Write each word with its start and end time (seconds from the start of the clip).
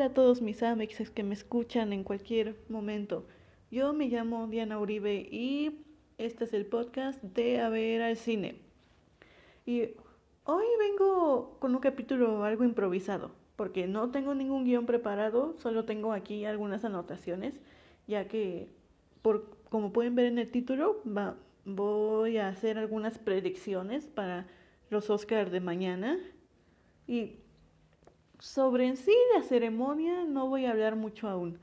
Hola 0.00 0.12
a 0.12 0.14
todos 0.14 0.40
mis 0.40 0.62
amixes 0.62 1.10
que 1.10 1.22
me 1.22 1.34
escuchan 1.34 1.92
en 1.92 2.04
cualquier 2.04 2.56
momento. 2.70 3.26
Yo 3.70 3.92
me 3.92 4.08
llamo 4.08 4.46
Diana 4.46 4.78
Uribe 4.78 5.28
y 5.30 5.84
este 6.16 6.44
es 6.44 6.54
el 6.54 6.64
podcast 6.64 7.22
de 7.22 7.60
A 7.60 7.68
ver 7.68 8.00
al 8.00 8.16
cine. 8.16 8.62
Y 9.66 9.90
hoy 10.44 10.64
vengo 10.78 11.58
con 11.60 11.74
un 11.74 11.82
capítulo 11.82 12.44
algo 12.44 12.64
improvisado, 12.64 13.32
porque 13.56 13.86
no 13.86 14.10
tengo 14.10 14.34
ningún 14.34 14.64
guion 14.64 14.86
preparado, 14.86 15.54
solo 15.58 15.84
tengo 15.84 16.14
aquí 16.14 16.46
algunas 16.46 16.82
anotaciones, 16.86 17.60
ya 18.06 18.26
que, 18.26 18.70
por, 19.20 19.50
como 19.68 19.92
pueden 19.92 20.14
ver 20.14 20.24
en 20.24 20.38
el 20.38 20.50
título, 20.50 21.02
va, 21.06 21.36
voy 21.66 22.38
a 22.38 22.48
hacer 22.48 22.78
algunas 22.78 23.18
predicciones 23.18 24.06
para 24.06 24.46
los 24.88 25.10
Oscars 25.10 25.52
de 25.52 25.60
mañana. 25.60 26.18
Y 27.06 27.40
sobre 28.40 28.86
en 28.86 28.96
sí 28.96 29.14
la 29.36 29.42
ceremonia 29.42 30.24
no 30.24 30.48
voy 30.48 30.66
a 30.66 30.70
hablar 30.70 30.96
mucho 30.96 31.28
aún. 31.28 31.58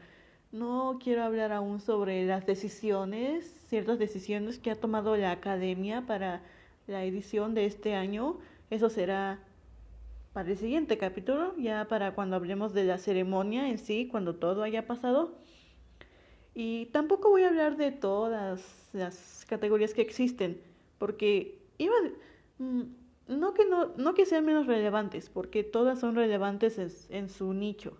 No 0.51 0.99
quiero 1.03 1.23
hablar 1.23 1.51
aún 1.51 1.81
sobre 1.81 2.25
las 2.25 2.45
decisiones, 2.45 3.45
ciertas 3.67 3.99
decisiones 3.99 4.59
que 4.59 4.71
ha 4.71 4.75
tomado 4.75 5.17
la 5.17 5.31
academia 5.31 6.05
para 6.05 6.41
la 6.87 7.03
edición 7.03 7.53
de 7.53 7.65
este 7.65 7.95
año. 7.95 8.37
Eso 8.69 8.89
será 8.89 9.39
para 10.33 10.51
el 10.51 10.57
siguiente 10.57 10.97
capítulo, 10.97 11.55
ya 11.57 11.87
para 11.87 12.13
cuando 12.13 12.35
hablemos 12.35 12.73
de 12.73 12.85
la 12.85 12.97
ceremonia 12.97 13.69
en 13.69 13.77
sí, 13.77 14.07
cuando 14.07 14.35
todo 14.35 14.63
haya 14.63 14.87
pasado. 14.87 15.35
Y 16.53 16.85
tampoco 16.87 17.29
voy 17.29 17.43
a 17.43 17.49
hablar 17.49 17.77
de 17.77 17.91
todas 17.91 18.89
las 18.93 19.45
categorías 19.47 19.93
que 19.93 20.01
existen, 20.01 20.61
porque 20.97 21.59
iba, 21.77 21.93
mm, 22.59 22.81
no 23.27 23.53
que, 23.53 23.65
no, 23.65 23.93
no 23.97 24.13
que 24.13 24.25
sean 24.25 24.45
menos 24.45 24.67
relevantes, 24.67 25.29
porque 25.29 25.63
todas 25.63 25.99
son 25.99 26.15
relevantes 26.15 26.77
en, 26.79 26.89
en, 27.09 27.29
su 27.29 27.53
nicho. 27.53 27.97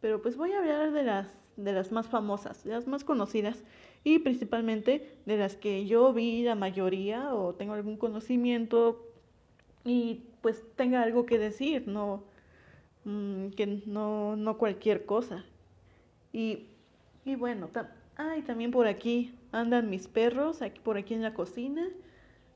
Pero 0.00 0.22
pues 0.22 0.36
voy 0.36 0.52
a 0.52 0.58
hablar 0.58 0.92
de 0.92 1.02
las, 1.02 1.28
de 1.56 1.72
las 1.72 1.92
más 1.92 2.08
famosas, 2.08 2.64
de 2.64 2.72
las 2.72 2.86
más 2.86 3.04
conocidas 3.04 3.62
y 4.04 4.20
principalmente 4.20 5.16
de 5.26 5.36
las 5.36 5.56
que 5.56 5.86
yo 5.86 6.12
vi 6.12 6.42
la 6.42 6.54
mayoría 6.54 7.34
o 7.34 7.54
tengo 7.54 7.74
algún 7.74 7.96
conocimiento 7.96 9.04
y 9.84 10.22
pues 10.40 10.64
tenga 10.76 11.02
algo 11.02 11.26
que 11.26 11.38
decir, 11.38 11.88
no 11.88 12.22
mmm, 13.04 13.50
que 13.50 13.66
no, 13.86 14.36
no 14.36 14.58
cualquier 14.58 15.04
cosa. 15.04 15.44
Y, 16.32 16.66
y 17.24 17.34
bueno, 17.36 17.70
y 18.36 18.42
también 18.42 18.70
por 18.70 18.86
aquí 18.86 19.34
andan 19.52 19.90
mis 19.90 20.08
perros, 20.08 20.62
aquí 20.62 20.80
por 20.80 20.98
aquí 20.98 21.14
en 21.14 21.22
la 21.22 21.34
cocina, 21.34 21.88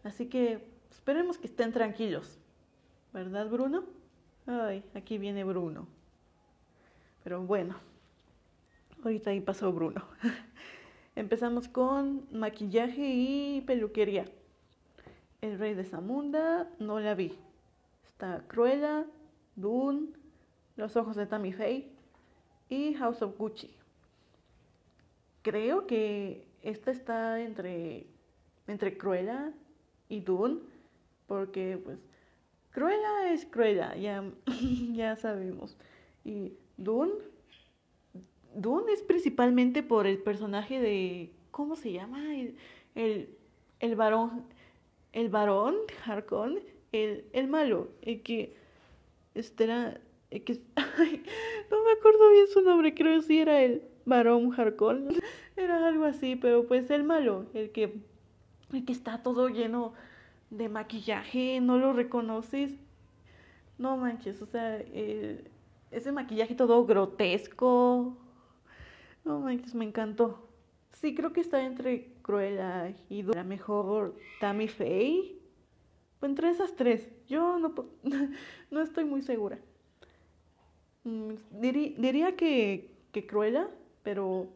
así 0.05 0.27
que 0.27 0.61
Esperemos 0.93 1.39
que 1.39 1.47
estén 1.47 1.73
tranquilos. 1.73 2.39
¿Verdad, 3.15 3.49
Bruno? 3.49 3.85
Ay, 4.47 4.85
aquí 4.95 5.17
viene 5.17 5.43
Bruno. 5.43 5.89
Pero 7.25 7.41
bueno, 7.43 7.77
ahorita 9.03 9.31
ahí 9.31 9.41
pasó 9.41 9.73
Bruno. 9.73 10.05
Empezamos 11.17 11.67
con 11.67 12.29
maquillaje 12.31 13.07
y 13.07 13.63
peluquería. 13.63 14.27
El 15.41 15.59
rey 15.59 15.73
de 15.73 15.85
Zamunda, 15.85 16.69
no 16.79 17.01
la 17.01 17.15
vi. 17.15 17.39
Está 18.07 18.45
Cruella, 18.47 19.07
Dune, 19.57 20.09
Los 20.77 20.97
ojos 20.97 21.17
de 21.17 21.27
Tammy 21.27 21.55
Faye 21.55 21.91
y 22.69 22.93
House 22.95 23.23
of 23.23 23.37
Gucci. 23.39 23.75
Creo 25.41 25.87
que 25.87 26.47
esta 26.61 26.91
está 26.91 27.41
entre, 27.41 28.07
entre 28.67 28.99
Cruella 28.99 29.53
y 30.11 30.21
Dune 30.21 30.72
porque 31.33 31.79
pues 31.83 31.99
Cruella 32.73 33.33
es 33.33 33.47
Cruella, 33.47 33.97
ya, 33.97 34.23
ya 34.93 35.17
sabemos. 35.17 35.79
Y 36.27 36.53
Dune, 36.77 37.15
Dune 38.55 38.93
es 38.93 39.03
principalmente 39.03 39.83
por 39.83 40.07
el 40.07 40.19
personaje 40.19 40.79
de, 40.79 41.33
¿cómo 41.51 41.75
se 41.75 41.91
llama? 41.91 42.21
El, 42.95 43.35
el, 43.81 43.97
varón, 43.97 44.45
el 45.15 45.31
varón 45.31 45.77
Harkon, 46.05 46.61
el, 46.93 47.25
el 47.33 47.49
malo, 47.49 47.89
el 48.03 48.23
que, 48.23 48.55
este 49.35 49.65
era, 49.65 50.03
que, 50.29 50.61
no 51.71 51.83
me 51.83 51.93
acuerdo 51.93 52.31
bien 52.31 52.47
su 52.49 52.61
nombre, 52.61 52.93
creo 52.93 53.21
que 53.21 53.27
sí 53.27 53.41
era 53.41 53.63
el 53.63 53.83
varón 54.05 54.53
Harkon, 54.55 55.09
era 55.57 55.89
algo 55.89 56.05
así, 56.05 56.37
pero 56.37 56.67
pues 56.67 56.91
el 56.91 57.05
malo, 57.05 57.47
el 57.55 57.71
que, 57.71 57.95
el 58.75 58.85
que 58.85 58.93
está 58.93 59.23
todo 59.23 59.49
lleno 59.49 59.95
de 60.53 60.69
maquillaje, 60.69 61.61
no 61.61 61.79
lo 61.79 61.93
reconoces. 61.93 62.73
No 63.79 63.97
manches, 63.97 64.41
o 64.43 64.47
sea, 64.47 64.79
eh, 64.81 65.51
ese 65.91 66.13
maquillaje 66.13 66.55
todo 66.55 66.85
grotesco. 66.85 68.17
No 69.25 69.41
manches, 69.41 69.75
me 69.75 69.87
encantó. 69.87 70.47
Sí, 70.93 71.15
creo 71.15 71.33
que 71.33 71.41
está 71.41 71.65
entre 71.65 72.13
Cruella 72.23 72.93
y 73.09 73.23
la 73.23 73.45
mejor 73.45 74.15
Tammy 74.41 74.69
Faye. 74.69 75.39
Entre 76.21 76.51
esas 76.51 76.77
tres, 76.77 77.09
yo 77.29 77.59
no, 77.59 77.75
no 78.71 78.81
estoy 78.81 79.05
muy 79.05 79.23
segura. 79.23 79.59
Mm, 81.05 81.33
diría, 81.51 81.93
diría 81.97 82.37
que, 82.37 82.95
que 83.11 83.27
Cruella, 83.27 83.69
pero 84.03 84.49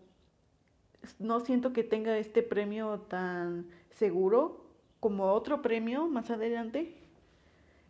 no 1.18 1.40
siento 1.40 1.72
que 1.72 1.82
tenga 1.84 2.18
este 2.18 2.42
premio 2.42 3.00
tan 3.08 3.66
seguro 3.90 4.65
como 5.06 5.32
otro 5.32 5.62
premio 5.62 6.08
más 6.08 6.32
adelante. 6.32 6.92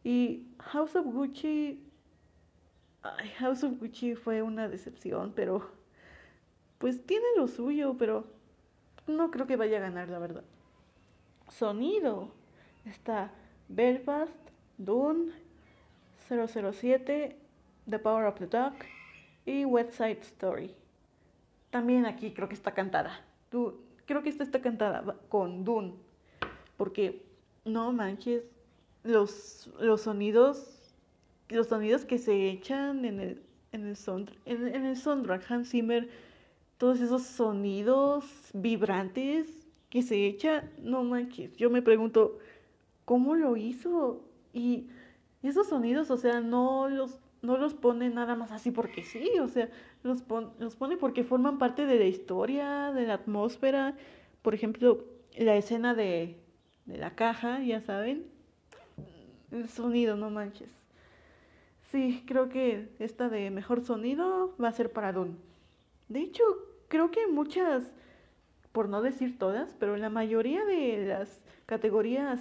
Y 0.05 0.49
House 0.59 0.97
of 0.97 1.07
Gucci, 1.07 1.83
House 3.39 3.65
of 3.65 3.81
Gucci 3.81 4.15
fue 4.15 4.43
una 4.43 4.69
decepción, 4.69 5.33
pero 5.35 5.67
pues 6.77 7.07
tiene 7.07 7.25
lo 7.39 7.49
suyo, 7.49 7.97
pero 7.99 8.27
no 9.07 9.31
creo 9.31 9.47
que 9.47 9.57
vaya 9.57 9.79
a 9.79 9.81
ganar, 9.81 10.11
la 10.11 10.19
verdad. 10.19 10.45
Sonido. 11.49 12.33
Está 12.85 13.31
Belfast, 13.71 14.37
Dune, 14.77 15.33
007, 16.29 17.35
The 17.89 17.99
Power 17.99 18.27
of 18.27 18.39
the 18.39 18.47
Dog 18.47 18.75
y 19.47 19.65
West 19.65 19.95
Side 19.95 20.21
Story. 20.21 20.75
También 21.71 22.05
aquí 22.05 22.35
creo 22.35 22.51
que 22.51 22.55
está 22.55 22.75
cantada. 22.75 23.25
creo 24.05 24.23
que 24.23 24.29
esta 24.29 24.43
está 24.43 24.61
cantada 24.61 25.17
con 25.31 25.65
Dune 25.65 26.06
porque 26.77 27.23
no 27.65 27.93
manches, 27.93 28.45
los, 29.03 29.71
los 29.81 30.03
sonidos, 30.03 30.95
los 31.49 31.69
sonidos 31.69 32.05
que 32.05 32.19
se 32.19 32.51
echan 32.51 33.05
en 33.05 33.21
el, 33.21 33.43
en 33.73 33.87
el, 33.87 33.97
en, 34.47 34.87
el 34.87 34.97
soundtrack, 34.97 35.51
Hans 35.51 35.71
Zimmer, 35.71 36.09
todos 36.79 37.01
esos 37.01 37.23
sonidos 37.23 38.25
vibrantes 38.53 39.49
que 39.91 40.03
se 40.03 40.27
echan, 40.27 40.71
no 40.83 41.05
manches, 41.05 41.57
yo 41.57 41.71
me 41.71 41.83
pregunto, 41.83 42.39
¿cómo 43.05 43.35
lo 43.35 43.57
hizo? 43.57 44.23
Y 44.53 44.89
esos 45.43 45.69
sonidos, 45.69 46.11
o 46.11 46.17
sea, 46.17 46.41
no 46.41 46.89
los, 46.89 47.19
no 47.43 47.57
los 47.57 47.75
pone 47.75 48.11
nada 48.11 48.35
más 48.35 48.51
así 48.51 48.71
porque 48.71 49.05
sí, 49.05 49.31
o 49.41 49.49
sea, 49.49 49.71
los, 50.03 50.25
los 50.59 50.77
pone 50.77 50.97
porque 50.97 51.25
forman 51.25 51.59
parte 51.59 51.87
de 51.87 51.99
la 51.99 52.07
historia, 52.07 52.93
de 52.93 53.07
la 53.07 53.15
atmósfera. 53.15 53.97
Por 54.43 54.55
ejemplo, 54.55 55.05
la 55.37 55.57
escena 55.57 55.95
de, 55.95 56.37
de 56.87 56.99
la 56.99 57.11
caja, 57.11 57.61
ya 57.61 57.81
saben. 57.81 58.27
El 59.51 59.69
sonido, 59.69 60.17
no 60.17 60.31
manches. 60.31 60.71
Sí, 61.91 62.25
creo 62.27 62.49
que 62.49 62.89
esta 62.99 63.29
de 63.29 63.51
mejor 63.51 63.85
sonido 63.85 64.55
va 64.63 64.69
a 64.69 64.73
ser 64.73 64.93
para 64.93 65.13
Dune. 65.13 65.37
De 66.09 66.21
hecho, 66.21 66.45
creo 66.89 67.11
que 67.11 67.27
muchas, 67.27 67.85
por 68.73 68.89
no 68.89 69.03
decir 69.03 69.39
todas, 69.39 69.75
pero 69.79 69.97
la 69.97 70.11
mayoría 70.11 70.65
de 70.65 71.07
las 71.07 71.41
categorías 71.67 72.41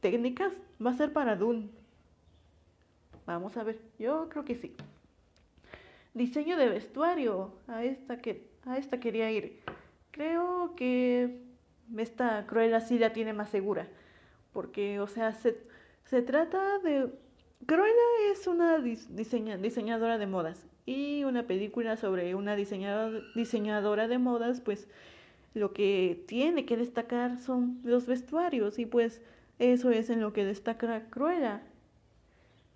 técnicas 0.00 0.52
va 0.84 0.90
a 0.90 0.96
ser 0.96 1.12
para 1.12 1.36
Dune. 1.36 1.68
Vamos 3.26 3.56
a 3.56 3.62
ver, 3.62 3.80
yo 3.98 4.28
creo 4.28 4.44
que 4.44 4.56
sí. 4.56 4.74
Diseño 6.14 6.56
de 6.58 6.68
vestuario, 6.68 7.52
a 7.68 7.84
esta 7.84 8.20
que 8.20 8.50
a 8.66 8.78
esta 8.78 9.00
quería 9.00 9.30
ir. 9.30 9.60
Creo 10.10 10.74
que 10.76 11.41
esta 11.98 12.46
Cruella 12.46 12.80
sí 12.80 12.98
la 12.98 13.12
tiene 13.12 13.32
más 13.32 13.50
segura. 13.50 13.88
Porque, 14.52 15.00
o 15.00 15.06
sea, 15.06 15.32
se, 15.32 15.56
se 16.04 16.22
trata 16.22 16.78
de... 16.78 17.10
Cruella 17.66 17.92
es 18.32 18.46
una 18.46 18.78
diseñadora 18.78 20.18
de 20.18 20.26
modas 20.26 20.66
y 20.84 21.24
una 21.24 21.44
película 21.44 21.96
sobre 21.96 22.34
una 22.34 22.56
diseñadora, 22.56 24.08
de 24.08 24.18
modas, 24.18 24.60
pues 24.60 24.88
lo 25.54 25.72
que 25.72 26.24
tiene 26.26 26.66
que 26.66 26.76
destacar 26.76 27.38
son 27.38 27.80
los 27.84 28.06
vestuarios 28.06 28.78
y 28.78 28.86
pues 28.86 29.20
eso 29.58 29.90
es 29.90 30.10
en 30.10 30.20
lo 30.20 30.32
que 30.32 30.44
destaca 30.44 31.08
Cruella. 31.10 31.62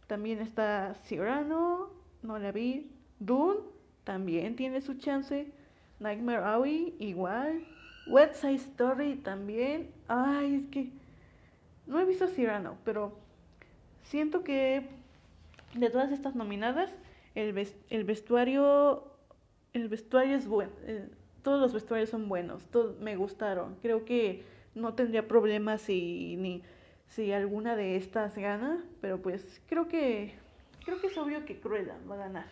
También 0.06 0.40
está 0.40 0.94
Cyrano, 1.04 1.90
no 2.22 2.38
la 2.38 2.52
vi. 2.52 2.88
Dune 3.18 3.60
también 4.04 4.54
tiene 4.54 4.80
su 4.80 4.94
chance. 4.94 5.50
Nightmare 5.98 6.44
Alley 6.44 6.94
igual. 7.00 7.66
West 8.06 8.36
Side 8.36 8.54
Story 8.54 9.16
también. 9.16 9.90
Ay, 10.08 10.56
es 10.56 10.70
que 10.70 10.90
no 11.86 12.00
he 12.00 12.04
visto 12.04 12.26
Cyrano, 12.28 12.76
pero 12.84 13.16
siento 14.02 14.42
que 14.42 14.86
de 15.74 15.90
todas 15.90 16.12
estas 16.12 16.34
nominadas, 16.34 16.90
el, 17.34 17.68
el 17.90 18.04
vestuario, 18.04 19.04
el 19.72 19.88
vestuario 19.88 20.36
es 20.36 20.46
bueno, 20.46 20.72
eh, 20.84 21.08
todos 21.42 21.60
los 21.60 21.72
vestuarios 21.72 22.10
son 22.10 22.28
buenos, 22.28 22.62
me 23.00 23.16
gustaron. 23.16 23.76
Creo 23.82 24.04
que 24.04 24.44
no 24.74 24.94
tendría 24.94 25.28
problemas 25.28 25.80
si, 25.80 26.36
ni, 26.36 26.62
si 27.06 27.32
alguna 27.32 27.76
de 27.76 27.96
estas 27.96 28.36
gana, 28.36 28.84
pero 29.00 29.22
pues 29.22 29.62
creo 29.68 29.86
que, 29.86 30.34
creo 30.84 31.00
que 31.00 31.06
es 31.06 31.16
obvio 31.16 31.44
que 31.44 31.60
Cruella 31.60 31.96
va 32.10 32.16
a 32.16 32.18
ganar. 32.18 32.46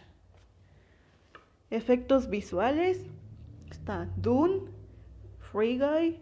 Efectos 1.71 2.31
visuales, 2.31 3.05
está 3.69 4.09
Dune, 4.17 4.71
Free 5.55 5.79
Guy, 5.79 6.19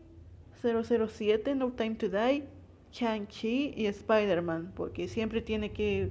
007, 0.63 1.55
No 1.55 1.73
Time 1.73 1.95
to 1.95 2.11
Die, 2.11 2.45
Shang-Chi 2.93 3.73
y 3.75 3.87
Spider-Man, 3.87 4.75
porque 4.77 5.09
siempre 5.09 5.41
tiene 5.41 5.73
que 5.73 6.11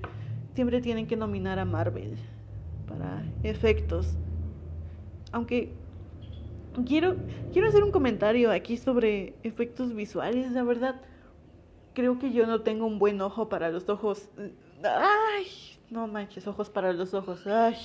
siempre 0.56 0.82
tienen 0.82 1.06
que 1.06 1.16
nominar 1.16 1.60
a 1.60 1.66
Marvel 1.66 2.18
para 2.88 3.24
efectos. 3.44 4.18
Aunque 5.32 5.72
quiero 6.88 7.16
quiero 7.54 7.68
hacer 7.68 7.84
un 7.84 7.92
comentario 7.92 8.50
aquí 8.50 8.76
sobre 8.76 9.36
efectos 9.44 9.94
visuales, 9.94 10.52
la 10.52 10.64
verdad 10.64 11.00
creo 11.94 12.18
que 12.18 12.34
yo 12.34 12.48
no 12.48 12.62
tengo 12.62 12.88
un 12.88 12.98
buen 12.98 13.22
ojo 13.22 13.50
para 13.50 13.70
los 13.70 13.88
ojos. 13.88 14.30
Ay, 14.84 15.46
no 15.92 16.08
manches, 16.08 16.48
ojos 16.48 16.72
para 16.72 16.92
los 16.92 17.14
ojos. 17.14 17.46
Ay. 17.46 17.76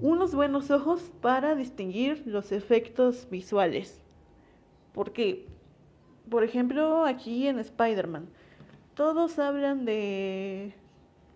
Unos 0.00 0.32
buenos 0.32 0.70
ojos 0.70 1.10
para 1.20 1.56
distinguir 1.56 2.22
los 2.24 2.52
efectos 2.52 3.26
visuales. 3.32 4.00
Porque, 4.94 5.46
por 6.30 6.44
ejemplo, 6.44 7.04
aquí 7.04 7.48
en 7.48 7.58
Spider-Man, 7.58 8.28
todos 8.94 9.40
hablan 9.40 9.84
de... 9.84 10.72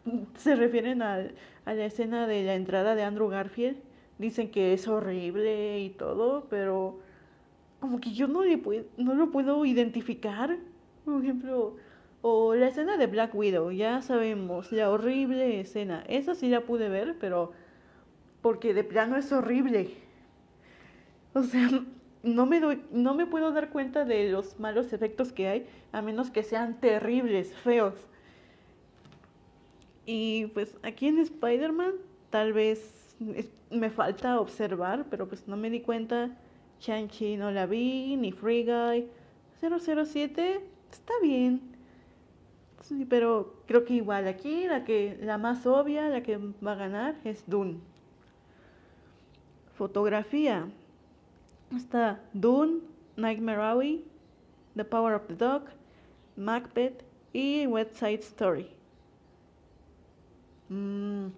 Se 0.37 0.55
refieren 0.55 1.03
a, 1.03 1.27
la 1.67 1.85
escena 1.85 2.29
de 2.29 2.45
la 2.45 2.55
entrada 2.55 2.95
de 2.95 3.03
Andrew 3.03 3.29
Garfield. 3.29 3.79
Dicen 4.19 4.49
que 4.53 4.75
es 4.75 4.87
horrible 4.87 5.81
y 5.81 5.91
todo, 5.91 6.47
pero 6.49 7.01
como 7.81 8.01
que 8.01 8.13
yo 8.13 8.29
no, 8.29 8.45
le 8.45 8.59
puedo, 8.59 8.85
no 8.97 9.15
lo 9.15 9.33
puedo 9.33 9.65
identificar. 9.65 10.57
Por 11.05 11.21
ejemplo, 11.21 11.79
o 12.21 12.55
la 12.55 12.69
escena 12.69 12.97
de 12.97 13.09
Black 13.09 13.35
Widow, 13.35 13.73
ya 13.73 14.03
sabemos, 14.03 14.71
la 14.71 14.89
horrible 14.89 15.59
escena. 15.59 16.05
Esa 16.07 16.37
sí 16.37 16.49
la 16.49 16.61
pude 16.61 16.89
ver, 16.89 17.17
pero 17.19 17.51
porque 18.43 18.75
de 18.75 18.85
plano 18.85 19.17
es 19.17 19.33
horrible. 19.33 19.95
O 21.33 21.43
sea, 21.43 21.69
no 22.23 22.47
me, 22.47 22.61
doy, 22.61 22.83
no 22.91 23.15
me 23.15 23.27
puedo 23.27 23.53
dar 23.53 23.71
cuenta 23.71 24.05
de 24.05 24.31
los 24.31 24.61
malos 24.61 24.93
efectos 24.93 25.33
que 25.33 25.49
hay, 25.49 25.67
a 25.93 26.03
menos 26.03 26.31
que 26.31 26.43
sean 26.43 26.81
terribles, 26.81 27.55
feos. 27.55 27.95
Y 30.05 30.47
pues 30.49 30.77
aquí 30.83 31.07
en 31.07 31.19
Spider-Man 31.21 31.93
tal 32.31 32.53
vez 32.53 33.17
me 33.71 33.91
falta 33.91 34.41
observar, 34.41 35.07
pero 35.09 35.29
pues 35.29 35.47
no 35.47 35.57
me 35.57 35.71
di 35.71 35.81
cuenta. 35.81 36.37
Shang-Chi 36.81 37.37
no 37.37 37.53
la 37.53 37.67
vi, 37.67 38.17
ni 38.17 38.33
Free 38.33 38.65
Guy. 38.65 39.09
007 39.61 40.61
está 40.91 41.13
bien. 41.23 41.61
Sí, 42.81 43.07
pero 43.09 43.55
creo 43.67 43.85
que 43.85 43.95
igual 43.95 44.27
aquí 44.27 44.67
la 44.67 44.85
que 44.85 45.17
la 45.23 45.39
más 45.39 45.65
obvia, 45.67 46.09
la 46.09 46.25
que 46.25 46.37
va 46.37 46.73
a 46.73 46.75
ganar 46.75 47.15
es 47.23 47.45
Dune. 47.47 47.92
Fotografía. 49.75 50.69
Está 51.75 52.21
Dune, 52.33 52.81
Nightmare 53.17 53.61
Alley, 53.61 54.05
The 54.77 54.85
Power 54.85 55.15
of 55.15 55.27
the 55.27 55.35
Dog, 55.35 55.63
Macbeth 56.37 57.03
y 57.33 57.67
West 57.67 57.95
Side 57.95 58.21
Story. 58.21 58.69
Mm, 60.69 61.29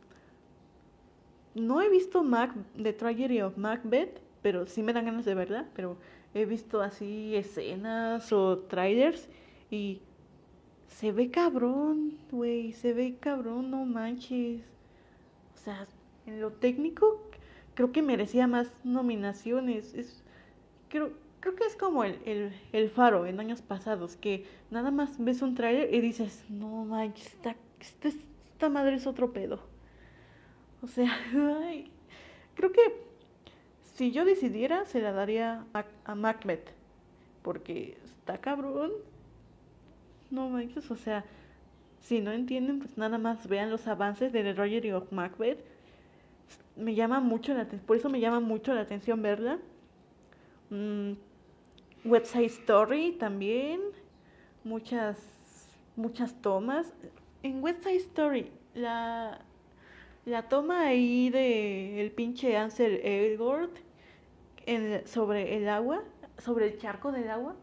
no 1.54 1.80
he 1.80 1.88
visto 1.88 2.22
Mac 2.22 2.52
The 2.80 2.92
Tragedy 2.92 3.40
of 3.40 3.56
Macbeth, 3.56 4.20
pero 4.42 4.66
sí 4.66 4.82
me 4.82 4.92
dan 4.92 5.06
ganas 5.06 5.24
de 5.24 5.34
verla, 5.34 5.66
pero 5.74 5.96
he 6.34 6.44
visto 6.44 6.80
así 6.82 7.34
escenas 7.36 8.32
o 8.32 8.58
trailers 8.58 9.28
y 9.70 10.00
se 10.88 11.12
ve 11.12 11.30
cabrón, 11.30 12.18
güey, 12.30 12.72
se 12.72 12.92
ve 12.92 13.16
cabrón, 13.18 13.70
no 13.70 13.84
manches. 13.84 14.62
O 15.54 15.58
sea, 15.58 15.86
en 16.26 16.40
lo 16.40 16.52
técnico 16.52 17.20
creo 17.74 17.92
que 17.92 18.02
merecía 18.02 18.46
más 18.46 18.72
nominaciones. 18.84 19.94
Es, 19.94 20.22
creo, 20.88 21.12
creo 21.40 21.54
que 21.54 21.64
es 21.64 21.76
como 21.76 22.04
el, 22.04 22.18
el, 22.24 22.52
el, 22.72 22.90
faro 22.90 23.26
en 23.26 23.40
años 23.40 23.62
pasados, 23.62 24.16
que 24.16 24.46
nada 24.70 24.90
más 24.90 25.22
ves 25.22 25.42
un 25.42 25.54
trailer 25.54 25.92
y 25.92 26.00
dices, 26.00 26.44
no 26.48 26.84
manches, 26.84 27.26
esta, 27.26 27.56
esta, 27.80 28.08
esta 28.08 28.68
madre 28.68 28.96
es 28.96 29.06
otro 29.06 29.32
pedo. 29.32 29.60
O 30.82 30.86
sea, 30.86 31.12
ay, 31.62 31.90
creo 32.54 32.72
que 32.72 33.04
si 33.94 34.10
yo 34.10 34.24
decidiera, 34.24 34.86
se 34.86 35.00
la 35.00 35.12
daría 35.12 35.64
a, 35.72 35.84
a 36.04 36.14
Macbeth, 36.14 36.70
porque 37.42 37.96
está 38.04 38.38
cabrón. 38.38 38.92
No 40.30 40.48
manches, 40.48 40.90
o 40.90 40.96
sea, 40.96 41.24
si 42.00 42.20
no 42.20 42.32
entienden, 42.32 42.80
pues 42.80 42.98
nada 42.98 43.18
más 43.18 43.46
vean 43.48 43.70
los 43.70 43.86
avances 43.86 44.32
de 44.32 44.42
The 44.42 44.54
Roger 44.54 44.84
y 44.84 44.92
Macbeth. 45.10 45.73
Me 46.76 46.94
llama 46.94 47.20
mucho 47.20 47.54
la 47.54 47.62
atención, 47.62 47.86
por 47.86 47.96
eso 47.96 48.08
me 48.08 48.20
llama 48.20 48.40
mucho 48.40 48.74
la 48.74 48.80
atención 48.80 49.22
verla. 49.22 49.58
Mm, 50.70 51.12
West 52.04 52.26
Side 52.26 52.46
Story 52.46 53.12
también. 53.12 53.80
Muchas, 54.64 55.18
muchas 55.96 56.34
tomas. 56.40 56.92
En 57.42 57.62
West 57.62 57.82
Side 57.82 57.96
Story, 57.96 58.50
la, 58.74 59.40
la 60.24 60.48
toma 60.48 60.86
ahí 60.86 61.30
de 61.30 62.00
el 62.00 62.10
pinche 62.10 62.56
Ansel 62.56 63.00
Elgort 63.04 63.76
sobre 65.04 65.56
el 65.56 65.68
agua, 65.68 66.02
sobre 66.38 66.66
el 66.66 66.78
charco 66.78 67.12
del 67.12 67.30
agua, 67.30 67.54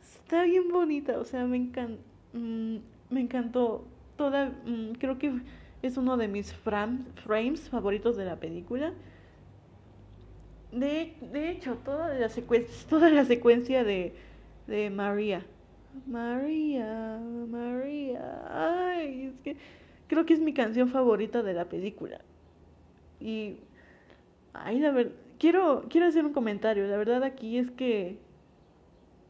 está 0.00 0.44
bien 0.44 0.68
bonita. 0.68 1.18
O 1.18 1.24
sea, 1.24 1.44
me, 1.44 1.56
encan, 1.56 1.98
mm, 2.32 2.76
me 3.10 3.20
encantó. 3.20 3.84
Toda, 4.16 4.52
mm, 4.66 4.92
creo 4.98 5.18
que 5.18 5.32
es 5.82 5.96
uno 5.96 6.16
de 6.16 6.28
mis 6.28 6.52
frames 6.54 7.68
favoritos 7.70 8.16
de 8.16 8.24
la 8.24 8.36
película. 8.40 8.94
De, 10.72 11.14
de 11.20 11.50
hecho, 11.50 11.76
toda 11.84 12.14
la 12.14 12.28
secuencia, 12.28 12.74
toda 12.88 13.10
la 13.10 13.24
secuencia 13.24 13.84
de, 13.84 14.14
de 14.66 14.90
María. 14.90 15.44
María, 16.06 17.18
María. 17.48 18.42
Ay, 18.48 19.26
es 19.26 19.40
que 19.40 19.56
creo 20.08 20.24
que 20.26 20.34
es 20.34 20.40
mi 20.40 20.54
canción 20.54 20.88
favorita 20.88 21.42
de 21.42 21.54
la 21.54 21.68
película. 21.68 22.20
Y 23.20 23.58
ay, 24.54 24.80
la 24.80 24.92
verdad, 24.92 25.12
quiero 25.38 25.86
quiero 25.90 26.06
hacer 26.08 26.24
un 26.24 26.32
comentario. 26.32 26.86
La 26.88 26.96
verdad 26.96 27.24
aquí 27.24 27.58
es 27.58 27.70
que 27.70 28.18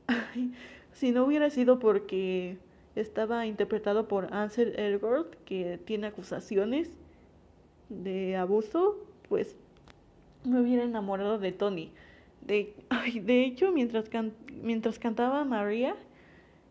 si 0.92 1.12
no 1.12 1.24
hubiera 1.24 1.50
sido 1.50 1.78
porque 1.78 2.58
estaba 2.96 3.46
interpretado 3.46 4.08
por 4.08 4.32
Ansel 4.34 4.78
Elgort, 4.78 5.34
que 5.44 5.78
tiene 5.84 6.08
acusaciones 6.08 6.90
de 7.88 8.36
abuso, 8.36 8.98
pues 9.28 9.56
me 10.44 10.60
hubiera 10.60 10.84
enamorado 10.84 11.38
de 11.38 11.52
Tony. 11.52 11.90
De, 12.40 12.74
de 13.22 13.44
hecho, 13.44 13.72
mientras, 13.72 14.10
mientras 14.62 14.98
cantaba 14.98 15.44
María, 15.44 15.96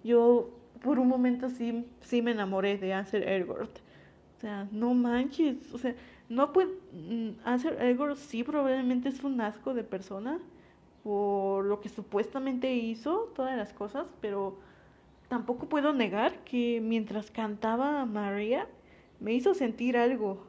yo 0.03 0.49
por 0.83 0.99
un 0.99 1.07
momento 1.07 1.49
sí, 1.49 1.85
sí 2.01 2.21
me 2.21 2.31
enamoré 2.31 2.77
de 2.77 2.93
Ansel 2.93 3.23
Elgort. 3.23 3.79
O 4.37 4.41
sea, 4.41 4.67
no 4.71 4.93
manches, 4.93 5.71
o 5.73 5.77
sea, 5.77 5.95
no 6.29 6.51
puede, 6.51 6.71
mm, 6.93 7.29
Ansel 7.45 7.77
Elgort 7.79 8.17
sí 8.17 8.43
probablemente 8.43 9.09
es 9.09 9.23
un 9.23 9.39
asco 9.41 9.73
de 9.73 9.83
persona 9.83 10.39
por 11.03 11.65
lo 11.65 11.81
que 11.81 11.89
supuestamente 11.89 12.73
hizo, 12.73 13.31
todas 13.35 13.57
las 13.57 13.73
cosas, 13.73 14.07
pero 14.21 14.57
tampoco 15.31 15.69
puedo 15.69 15.93
negar 15.93 16.39
que 16.39 16.81
mientras 16.83 17.31
cantaba 17.31 18.05
María 18.05 18.67
me 19.21 19.31
hizo 19.31 19.53
sentir 19.53 19.95
algo, 19.95 20.43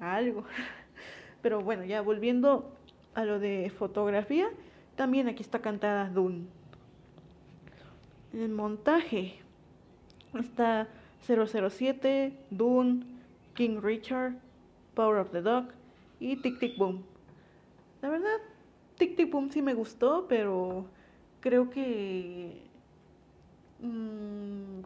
algo. 0.00 0.42
Pero 1.40 1.60
bueno, 1.60 1.84
ya 1.84 2.02
volviendo 2.02 2.74
a 3.14 3.24
lo 3.24 3.38
de 3.38 3.70
fotografía, 3.70 4.48
también 4.96 5.28
aquí 5.28 5.44
está 5.44 5.60
cantada 5.60 6.10
Dune. 6.10 6.46
El 8.32 8.48
montaje 8.48 9.36
está 10.36 10.88
007, 11.24 12.36
Dune, 12.50 13.06
King 13.54 13.78
Richard, 13.80 14.32
Power 14.96 15.18
of 15.18 15.30
the 15.30 15.42
Dog 15.42 15.66
y 16.18 16.34
Tic 16.42 16.58
Tic 16.58 16.76
Boom. 16.76 17.04
La 18.02 18.08
verdad, 18.08 18.38
Tic 18.98 19.14
Tic 19.14 19.30
Boom 19.30 19.52
sí 19.52 19.62
me 19.62 19.74
gustó, 19.74 20.26
pero 20.28 20.86
creo 21.40 21.70
que... 21.70 22.63
Mmm, 23.84 24.82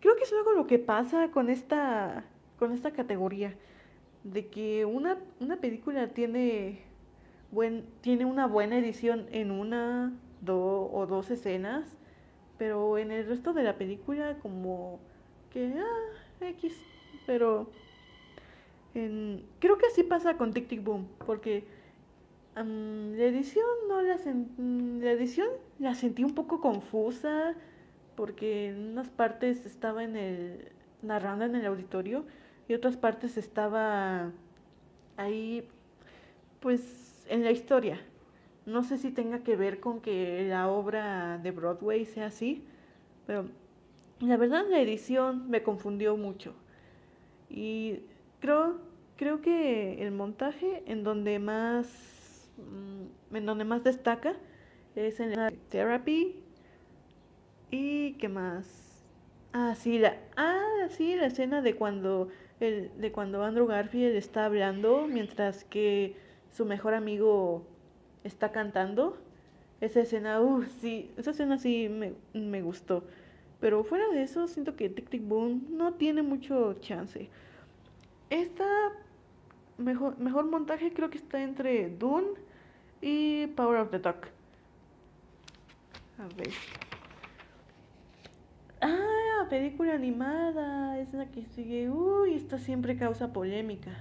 creo 0.00 0.16
que 0.16 0.22
es 0.24 0.32
algo 0.32 0.52
lo 0.52 0.66
que 0.66 0.78
pasa 0.78 1.30
con 1.30 1.50
esta, 1.50 2.24
con 2.58 2.72
esta 2.72 2.92
categoría 2.92 3.54
de 4.24 4.46
que 4.46 4.86
una, 4.86 5.18
una 5.38 5.56
película 5.58 6.08
tiene, 6.08 6.80
buen, 7.50 7.84
tiene 8.00 8.24
una 8.24 8.46
buena 8.46 8.78
edición 8.78 9.26
en 9.32 9.50
una 9.50 10.14
do, 10.40 10.90
o 10.90 11.06
dos 11.06 11.30
escenas, 11.30 11.98
pero 12.56 12.96
en 12.96 13.10
el 13.10 13.26
resto 13.26 13.52
de 13.52 13.62
la 13.64 13.76
película 13.76 14.38
como 14.38 14.98
que, 15.52 15.74
ah, 15.76 16.44
X, 16.46 16.74
pero 17.26 17.70
creo 19.60 19.78
que 19.78 19.86
así 19.86 20.02
pasa 20.02 20.38
con 20.38 20.54
Tic 20.54 20.68
Tic 20.68 20.82
Boom, 20.82 21.06
porque 21.26 21.64
la 22.64 23.24
edición 23.24 23.66
no 23.88 24.02
la, 24.02 24.16
la 24.16 25.12
edición 25.12 25.48
la 25.78 25.94
sentí 25.94 26.24
un 26.24 26.34
poco 26.34 26.60
confusa, 26.60 27.54
porque 28.16 28.68
en 28.68 28.92
unas 28.92 29.08
partes 29.08 29.64
estaba 29.66 30.04
en 30.04 30.16
el 30.16 30.72
narrando 31.02 31.44
en 31.44 31.54
el 31.54 31.66
auditorio 31.66 32.24
y 32.68 32.74
otras 32.74 32.96
partes 32.96 33.36
estaba 33.36 34.32
ahí 35.16 35.68
pues 36.60 37.26
en 37.28 37.44
la 37.44 37.50
historia. 37.50 38.00
No 38.66 38.82
sé 38.82 38.98
si 38.98 39.10
tenga 39.10 39.42
que 39.42 39.56
ver 39.56 39.80
con 39.80 40.00
que 40.00 40.46
la 40.48 40.68
obra 40.68 41.38
de 41.38 41.50
Broadway 41.52 42.04
sea 42.04 42.26
así, 42.26 42.64
pero 43.26 43.46
la 44.20 44.36
verdad 44.36 44.64
la 44.68 44.80
edición 44.80 45.48
me 45.48 45.62
confundió 45.62 46.16
mucho. 46.16 46.54
Y 47.48 48.00
creo, 48.40 48.78
creo 49.16 49.40
que 49.40 50.04
el 50.04 50.10
montaje 50.10 50.82
en 50.86 51.04
donde 51.04 51.38
más 51.38 51.86
mm, 51.86 52.17
en 53.32 53.46
donde 53.46 53.64
más 53.64 53.84
destaca 53.84 54.34
es 54.94 55.20
en 55.20 55.36
la 55.36 55.50
therapy. 55.68 56.36
Y 57.70 58.14
qué 58.14 58.28
más 58.28 59.04
ah 59.52 59.74
sí 59.76 59.98
la 59.98 60.16
ah 60.36 60.88
la 61.16 61.26
escena 61.26 61.62
de 61.62 61.74
cuando 61.74 62.28
el, 62.60 62.90
de 62.98 63.12
cuando 63.12 63.44
Andrew 63.44 63.66
Garfield 63.66 64.16
está 64.16 64.46
hablando 64.46 65.06
mientras 65.06 65.64
que 65.64 66.16
su 66.50 66.64
mejor 66.64 66.94
amigo 66.94 67.66
está 68.24 68.52
cantando. 68.52 69.16
Esa 69.80 70.00
escena 70.00 70.40
uh, 70.40 70.64
sí 70.80 71.10
esa 71.16 71.30
escena 71.32 71.58
sí 71.58 71.88
me, 71.88 72.14
me 72.34 72.62
gustó. 72.62 73.04
Pero 73.60 73.82
fuera 73.84 74.08
de 74.08 74.22
eso, 74.22 74.46
siento 74.46 74.76
que 74.76 74.88
Tic 74.88 75.10
Tic 75.10 75.26
Boom 75.26 75.66
no 75.70 75.94
tiene 75.94 76.22
mucho 76.22 76.74
chance. 76.74 77.28
Esta 78.30 78.66
mejor, 79.78 80.18
mejor 80.18 80.46
montaje 80.46 80.92
creo 80.92 81.10
que 81.10 81.18
está 81.18 81.42
entre 81.42 81.90
Dune 81.90 82.28
y 83.00 83.46
Power 83.48 83.80
of 83.80 83.90
the 83.90 83.98
Dog. 83.98 84.16
A 86.18 86.26
ver. 86.36 86.50
Ah, 88.80 89.46
película 89.48 89.94
animada. 89.94 90.98
Es 90.98 91.12
la 91.12 91.26
que 91.26 91.44
sigue. 91.46 91.90
Uy, 91.90 92.34
esta 92.34 92.58
siempre 92.58 92.96
causa 92.96 93.32
polémica. 93.32 93.92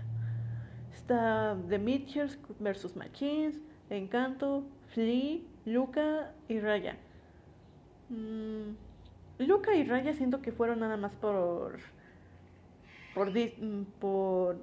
Está 0.93 1.57
The 1.69 1.79
Mitchells 1.79 2.37
vs. 2.59 2.95
Machines, 2.95 3.59
Encanto, 3.89 4.63
Flea, 4.87 5.39
Luca 5.65 6.31
y 6.47 6.59
Raya. 6.59 6.97
Mmm 8.09 8.87
Luca 9.39 9.75
y 9.75 9.83
Raya 9.83 10.13
siento 10.13 10.41
que 10.41 10.51
fueron 10.51 10.79
nada 10.79 10.97
más 10.97 11.13
por 11.13 11.79
por, 13.13 13.31
por, 13.99 14.57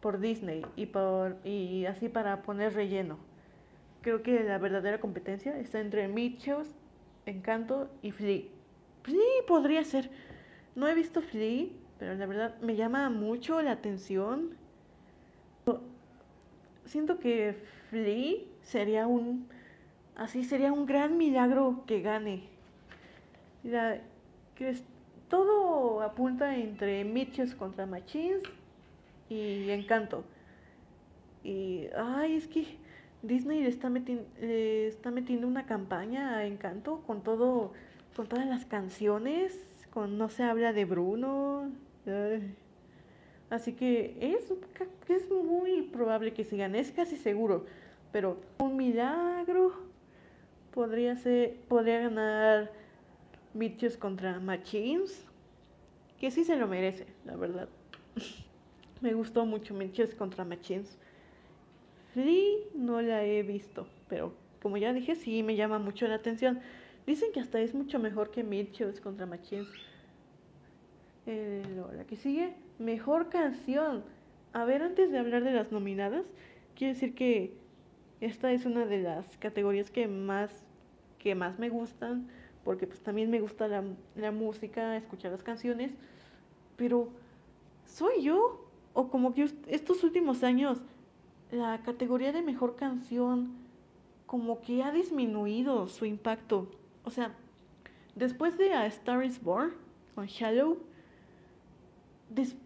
por 0.00 0.20
Disney 0.20 0.64
y 0.76 0.86
por 0.86 1.36
y 1.44 1.86
así 1.86 2.08
para 2.08 2.42
poner 2.42 2.74
relleno. 2.74 3.18
Creo 4.02 4.22
que 4.22 4.42
la 4.44 4.58
verdadera 4.58 5.00
competencia 5.00 5.58
está 5.58 5.80
entre 5.80 6.08
Mitchells, 6.08 6.74
Encanto 7.26 7.90
y 8.02 8.12
Flea. 8.12 8.42
Flea 9.02 9.46
podría 9.46 9.84
ser. 9.84 10.10
No 10.74 10.88
he 10.88 10.94
visto 10.94 11.20
Flea, 11.20 11.66
pero 11.98 12.14
la 12.14 12.26
verdad 12.26 12.58
me 12.60 12.76
llama 12.76 13.10
mucho 13.10 13.60
la 13.62 13.72
atención. 13.72 14.56
Siento 16.86 17.18
que 17.18 17.56
Flea 17.90 18.38
sería 18.62 19.06
un 19.06 19.46
así 20.16 20.44
sería 20.44 20.72
un 20.72 20.86
gran 20.86 21.16
milagro 21.16 21.84
que 21.86 22.02
gane. 22.02 22.42
La, 23.62 24.00
todo 25.28 26.02
apunta 26.02 26.56
entre 26.56 27.04
Mitches 27.04 27.54
contra 27.54 27.86
Machines 27.86 28.42
y 29.28 29.70
Encanto. 29.70 30.24
Y, 31.42 31.86
ay, 31.96 32.36
es 32.36 32.46
que 32.48 32.66
Disney 33.22 33.62
le 33.62 33.68
está, 33.68 33.90
le 33.90 34.86
está 34.86 35.10
metiendo 35.10 35.46
una 35.46 35.66
campaña 35.66 36.36
a 36.36 36.46
Encanto 36.46 37.02
con 37.06 37.22
todo, 37.22 37.72
con 38.16 38.26
todas 38.26 38.46
las 38.46 38.64
canciones, 38.64 39.66
con 39.92 40.16
No 40.16 40.28
se 40.28 40.42
habla 40.42 40.72
de 40.72 40.84
Bruno. 40.84 41.70
Así 43.50 43.72
que 43.72 44.16
es, 44.20 44.52
es 45.08 45.30
muy 45.30 45.82
probable 45.82 46.32
que 46.32 46.44
sigan, 46.44 46.74
es 46.74 46.92
casi 46.92 47.16
seguro. 47.16 47.66
Pero 48.12 48.38
un 48.58 48.76
milagro 48.76 49.72
podría 50.72 51.16
ser, 51.16 51.56
podría 51.68 52.00
ganar 52.00 52.70
Mitches 53.52 53.96
contra 53.96 54.38
Machines, 54.40 55.24
que 56.18 56.30
sí 56.30 56.44
se 56.44 56.56
lo 56.56 56.68
merece, 56.68 57.06
la 57.24 57.36
verdad. 57.36 57.68
Me 59.00 59.12
gustó 59.12 59.44
mucho 59.44 59.74
Mitches 59.74 60.14
contra 60.14 60.44
Machines. 60.44 60.98
Sí, 62.14 62.58
no 62.74 63.00
la 63.00 63.24
he 63.24 63.42
visto, 63.42 63.86
pero 64.08 64.34
como 64.62 64.76
ya 64.76 64.92
dije, 64.92 65.14
sí 65.14 65.42
me 65.42 65.56
llama 65.56 65.78
mucho 65.78 66.06
la 66.08 66.16
atención. 66.16 66.60
Dicen 67.06 67.32
que 67.32 67.40
hasta 67.40 67.60
es 67.60 67.74
mucho 67.74 67.98
mejor 67.98 68.30
que 68.30 68.42
Mitches 68.42 69.00
contra 69.00 69.26
Machines. 69.26 69.68
Eh, 71.26 71.62
la 71.96 72.04
que 72.04 72.16
sigue, 72.16 72.54
mejor 72.78 73.28
canción. 73.28 74.02
A 74.52 74.64
ver, 74.64 74.82
antes 74.82 75.12
de 75.12 75.18
hablar 75.18 75.44
de 75.44 75.52
las 75.52 75.70
nominadas, 75.70 76.26
quiero 76.74 76.94
decir 76.94 77.14
que 77.14 77.54
esta 78.20 78.52
es 78.52 78.66
una 78.66 78.86
de 78.86 78.98
las 79.02 79.36
categorías 79.38 79.90
que 79.90 80.08
más, 80.08 80.50
que 81.18 81.34
más 81.34 81.58
me 81.58 81.68
gustan 81.68 82.28
porque 82.64 82.86
pues 82.86 83.00
también 83.00 83.30
me 83.30 83.40
gusta 83.40 83.68
la, 83.68 83.82
la 84.14 84.32
música, 84.32 84.96
escuchar 84.96 85.32
las 85.32 85.42
canciones, 85.42 85.92
pero 86.76 87.08
¿soy 87.86 88.22
yo? 88.22 88.66
O 88.92 89.08
como 89.08 89.32
que 89.32 89.48
estos 89.68 90.04
últimos 90.04 90.42
años 90.42 90.78
la 91.50 91.82
categoría 91.82 92.32
de 92.32 92.42
mejor 92.42 92.76
canción 92.76 93.52
como 94.26 94.60
que 94.60 94.82
ha 94.82 94.92
disminuido 94.92 95.88
su 95.88 96.04
impacto. 96.04 96.70
O 97.04 97.10
sea, 97.10 97.34
después 98.14 98.56
de 98.58 98.72
A 98.72 98.86
Star 98.86 99.24
is 99.24 99.42
Born 99.42 99.72
con 100.14 100.26
Shallow, 100.26 100.78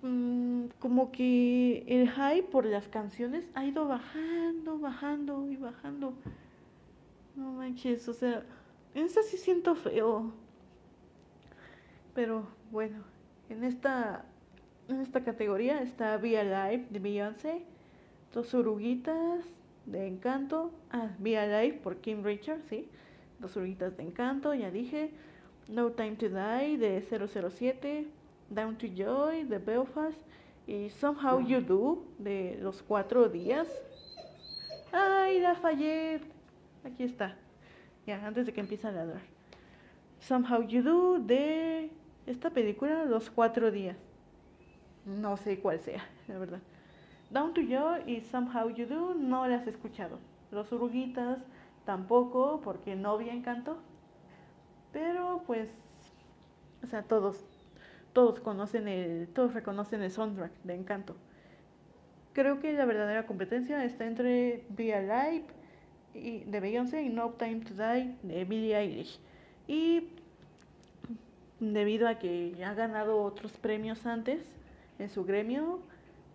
mm, 0.02 0.66
como 0.78 1.10
que 1.10 1.84
el 1.86 2.10
hype 2.10 2.48
por 2.50 2.66
las 2.66 2.88
canciones 2.88 3.48
ha 3.54 3.64
ido 3.64 3.88
bajando, 3.88 4.78
bajando 4.78 5.50
y 5.50 5.56
bajando. 5.56 6.14
No 7.36 7.52
manches, 7.52 8.06
o 8.08 8.12
sea, 8.12 8.44
esta 8.94 9.22
sí 9.22 9.38
siento 9.38 9.74
feo. 9.74 10.32
Pero 12.14 12.46
bueno, 12.70 12.98
en 13.48 13.64
esta, 13.64 14.24
en 14.88 15.00
esta 15.00 15.24
categoría 15.24 15.80
está 15.80 16.16
Via 16.18 16.44
Live 16.44 16.86
de 16.90 16.98
Beyoncé, 16.98 17.64
Dos 18.34 18.52
Oruguitas 18.52 19.44
de 19.86 20.08
Encanto, 20.08 20.72
ah, 20.90 21.10
Via 21.20 21.46
Live 21.46 21.78
por 21.84 21.98
Kim 21.98 22.24
Richards, 22.24 22.64
sí, 22.68 22.88
Dos 23.38 23.56
Oruguitas 23.56 23.96
de 23.96 24.02
Encanto, 24.02 24.52
ya 24.54 24.72
dije, 24.72 25.12
No 25.68 25.92
Time 25.92 26.16
to 26.16 26.28
Die 26.28 26.76
de 26.76 27.00
007, 27.00 28.08
Down 28.50 28.76
to 28.76 28.88
Joy 28.88 29.44
de 29.44 29.58
Belfast 29.58 30.18
y 30.66 30.90
Somehow 30.90 31.46
You 31.46 31.60
Do 31.60 32.02
de 32.18 32.58
Los 32.60 32.82
Cuatro 32.82 33.28
Días. 33.28 33.68
¡Ay, 34.90 35.38
Lafayette! 35.38 36.24
Aquí 36.84 37.04
está. 37.04 37.36
Ya, 38.04 38.26
antes 38.26 38.46
de 38.46 38.52
que 38.52 38.60
empiece 38.60 38.88
a 38.88 38.90
ladrar. 38.90 39.22
Somehow 40.18 40.66
You 40.66 40.82
Do 40.82 41.18
de 41.20 41.88
esta 42.26 42.50
película, 42.50 43.04
Los 43.04 43.30
Cuatro 43.30 43.70
Días. 43.70 43.96
No 45.06 45.36
sé 45.36 45.60
cuál 45.60 45.78
sea, 45.78 46.04
la 46.26 46.38
verdad. 46.38 46.60
Down 47.30 47.54
to 47.54 47.60
You 47.60 48.06
y 48.06 48.20
Somehow 48.20 48.70
You 48.70 48.86
Do 48.86 49.14
no 49.14 49.46
las 49.46 49.66
he 49.66 49.70
escuchado. 49.70 50.18
Los 50.50 50.70
Uruguitas 50.72 51.38
tampoco, 51.84 52.60
porque 52.62 52.96
no 52.96 53.18
vi 53.18 53.30
encanto. 53.30 53.78
Pero 54.92 55.42
pues, 55.46 55.68
o 56.84 56.86
sea, 56.86 57.02
todos, 57.02 57.44
todos 58.12 58.38
conocen 58.40 58.86
el, 58.86 59.28
todos 59.34 59.54
reconocen 59.54 60.02
el 60.02 60.10
soundtrack 60.10 60.52
de 60.62 60.74
Encanto. 60.74 61.16
Creo 62.32 62.60
que 62.60 62.72
la 62.72 62.84
verdadera 62.84 63.26
competencia 63.26 63.84
está 63.84 64.06
entre 64.06 64.64
Be 64.70 64.94
Alive 64.94 65.46
y, 66.14 66.44
de 66.44 66.60
Beyoncé 66.60 67.02
y 67.02 67.08
No 67.08 67.30
Time 67.30 67.60
to 67.60 67.74
Die 67.74 68.16
de 68.22 68.44
Billie 68.44 68.76
Eilish. 68.76 69.18
Y 69.66 70.08
debido 71.58 72.06
a 72.06 72.18
que 72.18 72.56
ha 72.64 72.74
ganado 72.74 73.22
otros 73.22 73.52
premios 73.58 74.06
antes 74.06 74.44
en 74.98 75.08
su 75.08 75.24
gremio, 75.24 75.80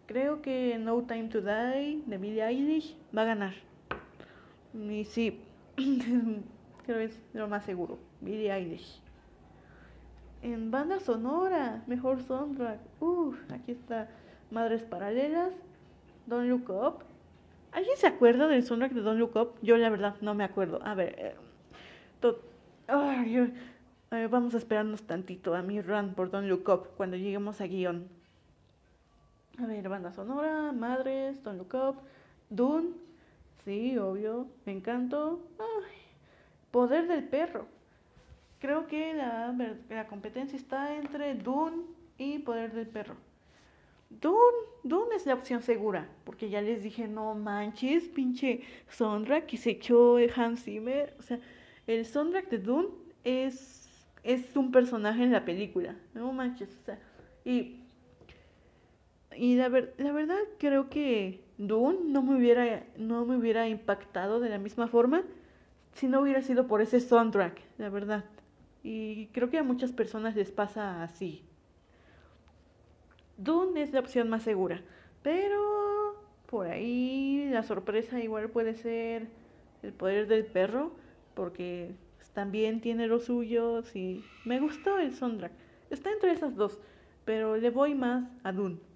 creo 0.10 0.42
que 0.42 0.76
No 0.80 1.04
Time 1.04 1.28
to 1.28 1.40
Die 1.40 2.02
de 2.08 2.18
Billie 2.18 2.44
Eilish 2.44 2.98
va 3.16 3.22
a 3.22 3.26
ganar. 3.26 3.54
Y 4.74 5.06
sí, 5.06 5.40
creo 5.76 6.98
que 6.98 7.04
es 7.04 7.22
lo 7.34 7.48
más 7.48 7.64
seguro, 7.64 8.00
Billie 8.20 8.52
Eilish. 8.52 9.00
En 10.42 10.72
banda 10.72 11.00
sonora, 11.00 11.84
mejor 11.86 12.24
soundtrack. 12.24 12.80
Uh, 13.00 13.36
aquí 13.54 13.74
está 13.74 14.10
Madres 14.50 14.82
Paralelas, 14.82 15.54
Don't 16.26 16.50
Look 16.50 16.72
Up, 16.72 17.04
¿Alguien 17.72 17.98
se 17.98 18.08
acuerda 18.08 18.48
del 18.48 18.64
soundtrack 18.64 18.94
de 18.94 19.02
Don't 19.02 19.20
Look 19.20 19.36
Up? 19.36 19.60
Yo 19.62 19.78
la 19.78 19.92
verdad 19.92 20.16
no 20.22 20.34
me 20.34 20.44
acuerdo. 20.44 20.80
A 20.84 20.96
ver, 20.96 21.16
eh, 21.20 21.36
vamos 24.28 24.56
a 24.56 24.58
esperarnos 24.58 25.04
tantito 25.04 25.54
a 25.54 25.62
mi 25.62 25.82
run 25.82 26.16
por 26.16 26.32
Don't 26.32 26.50
Look 26.50 26.68
Up 26.68 26.88
cuando 26.98 27.16
lleguemos 27.16 27.62
a 27.62 27.68
guion. 27.68 28.19
A 29.62 29.66
ver, 29.66 29.90
banda 29.90 30.12
sonora, 30.14 30.72
Madres, 30.72 31.44
Don't 31.44 31.58
Look 31.58 31.74
Up, 31.74 31.96
Dune, 32.50 32.92
sí, 33.66 33.98
obvio, 33.98 34.48
me 34.66 34.72
encantó. 34.72 35.42
Ay, 35.60 35.98
Poder 36.72 37.08
del 37.08 37.26
perro. 37.26 37.68
Creo 38.60 38.88
que 38.88 39.14
la, 39.14 39.54
la 39.90 40.08
competencia 40.08 40.56
está 40.56 40.96
entre 40.96 41.36
Dune 41.36 41.84
y 42.18 42.40
Poder 42.40 42.72
del 42.72 42.88
perro. 42.88 43.16
Dune, 44.10 44.38
Dune 44.84 45.16
es 45.16 45.26
la 45.26 45.34
opción 45.34 45.62
segura, 45.62 46.08
porque 46.24 46.50
ya 46.50 46.62
les 46.62 46.82
dije, 46.82 47.10
no 47.10 47.36
manches, 47.36 48.08
pinche 48.08 48.62
soundtrack 48.88 49.46
que 49.46 49.58
se 49.58 49.72
echó 49.72 50.18
Hans 50.36 50.64
Zimmer. 50.64 51.14
O 51.20 51.22
sea, 51.22 51.40
el 51.86 52.06
soundtrack 52.06 52.50
de 52.50 52.60
Dune 52.60 52.88
es, 53.26 53.90
es 54.24 54.56
un 54.56 54.72
personaje 54.72 55.22
en 55.22 55.34
la 55.34 55.44
película, 55.44 55.96
no 56.14 56.32
manches. 56.32 56.78
O 56.82 56.86
sea, 56.86 57.00
y 57.44 57.89
y 59.40 59.56
la, 59.56 59.70
ver, 59.70 59.94
la 59.98 60.12
verdad 60.12 60.38
creo 60.58 60.90
que 60.90 61.42
Dune 61.58 62.00
no 62.04 62.22
me 62.22 62.36
hubiera 62.36 62.84
no 62.98 63.26
me 63.26 63.38
hubiera 63.38 63.70
impactado 63.70 64.42
de 64.42 64.50
la 64.50 64.58
misma 64.58 64.88
forma 64.88 65.24
si 65.94 66.08
no 66.08 66.20
hubiera 66.20 66.42
sido 66.42 66.68
por 66.68 66.82
ese 66.82 67.00
soundtrack, 67.00 67.58
la 67.78 67.90
verdad. 67.90 68.26
Y 68.84 69.28
creo 69.28 69.50
que 69.50 69.58
a 69.58 69.64
muchas 69.64 69.94
personas 69.94 70.36
les 70.36 70.52
pasa 70.52 71.04
así. 71.04 71.42
Dune 73.38 73.82
es 73.82 73.94
la 73.94 74.02
opción 74.02 74.30
más 74.30 74.44
segura, 74.44 74.82
pero 75.24 76.22
por 76.46 76.68
ahí 76.68 77.48
la 77.50 77.64
sorpresa 77.64 78.20
igual 78.20 78.50
puede 78.50 78.74
ser 78.74 79.30
el 79.84 79.94
poder 79.94 80.28
del 80.28 80.46
perro, 80.46 80.92
porque 81.34 81.96
también 82.34 82.82
tiene 82.82 83.08
los 83.08 83.26
suyos 83.26 83.96
y 83.96 84.22
me 84.44 84.60
gustó 84.60 85.00
el 85.00 85.16
soundtrack. 85.16 85.54
Está 85.90 86.12
entre 86.12 86.34
esas 86.34 86.58
dos, 86.58 86.78
pero 87.24 87.56
le 87.56 87.70
voy 87.70 87.96
más 87.96 88.30
a 88.44 88.52
Dune. 88.52 88.89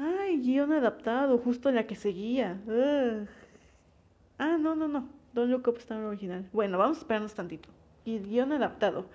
Ay, 0.00 0.38
guion 0.38 0.72
adaptado, 0.72 1.38
justo 1.38 1.72
la 1.72 1.86
que 1.86 1.96
seguía. 1.96 2.60
Ah, 4.38 4.56
no, 4.56 4.76
no, 4.76 4.86
no. 4.86 5.08
Don't 5.32 5.50
Look 5.50 5.66
Up 5.68 5.78
está 5.78 5.96
en 5.96 6.04
original. 6.04 6.48
Bueno, 6.52 6.78
vamos 6.78 6.98
a 6.98 7.00
esperarnos 7.00 7.34
tantito. 7.34 7.68
Y 8.04 8.20
guion 8.20 8.52
adaptado. 8.52 9.06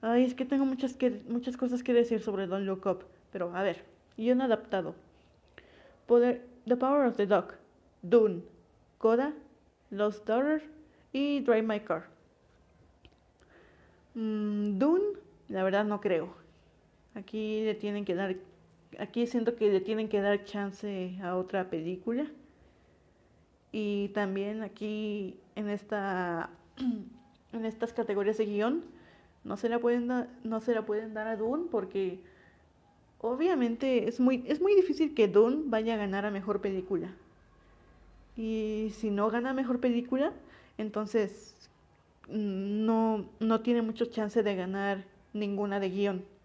Ay, 0.00 0.24
es 0.24 0.34
que 0.34 0.46
tengo 0.46 0.64
muchas, 0.64 0.94
que, 0.94 1.22
muchas 1.28 1.56
cosas 1.56 1.82
que 1.82 1.92
decir 1.92 2.20
sobre 2.20 2.46
Don't 2.46 2.66
Look 2.66 2.86
Up. 2.86 3.04
Pero, 3.30 3.54
a 3.54 3.62
ver, 3.62 3.84
guion 4.16 4.40
adaptado. 4.40 4.94
Poder, 6.06 6.46
the 6.66 6.76
Power 6.76 7.06
of 7.06 7.16
the 7.16 7.26
Dog. 7.26 7.52
Dune. 8.02 8.42
Coda. 8.98 9.34
Lost 9.90 10.26
Daughter. 10.26 10.62
Y 11.12 11.40
Drive 11.40 11.62
My 11.62 11.80
Car. 11.80 12.06
Mm, 14.14 14.78
Dune, 14.78 15.18
la 15.48 15.62
verdad 15.62 15.84
no 15.84 16.00
creo. 16.00 16.34
Aquí 17.14 17.64
le 17.64 17.74
tienen 17.74 18.06
que 18.06 18.14
dar 18.14 18.36
aquí 18.98 19.26
siento 19.26 19.56
que 19.56 19.70
le 19.70 19.80
tienen 19.80 20.08
que 20.08 20.20
dar 20.20 20.44
chance 20.44 21.18
a 21.22 21.36
otra 21.36 21.70
película. 21.70 22.26
Y 23.72 24.08
también 24.08 24.62
aquí 24.62 25.36
en 25.54 25.68
esta 25.68 26.50
en 27.52 27.64
estas 27.64 27.92
categorías 27.92 28.38
de 28.38 28.46
guion 28.46 28.84
no 29.44 29.56
se 29.56 29.68
la 29.68 29.78
pueden 29.78 30.10
no 30.44 30.60
se 30.60 30.74
la 30.74 30.86
pueden 30.86 31.14
dar 31.14 31.26
a 31.28 31.36
Dune 31.36 31.64
porque 31.70 32.20
obviamente 33.20 34.08
es 34.08 34.20
muy 34.20 34.44
es 34.46 34.60
muy 34.60 34.74
difícil 34.74 35.14
que 35.14 35.28
Dune 35.28 35.64
vaya 35.66 35.94
a 35.94 35.98
ganar 35.98 36.26
a 36.26 36.30
mejor 36.30 36.60
película. 36.60 37.14
Y 38.36 38.92
si 38.94 39.10
no 39.10 39.30
gana 39.30 39.54
mejor 39.54 39.80
película, 39.80 40.32
entonces 40.78 41.70
mm, 42.28 42.84
no 42.86 43.26
no 43.40 43.60
tiene 43.60 43.82
mucho 43.82 44.06
chance 44.06 44.42
de 44.42 44.56
ganar 44.56 45.04
ninguna 45.32 45.80
de 45.80 45.90
guion 45.90 46.35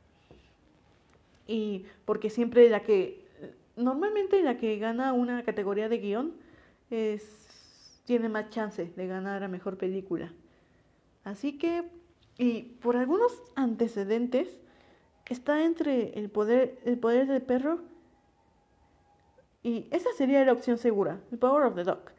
y 1.51 1.85
porque 2.05 2.29
siempre 2.29 2.69
la 2.69 2.81
que, 2.81 3.27
normalmente 3.75 4.41
la 4.41 4.57
que 4.57 4.77
gana 4.77 5.11
una 5.11 5.43
categoría 5.43 5.89
de 5.89 5.97
guion 5.97 6.33
es, 6.89 8.01
tiene 8.05 8.29
más 8.29 8.49
chance 8.49 8.91
de 8.95 9.07
ganar 9.07 9.43
a 9.43 9.49
mejor 9.49 9.77
película. 9.77 10.31
Así 11.25 11.57
que, 11.57 11.83
y 12.37 12.61
por 12.81 12.95
algunos 12.95 13.33
antecedentes, 13.55 14.61
está 15.29 15.63
entre 15.63 16.17
el 16.17 16.29
poder, 16.29 16.79
el 16.85 16.97
poder 16.97 17.27
del 17.27 17.41
perro 17.41 17.79
y 19.61 19.87
esa 19.91 20.11
sería 20.13 20.43
la 20.45 20.53
opción 20.53 20.77
segura, 20.77 21.19
el 21.31 21.37
Power 21.37 21.65
of 21.65 21.75
the 21.75 21.83
Dog. 21.83 22.11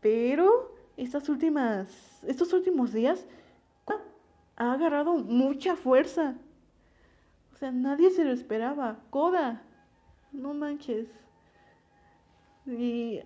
Pero 0.00 0.74
estas 0.96 1.28
últimas, 1.28 2.22
estos 2.26 2.52
últimos 2.52 2.92
días 2.92 3.26
ha 4.56 4.72
agarrado 4.72 5.14
mucha 5.14 5.74
fuerza 5.74 6.34
sea, 7.60 7.70
nadie 7.70 8.10
se 8.10 8.24
lo 8.24 8.32
esperaba. 8.32 8.98
Coda. 9.10 9.62
No 10.32 10.54
manches. 10.54 11.06
Y 12.66 13.20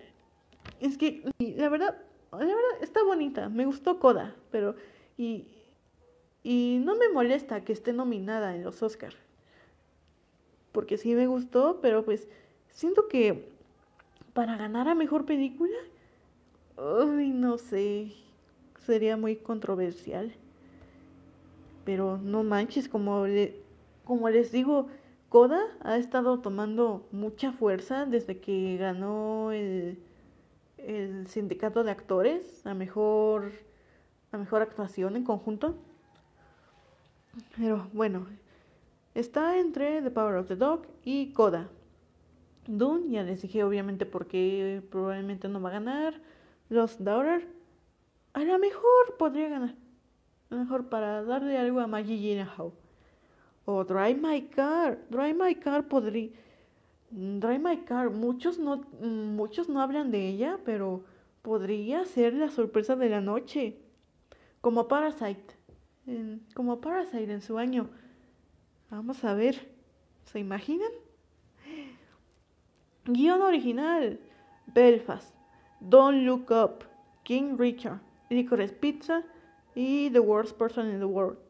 es 0.79 0.97
que 0.97 1.23
la 1.39 1.69
verdad, 1.69 1.97
la 2.31 2.39
verdad 2.39 2.81
está 2.81 3.03
bonita. 3.03 3.49
Me 3.49 3.65
gustó 3.65 3.99
Coda, 3.99 4.35
pero 4.51 4.75
y 5.17 5.47
y 6.45 6.79
no 6.85 6.95
me 6.95 7.09
molesta 7.09 7.63
que 7.63 7.73
esté 7.73 7.91
nominada 7.91 8.55
en 8.55 8.63
los 8.63 8.83
Oscars. 8.83 9.17
Porque 10.73 10.99
sí 10.99 11.15
me 11.15 11.25
gustó, 11.25 11.79
pero 11.81 12.05
pues 12.05 12.27
siento 12.69 13.07
que 13.07 13.49
para 14.35 14.55
ganar 14.55 14.87
a 14.87 14.93
mejor 14.93 15.25
película, 15.25 15.75
uy, 16.77 17.31
no 17.31 17.57
sé, 17.57 18.11
sería 18.85 19.17
muy 19.17 19.37
controversial. 19.37 20.35
Pero 21.83 22.19
no 22.19 22.43
manches, 22.43 22.89
como 22.89 23.25
le, 23.25 23.64
como 24.05 24.29
les 24.29 24.51
digo, 24.51 24.87
Coda 25.29 25.59
ha 25.81 25.97
estado 25.97 26.39
tomando 26.39 27.07
mucha 27.11 27.51
fuerza 27.51 28.05
desde 28.05 28.39
que 28.39 28.77
ganó 28.77 29.51
el, 29.51 29.99
el 30.77 31.27
sindicato 31.27 31.83
de 31.83 31.91
actores 31.91 32.65
a 32.65 32.73
mejor, 32.73 33.51
a 34.31 34.37
mejor 34.37 34.61
actuación 34.61 35.15
en 35.15 35.23
conjunto. 35.25 35.75
Pero 37.57 37.87
bueno, 37.91 38.27
está 39.13 39.57
entre 39.59 40.01
The 40.01 40.11
Power 40.11 40.35
of 40.35 40.47
the 40.47 40.55
Dog 40.55 40.87
y 41.03 41.33
Coda. 41.33 41.69
Dune, 42.67 43.11
ya 43.11 43.23
les 43.23 43.41
dije 43.41 43.63
obviamente 43.63 44.05
porque 44.05 44.81
probablemente 44.89 45.49
no 45.49 45.61
va 45.61 45.69
a 45.69 45.73
ganar. 45.73 46.21
Lost 46.69 46.99
Daughter, 46.99 47.47
a 48.33 48.43
lo 48.43 48.57
mejor 48.57 49.17
podría 49.17 49.49
ganar. 49.49 49.75
A 50.49 50.55
lo 50.55 50.61
mejor 50.61 50.89
para 50.89 51.23
darle 51.23 51.57
algo 51.57 51.79
a 51.79 51.87
Maggie 51.87 52.17
Gyllenhaal. 52.17 52.71
O 53.65 53.83
Drive 53.83 54.19
My 54.21 54.41
Car. 54.41 54.99
Drive 55.09 55.33
My 55.33 55.55
Car 55.55 55.87
podría... 55.87 56.29
Drive 57.11 57.59
My 57.59 57.77
Car, 57.77 58.09
muchos 58.09 58.59
no, 58.59 58.83
muchos 59.01 59.69
no 59.69 59.81
hablan 59.81 60.11
de 60.11 60.27
ella, 60.27 60.59
pero 60.65 61.03
podría 61.41 62.03
ser 62.05 62.33
la 62.33 62.49
sorpresa 62.49 62.95
de 62.95 63.09
la 63.09 63.21
noche. 63.21 63.77
Como 64.61 64.87
Parasite. 64.87 65.55
como 66.53 66.81
Parasite 66.81 67.31
en 67.31 67.41
su 67.41 67.57
año. 67.57 67.87
Vamos 68.89 69.23
a 69.23 69.33
ver. 69.33 69.55
¿Se 70.25 70.39
imaginan? 70.39 70.91
Guión 73.05 73.41
original. 73.41 74.19
Belfast. 74.73 75.33
Don't 75.79 76.25
Look 76.25 76.51
Up. 76.51 76.83
King 77.23 77.57
Richard. 77.57 77.99
Licorice 78.29 78.73
Pizza. 78.73 79.23
Y 79.75 80.09
The 80.09 80.19
Worst 80.19 80.57
Person 80.57 80.89
in 80.89 80.99
the 80.99 81.05
World. 81.05 81.44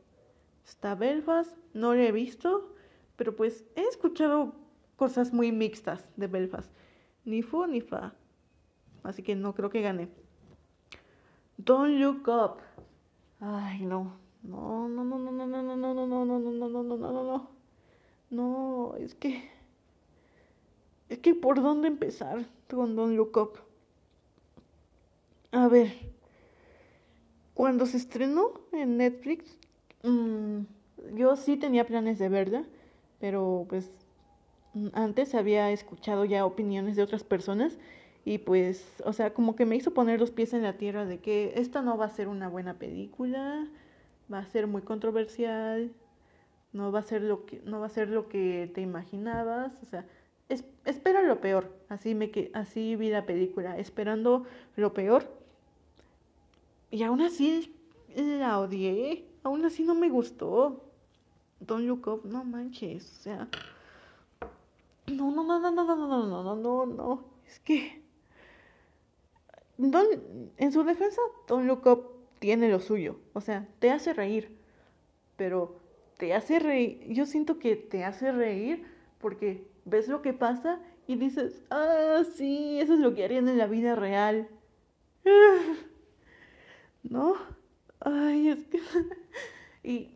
Está 0.65 0.95
Belfast, 0.95 1.56
no 1.73 1.93
lo 1.93 2.01
he 2.01 2.12
visto, 2.12 2.73
pero 3.15 3.36
pues 3.36 3.63
he 3.75 3.84
escuchado 3.84 4.56
cosas 4.95 5.32
muy 5.32 5.51
mixtas 5.51 6.08
de 6.15 6.28
Belfast. 6.28 6.71
Ni 7.23 7.41
fu 7.43 7.65
ni 7.67 7.82
fa. 7.82 8.13
Así 9.04 9.21
que 9.21 9.36
no 9.36 9.54
creo 9.54 9.69
que 9.69 9.82
gane. 9.82 10.10
Don't 11.58 11.99
look 11.99 12.28
up. 12.28 12.58
Ay, 13.39 13.86
no. 13.86 14.17
No, 14.43 14.88
no, 14.89 15.04
no, 15.04 15.17
no, 15.17 15.32
no, 15.32 15.47
no, 15.47 15.62
no, 15.63 15.75
no, 15.75 15.93
no, 15.93 16.06
no, 16.06 16.25
no, 16.25 16.39
no, 16.39 16.69
no, 16.69 16.84
no, 16.84 16.97
no, 16.97 17.12
no, 17.12 17.23
no. 17.23 17.49
No, 18.30 18.95
es 18.97 19.15
que. 19.15 19.49
Es 21.10 21.19
que 21.19 21.36
por 21.36 21.62
dónde 21.62 21.88
empezar 21.88 22.45
con 22.69 22.95
Don't 22.95 23.15
Look 23.15 23.38
Up. 23.38 23.60
A 25.51 25.67
ver. 25.67 25.93
Cuando 27.54 27.86
se 27.86 27.97
estrenó 27.97 28.54
en 28.71 28.97
Netflix, 28.97 29.58
Mm, 30.06 30.68
yo 31.15 31.36
sí 31.36 31.58
tenía 31.58 31.86
planes 31.86 32.20
de 32.20 32.30
verla, 32.30 32.63
pero 33.20 33.65
pues 33.68 33.89
mm, 34.74 34.89
antes 34.94 35.34
había 35.36 35.72
escuchado 35.72 36.26
ya 36.26 36.46
opiniones 36.46 36.96
de 36.96 37.04
otras 37.04 37.24
personas 37.24 37.78
y 38.24 38.39
pues, 38.39 38.86
o 39.06 39.13
sea, 39.13 39.34
como 39.34 39.56
que 39.56 39.65
me 39.65 39.76
hizo 39.76 39.94
poner 39.94 40.20
los 40.20 40.32
pies 40.32 40.54
en 40.54 40.63
la 40.63 40.78
tierra 40.78 41.06
de 41.06 41.20
que 41.20 41.54
esta 41.58 41.82
no 41.82 41.98
va 41.98 42.06
a 42.06 42.10
ser 42.10 42.28
una 42.28 42.50
buena 42.50 42.76
película, 42.76 43.68
va 44.32 44.39
a 44.39 44.46
ser 44.48 44.68
muy 44.68 44.84
controversial, 44.84 45.91
no 46.74 46.91
va 46.91 47.00
a 47.00 47.04
ser 47.04 47.22
lo 47.24 47.46
que 47.46 47.62
no 47.65 47.80
va 47.80 47.88
a 47.88 47.89
ser 47.89 48.10
lo 48.10 48.30
que 48.30 48.72
te 48.74 48.82
imaginabas, 48.82 49.74
o 49.84 49.86
sea, 49.88 50.06
espera 50.86 51.24
lo 51.24 51.41
peor, 51.41 51.72
así 51.89 52.15
me 52.15 52.32
así 52.54 52.96
vi 52.96 53.10
la 53.10 53.26
película, 53.26 53.78
esperando 53.80 54.46
lo 54.76 54.94
peor. 54.94 55.32
Y 56.91 57.04
aún 57.04 57.22
así 57.22 57.76
la 58.15 58.60
odié 58.60 59.26
aún 59.45 59.63
así 59.63 59.84
no 59.84 59.95
me 59.95 60.10
gustó. 60.10 60.81
Don't 61.60 61.86
Look 61.86 62.25
no 62.25 62.43
manches, 62.43 63.19
o 63.19 63.21
sea, 63.21 63.47
No, 65.08 65.31
no, 65.31 65.43
no, 65.43 65.60
no, 65.60 65.71
no, 65.71 65.86
no, 65.86 65.95
no, 65.95 66.27
no, 66.27 66.43
no, 66.43 66.55
no, 66.55 66.86
no. 66.86 67.23
Es 67.47 67.60
que. 67.60 68.03
Don, 69.77 70.05
en 70.58 70.71
su 70.71 70.84
defensa, 70.84 71.21
Don 71.47 71.67
Look 71.67 71.84
tiene 72.39 72.69
lo 72.69 72.79
suyo. 72.79 73.17
O 73.34 73.41
sea, 73.41 73.67
te 73.79 73.91
hace 73.91 74.13
reír. 74.13 74.58
Pero 75.38 75.79
te 76.17 76.34
hace 76.34 76.60
reír. 76.60 77.05
Yo 77.08 77.25
siento 77.25 77.60
que 77.60 77.75
te 77.75 78.03
hace 78.03 78.31
reír 78.31 78.86
porque 79.19 79.67
ves 79.86 80.08
lo 80.08 80.21
que 80.21 80.34
pasa 80.34 80.79
y 81.08 81.15
dices, 81.17 81.63
ah, 81.69 82.23
sí, 82.36 82.79
eso 82.79 82.95
es 82.95 82.99
lo 82.99 83.13
que 83.13 83.25
harían 83.25 83.47
en 83.47 83.58
la 83.58 83.67
vida 83.67 83.95
real. 83.95 84.49
¿No? 87.03 87.36
Ay, 87.99 88.49
es 88.49 88.65
que... 88.65 88.81
y 89.84 90.10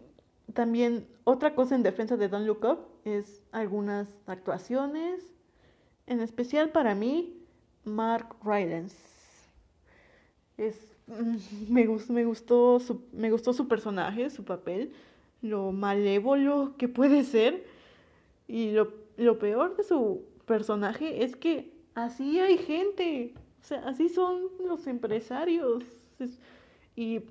también 0.54 1.08
otra 1.24 1.56
cosa 1.56 1.76
en 1.76 1.84
defensa 1.84 2.18
de 2.18 2.28
Don't 2.28 2.48
Look 2.48 2.66
Up 2.66 2.80
es 3.06 3.44
algunas 3.52 4.08
actuaciones, 4.26 5.24
en 6.08 6.22
especial 6.22 6.70
para 6.70 6.96
mí, 6.96 7.40
Mark 7.86 8.36
Rylance. 8.44 8.98
Es, 10.58 10.76
me, 11.70 11.88
me, 12.10 12.26
gustó 12.26 12.80
su, 12.80 13.04
me 13.14 13.32
gustó 13.32 13.54
su 13.54 13.68
personaje, 13.68 14.30
su 14.30 14.44
papel, 14.44 14.94
lo 15.42 15.72
malévolo 15.72 16.76
que 16.78 16.88
puede 16.88 17.24
ser. 17.24 17.66
Y 18.48 18.72
lo, 18.72 18.92
lo 19.18 19.38
peor 19.38 19.78
de 19.78 19.84
su 19.84 20.24
personaje 20.46 21.24
es 21.24 21.36
que 21.36 21.72
así 21.94 22.40
hay 22.40 22.58
gente. 22.58 23.34
O 23.62 23.64
sea, 23.64 23.80
así 23.88 24.10
son 24.10 24.48
los 24.66 24.88
empresarios. 24.88 25.84
y, 26.96 27.22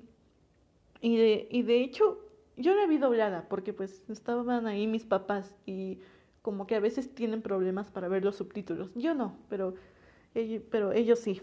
y, 1.01 1.17
de, 1.17 1.47
y 1.49 1.63
de 1.63 1.81
hecho, 1.81 2.19
yo 2.57 2.75
la 2.75 2.85
vi 2.87 2.97
doblada 2.97 3.47
porque 3.49 3.73
pues 3.73 4.03
estaban 4.09 4.67
ahí 4.67 4.87
mis 4.87 5.05
papás 5.05 5.55
y 5.65 5.99
como 6.41 6.67
que 6.67 6.75
a 6.75 6.79
veces 6.79 7.13
tienen 7.13 7.41
problemas 7.41 7.89
para 7.89 8.07
ver 8.07 8.23
los 8.23 8.35
subtítulos. 8.37 8.91
Yo 8.95 9.13
no, 9.13 9.35
pero, 9.49 9.75
pero 10.69 10.91
ellos 10.91 11.19
sí. 11.19 11.41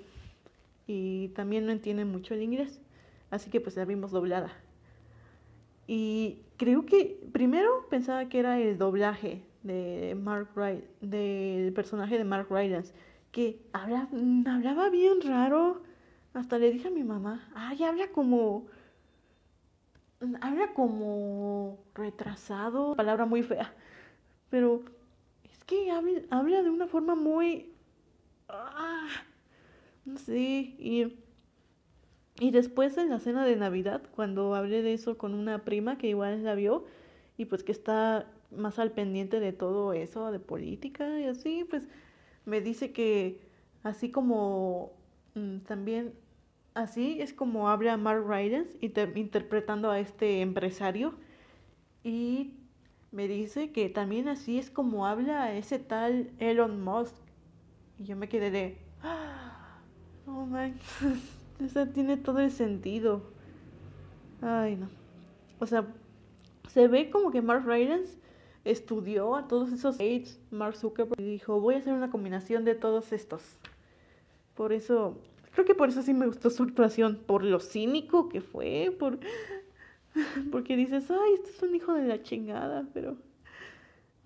Y 0.86 1.28
también 1.28 1.66
no 1.66 1.72
entienden 1.72 2.10
mucho 2.10 2.34
el 2.34 2.42
inglés. 2.42 2.80
Así 3.30 3.50
que 3.50 3.60
pues 3.60 3.76
la 3.76 3.84
vimos 3.84 4.10
doblada. 4.10 4.52
Y 5.86 6.40
creo 6.56 6.84
que 6.86 7.20
primero 7.32 7.86
pensaba 7.88 8.28
que 8.28 8.38
era 8.38 8.58
el 8.58 8.78
doblaje 8.78 9.42
de 9.62 10.16
Mark 10.20 10.48
Wright, 10.54 10.84
del 11.00 11.72
personaje 11.72 12.18
de 12.18 12.24
Mark 12.24 12.48
Rylance, 12.50 12.92
que 13.32 13.60
habla, 13.72 14.08
hablaba 14.46 14.90
bien 14.90 15.20
raro. 15.22 15.82
Hasta 16.34 16.58
le 16.58 16.70
dije 16.70 16.88
a 16.88 16.90
mi 16.90 17.04
mamá, 17.04 17.48
ay, 17.54 17.82
habla 17.82 18.08
como, 18.08 18.66
habla 20.40 20.72
como 20.74 21.78
retrasado, 21.94 22.94
palabra 22.96 23.26
muy 23.26 23.42
fea, 23.42 23.72
pero 24.50 24.82
es 25.44 25.64
que 25.64 25.90
habla, 25.90 26.20
habla 26.30 26.62
de 26.62 26.70
una 26.70 26.86
forma 26.86 27.14
muy, 27.14 27.72
ah, 28.48 29.08
no 30.04 30.18
sé, 30.18 30.74
y, 30.78 31.16
y 32.38 32.50
después 32.50 32.96
en 32.98 33.10
la 33.10 33.18
cena 33.20 33.44
de 33.46 33.56
Navidad, 33.56 34.02
cuando 34.14 34.54
hablé 34.54 34.82
de 34.82 34.94
eso 34.94 35.18
con 35.18 35.34
una 35.34 35.64
prima 35.64 35.98
que 35.98 36.08
igual 36.08 36.44
la 36.44 36.54
vio, 36.54 36.84
y 37.36 37.46
pues 37.46 37.62
que 37.62 37.72
está 37.72 38.26
más 38.50 38.78
al 38.78 38.92
pendiente 38.92 39.40
de 39.40 39.52
todo 39.52 39.92
eso, 39.92 40.30
de 40.30 40.40
política 40.40 41.20
y 41.20 41.24
así, 41.26 41.64
pues 41.68 41.88
me 42.44 42.60
dice 42.60 42.92
que 42.92 43.40
así 43.82 44.10
como 44.10 44.92
mm, 45.34 45.58
también 45.60 46.14
así 46.76 47.20
es 47.20 47.32
como 47.32 47.68
habla 47.68 47.96
Mark 47.96 48.24
Rylance 48.28 48.76
interpretando 48.80 49.90
a 49.90 49.98
este 49.98 50.42
empresario 50.42 51.14
y 52.04 52.54
me 53.10 53.26
dice 53.26 53.72
que 53.72 53.88
también 53.88 54.28
así 54.28 54.58
es 54.58 54.70
como 54.70 55.06
habla 55.06 55.54
ese 55.54 55.78
tal 55.78 56.30
Elon 56.38 56.84
Musk. 56.84 57.14
Y 57.98 58.04
yo 58.04 58.16
me 58.16 58.28
quedé 58.28 58.50
de 58.50 58.78
oh 60.26 60.44
man 60.44 60.78
eso 61.64 61.86
tiene 61.88 62.18
todo 62.18 62.40
el 62.40 62.50
sentido 62.50 63.22
ay 64.42 64.76
no. 64.76 64.88
O 65.58 65.66
sea 65.66 65.86
se 66.68 66.88
ve 66.88 67.08
como 67.08 67.30
que 67.30 67.40
Mark 67.40 67.64
Rylance 67.66 68.18
estudió 68.64 69.36
a 69.36 69.48
todos 69.48 69.72
esos 69.72 69.98
aids, 69.98 70.38
Mark 70.50 70.76
Zuckerberg, 70.76 71.20
y 71.20 71.24
dijo, 71.24 71.60
voy 71.60 71.76
a 71.76 71.78
hacer 71.78 71.94
una 71.94 72.10
combinación 72.10 72.64
de 72.64 72.74
todos 72.74 73.12
estos. 73.12 73.42
Por 74.54 74.72
eso, 74.72 75.16
creo 75.56 75.64
que 75.64 75.74
por 75.74 75.88
eso 75.88 76.02
sí 76.02 76.12
me 76.12 76.26
gustó 76.26 76.50
su 76.50 76.64
actuación, 76.64 77.18
por 77.26 77.42
lo 77.42 77.60
cínico 77.60 78.28
que 78.28 78.42
fue, 78.42 78.94
por 78.98 79.18
porque 80.52 80.76
dices, 80.76 81.10
ay, 81.10 81.32
este 81.32 81.48
es 81.48 81.62
un 81.62 81.74
hijo 81.74 81.94
de 81.94 82.02
la 82.04 82.22
chingada, 82.22 82.86
pero 82.92 83.16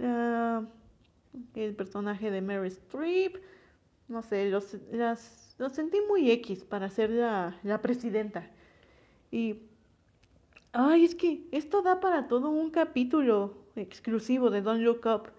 uh, 0.00 0.66
el 1.54 1.76
personaje 1.76 2.32
de 2.32 2.42
Mary 2.42 2.66
Streep, 2.66 3.36
no 4.08 4.22
sé, 4.22 4.50
los, 4.50 4.76
las, 4.90 5.54
los 5.58 5.72
sentí 5.72 5.98
muy 6.08 6.32
X 6.32 6.64
para 6.64 6.90
ser 6.90 7.10
la, 7.10 7.56
la 7.62 7.80
presidenta. 7.80 8.50
Y, 9.30 9.60
ay, 10.72 11.04
es 11.04 11.14
que 11.14 11.46
esto 11.52 11.80
da 11.82 12.00
para 12.00 12.26
todo 12.26 12.50
un 12.50 12.70
capítulo 12.70 13.54
exclusivo 13.76 14.50
de 14.50 14.62
Don't 14.62 14.82
Look 14.82 15.06
Up. 15.06 15.30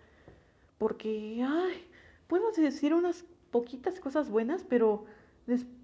Porque, 0.77 1.45
ay, 1.45 1.84
puedo 2.27 2.49
decir 2.54 2.93
unas 2.93 3.25
poquitas 3.51 3.99
cosas 3.99 4.30
buenas, 4.30 4.63
pero 4.63 5.04
después, 5.47 5.81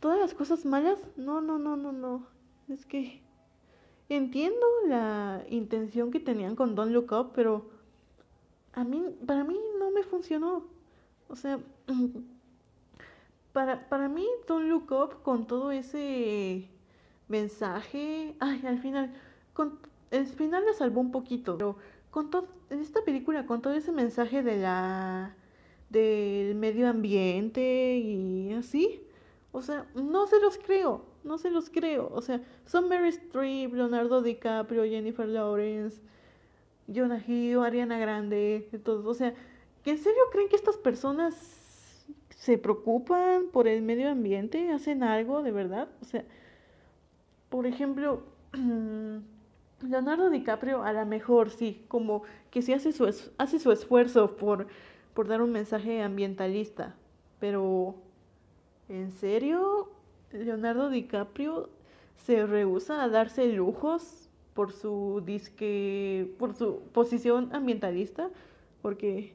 todas 0.00 0.18
las 0.18 0.34
cosas 0.34 0.64
malas, 0.64 0.98
no, 1.16 1.40
no, 1.40 1.58
no, 1.58 1.76
no, 1.76 1.92
no. 1.92 2.26
Es 2.68 2.84
que 2.86 3.20
entiendo 4.08 4.66
la 4.86 5.44
intención 5.48 6.10
que 6.10 6.20
tenían 6.20 6.56
con 6.56 6.74
Don't 6.74 6.92
Look 6.92 7.12
Up, 7.12 7.32
pero 7.34 7.66
a 8.72 8.84
mí, 8.84 9.02
para 9.26 9.44
mí 9.44 9.58
no 9.78 9.90
me 9.90 10.02
funcionó. 10.02 10.64
O 11.28 11.36
sea, 11.36 11.58
para, 13.52 13.88
para 13.88 14.08
mí 14.08 14.26
Don't 14.46 14.68
Look 14.68 14.92
Up 14.92 15.22
con 15.22 15.46
todo 15.46 15.70
ese 15.70 16.68
mensaje, 17.28 18.36
ay, 18.38 18.64
al 18.66 18.78
final, 18.78 19.12
con 19.54 19.78
el 20.10 20.26
final 20.26 20.64
la 20.64 20.72
salvó 20.72 21.00
un 21.00 21.10
poquito, 21.10 21.56
pero 21.56 21.76
con 22.10 22.30
todo, 22.30 22.48
en 22.70 22.80
esta 22.80 23.02
película, 23.02 23.46
con 23.46 23.60
todo 23.62 23.74
ese 23.74 23.92
mensaje 23.92 24.42
de 24.42 24.58
la 24.58 25.34
del 25.90 26.54
medio 26.54 26.88
ambiente 26.88 27.96
y 27.98 28.52
así, 28.52 29.02
o 29.52 29.62
sea, 29.62 29.86
no 29.94 30.26
se 30.26 30.40
los 30.40 30.58
creo, 30.58 31.04
no 31.24 31.38
se 31.38 31.50
los 31.50 31.70
creo, 31.70 32.10
o 32.12 32.20
sea, 32.20 32.42
son 32.66 32.88
Mary 32.88 33.08
Streep, 33.08 33.72
Leonardo 33.72 34.22
DiCaprio, 34.22 34.84
Jennifer 34.84 35.26
Lawrence, 35.28 36.00
Jonah 36.92 37.22
Hill, 37.26 37.58
Ariana 37.60 37.98
Grande, 37.98 38.68
todos, 38.84 39.06
o 39.06 39.14
sea, 39.14 39.34
¿que 39.82 39.92
en 39.92 39.98
serio 39.98 40.22
creen 40.32 40.48
que 40.48 40.56
estas 40.56 40.76
personas 40.76 41.34
se 42.30 42.58
preocupan 42.58 43.46
por 43.52 43.66
el 43.66 43.82
medio 43.82 44.10
ambiente, 44.10 44.70
hacen 44.70 45.02
algo 45.02 45.42
de 45.42 45.52
verdad? 45.52 45.88
O 46.02 46.04
sea, 46.04 46.24
por 47.48 47.66
ejemplo, 47.66 48.22
Leonardo 49.82 50.30
DiCaprio 50.30 50.82
a 50.82 50.92
lo 50.92 51.06
mejor 51.06 51.50
sí, 51.50 51.84
como 51.88 52.22
que 52.50 52.62
sí 52.62 52.72
hace 52.72 52.92
su, 52.92 53.06
hace 53.38 53.58
su 53.58 53.72
esfuerzo 53.72 54.36
por, 54.36 54.66
por 55.16 55.28
dar 55.28 55.40
un 55.40 55.50
mensaje 55.50 56.02
ambientalista, 56.02 56.94
pero 57.40 57.94
¿en 58.90 59.10
serio 59.10 59.88
Leonardo 60.30 60.90
DiCaprio 60.90 61.70
se 62.16 62.46
rehúsa 62.46 63.02
a 63.02 63.08
darse 63.08 63.50
lujos 63.50 64.28
por 64.52 64.72
su 64.72 65.22
disque, 65.24 66.30
por 66.38 66.52
su 66.52 66.80
posición 66.92 67.48
ambientalista? 67.54 68.28
Porque, 68.82 69.32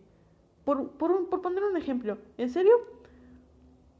por, 0.65 0.91
por, 0.91 1.27
por 1.29 1.41
poner 1.41 1.63
un 1.63 1.75
ejemplo, 1.75 2.19
¿en 2.37 2.51
serio? 2.51 2.75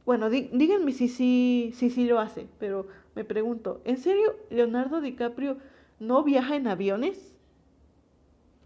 Bueno, 0.06 0.30
díganme 0.30 0.92
si 0.92 1.08
sí 1.08 1.72
si, 1.74 1.90
si, 1.90 2.06
lo 2.06 2.20
hace, 2.20 2.46
pero 2.60 2.86
me 3.16 3.24
pregunto, 3.24 3.80
¿en 3.84 3.98
serio 3.98 4.36
Leonardo 4.50 5.00
DiCaprio 5.00 5.56
no 5.98 6.22
viaja 6.22 6.54
en 6.54 6.68
aviones? 6.68 7.34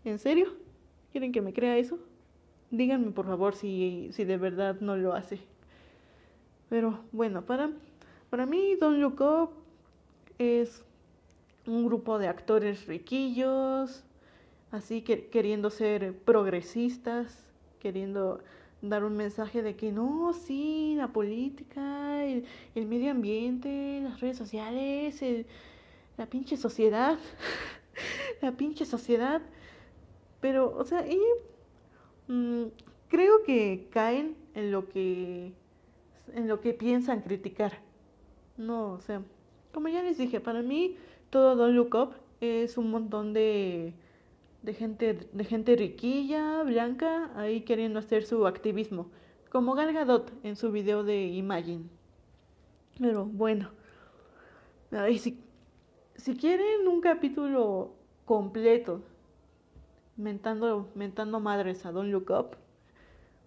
¿En 0.04 0.18
serio? 0.18 0.52
¿Quieren 1.12 1.32
que 1.32 1.40
me 1.40 1.54
crea 1.54 1.78
eso? 1.78 1.98
Díganme 2.76 3.10
por 3.10 3.24
favor 3.24 3.54
si, 3.54 4.10
si 4.12 4.24
de 4.24 4.36
verdad 4.36 4.76
no 4.80 4.96
lo 4.96 5.14
hace. 5.14 5.40
Pero 6.68 7.00
bueno, 7.10 7.46
para, 7.46 7.70
para 8.28 8.44
mí 8.44 8.74
Don 8.76 9.00
Look 9.00 9.50
es 10.38 10.84
un 11.66 11.86
grupo 11.86 12.18
de 12.18 12.28
actores 12.28 12.86
riquillos, 12.86 14.04
así 14.72 15.00
que 15.00 15.28
queriendo 15.28 15.70
ser 15.70 16.18
progresistas, 16.18 17.46
queriendo 17.80 18.40
dar 18.82 19.04
un 19.04 19.16
mensaje 19.16 19.62
de 19.62 19.74
que 19.74 19.90
no, 19.90 20.34
sí, 20.34 20.96
la 20.98 21.08
política, 21.08 22.26
el, 22.26 22.44
el 22.74 22.84
medio 22.84 23.10
ambiente, 23.10 24.00
las 24.02 24.20
redes 24.20 24.36
sociales, 24.36 25.22
la 26.18 26.26
pinche 26.26 26.58
sociedad, 26.58 27.18
la 28.42 28.52
pinche 28.52 28.84
sociedad. 28.84 29.40
Pero, 30.42 30.76
o 30.76 30.84
sea, 30.84 31.06
y 31.06 31.18
mm, 32.28 32.64
creo 33.08 33.42
que 33.44 33.88
caen 33.90 34.36
en 34.54 34.72
lo 34.72 34.88
que 34.88 35.52
en 36.34 36.48
lo 36.48 36.60
que 36.60 36.74
piensan 36.74 37.22
criticar. 37.22 37.80
No, 38.56 38.92
o 38.92 39.00
sea, 39.00 39.22
como 39.72 39.88
ya 39.88 40.02
les 40.02 40.18
dije, 40.18 40.40
para 40.40 40.62
mí 40.62 40.96
todo 41.30 41.56
Don't 41.56 41.74
Look 41.74 41.94
Up 41.94 42.14
es 42.40 42.76
un 42.78 42.90
montón 42.90 43.32
de 43.32 43.94
de 44.66 44.74
gente, 44.74 45.28
de 45.32 45.44
gente 45.44 45.76
riquilla, 45.76 46.64
blanca, 46.64 47.30
ahí 47.36 47.60
queriendo 47.60 48.00
hacer 48.00 48.24
su 48.24 48.48
activismo, 48.48 49.06
como 49.48 49.74
Gal 49.74 49.92
Gadot 49.92 50.32
en 50.42 50.56
su 50.56 50.72
video 50.72 51.04
de 51.04 51.26
Imagine. 51.26 51.84
Pero 52.98 53.26
bueno, 53.26 53.70
si, 55.18 55.38
si 56.16 56.36
quieren 56.36 56.88
un 56.88 57.00
capítulo 57.00 57.92
completo, 58.24 59.02
mentando, 60.16 60.88
mentando 60.94 61.40
madres 61.40 61.84
a 61.86 61.92
Don't 61.92 62.10
Look 62.10 62.30
Up, 62.30 62.56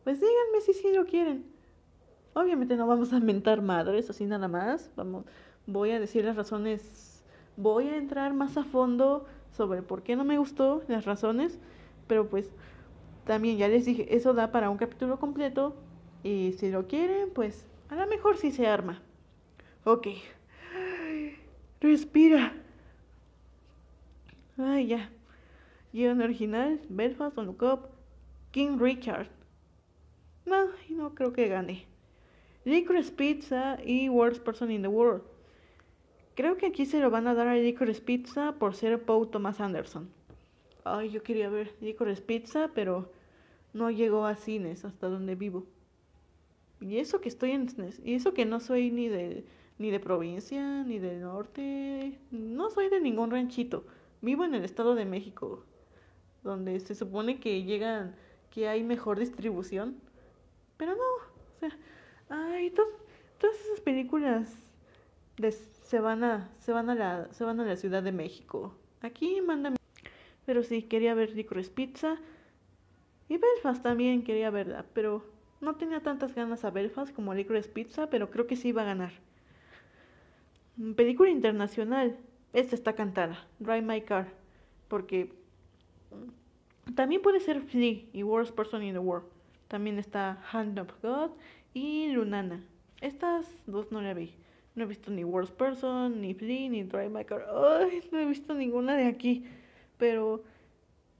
pues 0.03 0.19
díganme 0.19 0.61
si 0.61 0.73
sí 0.73 0.93
lo 0.93 1.05
quieren. 1.05 1.45
Obviamente 2.33 2.75
no 2.75 2.87
vamos 2.87 3.11
a 3.13 3.19
mentar 3.19 3.61
madres 3.61 4.09
así 4.09 4.25
nada 4.25 4.47
más, 4.47 4.91
vamos, 4.95 5.25
voy 5.65 5.91
a 5.91 5.99
decir 5.99 6.25
las 6.25 6.35
razones, 6.35 7.23
voy 7.57 7.87
a 7.87 7.97
entrar 7.97 8.33
más 8.33 8.57
a 8.57 8.63
fondo 8.63 9.25
sobre 9.51 9.81
por 9.81 10.03
qué 10.03 10.15
no 10.15 10.23
me 10.23 10.37
gustó, 10.37 10.83
las 10.87 11.05
razones, 11.05 11.59
pero 12.07 12.29
pues 12.29 12.53
también 13.25 13.57
ya 13.57 13.67
les 13.67 13.85
dije, 13.85 14.15
eso 14.15 14.33
da 14.33 14.51
para 14.51 14.69
un 14.69 14.77
capítulo 14.77 15.19
completo 15.19 15.75
y 16.23 16.53
si 16.53 16.69
lo 16.71 16.87
quieren, 16.87 17.29
pues 17.33 17.67
a 17.89 17.95
lo 17.95 18.07
mejor 18.07 18.37
sí 18.37 18.51
se 18.51 18.67
arma. 18.67 19.01
Ok. 19.83 20.07
Respira. 21.81 22.53
Ay, 24.57 24.87
ya. 24.87 25.09
Guión 25.91 26.21
original, 26.21 26.79
Belfast, 26.89 27.37
On 27.37 27.47
Look 27.47 27.89
King 28.51 28.77
Richard. 28.79 29.27
No, 30.45 30.67
no 30.89 31.15
creo 31.15 31.33
que 31.33 31.47
gane. 31.47 31.85
Licorice 32.65 33.11
Pizza 33.11 33.79
y 33.83 34.09
Worst 34.09 34.43
Person 34.43 34.71
in 34.71 34.81
the 34.81 34.87
World. 34.87 35.23
Creo 36.35 36.57
que 36.57 36.67
aquí 36.67 36.85
se 36.85 36.99
lo 36.99 37.09
van 37.09 37.27
a 37.27 37.33
dar 37.33 37.47
a 37.47 37.55
Licorice 37.55 38.01
Pizza 38.01 38.53
por 38.59 38.75
ser 38.75 39.03
Paul 39.03 39.29
Thomas 39.29 39.59
Anderson. 39.59 40.09
Ay, 40.83 41.09
yo 41.09 41.23
quería 41.23 41.49
ver 41.49 41.73
Licorice 41.81 42.21
Pizza, 42.21 42.71
pero 42.73 43.11
no 43.73 43.91
llegó 43.91 44.25
a 44.25 44.35
cines 44.35 44.85
hasta 44.85 45.07
donde 45.07 45.35
vivo. 45.35 45.65
Y 46.81 46.97
eso 46.97 47.19
que 47.19 47.29
estoy 47.29 47.51
en 47.51 47.67
y 48.03 48.13
eso 48.13 48.33
que 48.33 48.45
no 48.45 48.59
soy 48.59 48.91
ni 48.91 49.09
de 49.09 49.43
ni 49.79 49.91
de 49.91 49.99
provincia, 49.99 50.83
ni 50.83 50.99
del 50.99 51.21
norte, 51.21 52.19
no 52.31 52.69
soy 52.69 52.89
de 52.89 52.99
ningún 52.99 53.31
ranchito. 53.31 53.85
Vivo 54.21 54.43
en 54.43 54.53
el 54.53 54.65
Estado 54.65 54.93
de 54.93 55.05
México, 55.05 55.63
donde 56.43 56.79
se 56.79 56.95
supone 56.95 57.39
que 57.39 57.63
llegan 57.63 58.15
que 58.51 58.67
hay 58.67 58.83
mejor 58.83 59.19
distribución, 59.19 59.97
pero 60.77 60.95
no, 60.95 61.03
o 61.03 61.59
sea, 61.59 61.77
ay, 62.29 62.71
todas 62.71 63.55
esas 63.65 63.81
películas 63.81 64.53
de 65.37 65.51
se 65.89 65.99
van 65.99 66.23
a, 66.23 66.51
se 66.59 66.71
van 66.71 66.89
a 66.91 66.95
la, 66.95 67.27
se 67.31 67.43
van 67.43 67.59
a 67.59 67.65
la 67.65 67.75
Ciudad 67.75 68.03
de 68.03 68.11
México. 68.11 68.75
Aquí 69.01 69.41
mandan, 69.41 69.75
pero 70.45 70.61
sí, 70.61 70.83
quería 70.83 71.15
ver 71.15 71.35
Licorice 71.35 71.71
Pizza. 71.71 72.17
Y 73.27 73.37
Belfast 73.37 73.81
también 73.81 74.23
quería 74.23 74.51
verla, 74.51 74.85
pero 74.93 75.23
no 75.61 75.75
tenía 75.77 76.01
tantas 76.01 76.35
ganas 76.35 76.63
a 76.63 76.69
Belfast 76.69 77.13
como 77.13 77.33
Licorice 77.33 77.69
Pizza, 77.69 78.09
pero 78.09 78.29
creo 78.29 78.45
que 78.45 78.55
sí 78.55 78.69
iba 78.69 78.83
a 78.83 78.85
ganar. 78.85 79.13
Película 80.95 81.31
internacional, 81.31 82.17
esta 82.53 82.75
está 82.75 82.93
cantada, 82.93 83.47
Drive 83.57 83.81
My 83.81 84.01
Car, 84.01 84.27
porque 84.89 85.33
también 86.95 87.21
puede 87.21 87.39
ser 87.39 87.61
Flea 87.61 88.01
y 88.13 88.23
Worst 88.23 88.55
Person 88.55 88.83
in 88.83 88.93
the 88.93 88.99
World. 88.99 89.27
También 89.67 89.99
está 89.99 90.43
Hand 90.51 90.79
of 90.79 90.89
God 91.01 91.31
y 91.73 92.07
Lunana. 92.07 92.63
Estas 93.01 93.45
dos 93.67 93.91
no 93.91 94.01
la 94.01 94.13
vi. 94.13 94.33
No 94.75 94.83
he 94.83 94.87
visto 94.87 95.11
ni 95.11 95.23
Worst 95.23 95.53
Person, 95.53 96.21
ni 96.21 96.33
Flea, 96.33 96.69
ni 96.69 96.83
Drive 96.83 97.09
My 97.09 97.25
Car. 97.25 97.45
Ay, 97.79 98.01
no 98.11 98.19
he 98.19 98.25
visto 98.25 98.53
ninguna 98.53 98.95
de 98.95 99.05
aquí. 99.05 99.45
Pero 99.97 100.43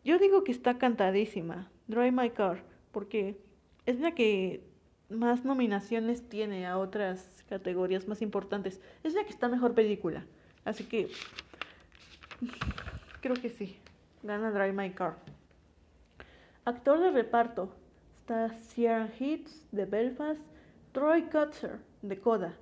yo 0.04 0.18
digo 0.18 0.44
que 0.44 0.52
está 0.52 0.78
cantadísima. 0.78 1.70
Drive 1.88 2.12
My 2.12 2.30
Car. 2.32 2.64
Porque 2.92 3.38
es 3.86 4.00
la 4.00 4.14
que 4.16 4.64
más 5.10 5.46
nominaciones 5.46 6.28
tiene 6.28 6.66
a 6.68 6.78
otras 6.78 7.44
categorías 7.48 8.08
más 8.08 8.22
importantes. 8.22 8.82
Es 9.04 9.14
la 9.14 9.24
que 9.24 9.30
está 9.30 9.48
mejor 9.48 9.74
película. 9.74 10.26
Así 10.66 10.84
que 10.84 11.10
creo 13.22 13.36
que 13.36 13.50
sí. 13.50 13.78
Gana 14.22 14.52
Drive 14.52 14.74
My 14.74 14.90
Car. 14.92 15.16
Actor 16.66 17.00
de 17.00 17.12
reparto. 17.12 17.70
Está 18.20 18.50
Ciaran 18.50 19.12
Hitz 19.18 19.66
de 19.72 19.86
Belfast. 19.86 20.42
Troy 20.92 21.24
Kutzer 21.24 21.80
de 22.02 22.20
Coda. 22.20 22.54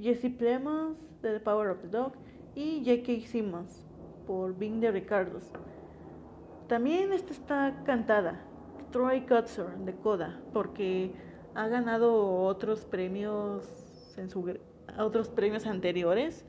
Jesse 0.00 0.30
Plemons 0.30 0.96
de 1.20 1.34
The 1.34 1.40
Power 1.40 1.68
of 1.70 1.80
the 1.82 1.88
Dog 1.88 2.12
y 2.54 2.82
J.K. 2.84 3.26
Simmons 3.26 3.84
por 4.26 4.56
Bing 4.56 4.80
de 4.80 4.90
Ricardos. 4.90 5.44
También 6.68 7.12
esta 7.12 7.32
está 7.32 7.82
cantada, 7.84 8.40
Troy 8.90 9.26
Kutzer 9.26 9.76
de 9.78 9.94
Coda, 9.94 10.40
porque 10.52 11.12
ha 11.54 11.68
ganado 11.68 12.44
otros 12.44 12.84
premios 12.84 13.68
en 14.16 14.30
su, 14.30 14.58
otros 14.98 15.28
premios 15.28 15.66
anteriores 15.66 16.46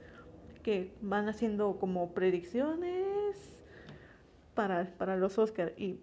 que 0.62 0.94
van 1.02 1.28
haciendo 1.28 1.78
como 1.78 2.14
predicciones 2.14 3.53
para, 4.56 4.86
para 4.98 5.18
los 5.18 5.38
Oscars 5.38 5.74
y 5.78 6.00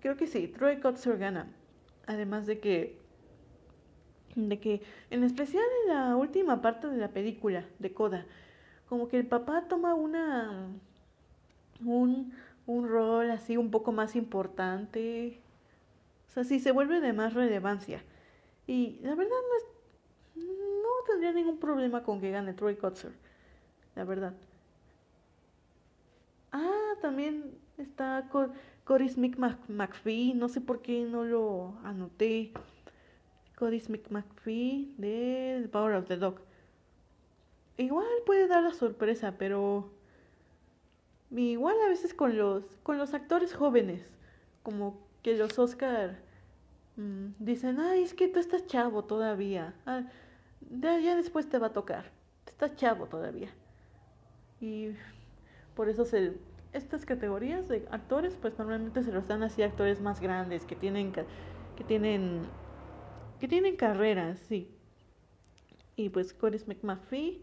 creo 0.00 0.16
que 0.16 0.26
sí, 0.26 0.48
Troy 0.48 0.80
Kutzer 0.80 1.18
gana. 1.18 1.48
Además 2.06 2.46
de 2.46 2.60
que 2.60 2.98
de 4.36 4.58
que 4.58 4.82
en 5.10 5.22
especial 5.24 5.64
en 5.82 5.94
la 5.94 6.16
última 6.16 6.60
parte 6.60 6.88
de 6.88 6.96
la 6.96 7.08
película 7.08 7.64
de 7.78 7.92
Coda, 7.92 8.26
como 8.88 9.08
que 9.08 9.16
el 9.16 9.26
papá 9.26 9.66
toma 9.68 9.94
una 9.94 10.68
un, 11.84 12.32
un 12.66 12.88
rol 12.88 13.30
así 13.30 13.56
un 13.56 13.70
poco 13.70 13.92
más 13.92 14.16
importante, 14.16 15.40
o 16.28 16.30
sea, 16.32 16.44
sí 16.44 16.60
se 16.60 16.72
vuelve 16.72 17.00
de 17.00 17.12
más 17.12 17.34
relevancia. 17.34 18.02
Y 18.66 18.98
la 19.02 19.14
verdad 19.14 19.30
no 19.30 19.56
es, 19.56 20.44
no 20.44 21.04
tendría 21.06 21.32
ningún 21.32 21.58
problema 21.58 22.02
con 22.02 22.20
que 22.20 22.30
gane 22.30 22.54
Troy 22.54 22.76
Kotzer, 22.76 23.12
la 23.94 24.04
verdad. 24.04 24.34
Ah, 26.52 26.94
también 27.00 27.58
está 27.78 28.28
Cory 28.84 29.08
Smith 29.08 29.36
McPhee, 29.68 30.34
no 30.34 30.48
sé 30.48 30.60
por 30.60 30.82
qué 30.82 31.04
no 31.04 31.24
lo 31.24 31.74
anoté. 31.84 32.52
Cody 33.56 33.82
McPhee 34.10 34.94
de 34.98 35.68
Power 35.70 35.94
of 35.94 36.06
the 36.06 36.16
Dog. 36.16 36.40
Igual 37.76 38.06
puede 38.26 38.48
dar 38.48 38.62
la 38.62 38.72
sorpresa, 38.72 39.36
pero 39.38 39.90
igual 41.30 41.76
a 41.84 41.88
veces 41.88 42.14
con 42.14 42.36
los 42.36 42.64
con 42.82 42.98
los 42.98 43.14
actores 43.14 43.54
jóvenes, 43.54 44.02
como 44.62 45.00
que 45.22 45.36
los 45.36 45.58
Oscar 45.58 46.18
mm, 46.96 47.28
dicen, 47.38 47.80
ay, 47.80 48.02
es 48.02 48.14
que 48.14 48.28
tú 48.28 48.38
estás 48.38 48.66
chavo 48.66 49.04
todavía, 49.04 49.74
ah, 49.86 50.02
ya, 50.80 51.16
después 51.16 51.48
te 51.48 51.58
va 51.58 51.68
a 51.68 51.72
tocar, 51.72 52.10
estás 52.46 52.76
chavo 52.76 53.06
todavía. 53.06 53.50
Y 54.60 54.90
por 55.74 55.88
eso 55.88 56.04
se, 56.04 56.34
estas 56.74 57.04
categorías 57.06 57.68
de 57.68 57.86
actores, 57.90 58.36
pues 58.36 58.58
normalmente 58.58 59.02
se 59.02 59.12
los 59.12 59.26
dan 59.28 59.42
así 59.42 59.62
a 59.62 59.66
actores 59.66 60.00
más 60.00 60.20
grandes, 60.20 60.64
que 60.66 60.76
tienen, 60.76 61.12
que 61.76 61.84
tienen 61.84 62.50
que 63.38 63.48
tienen 63.48 63.76
carreras, 63.76 64.38
sí. 64.48 64.70
Y 65.96 66.08
pues 66.10 66.32
Coris 66.32 66.66
McMaphee, 66.66 67.42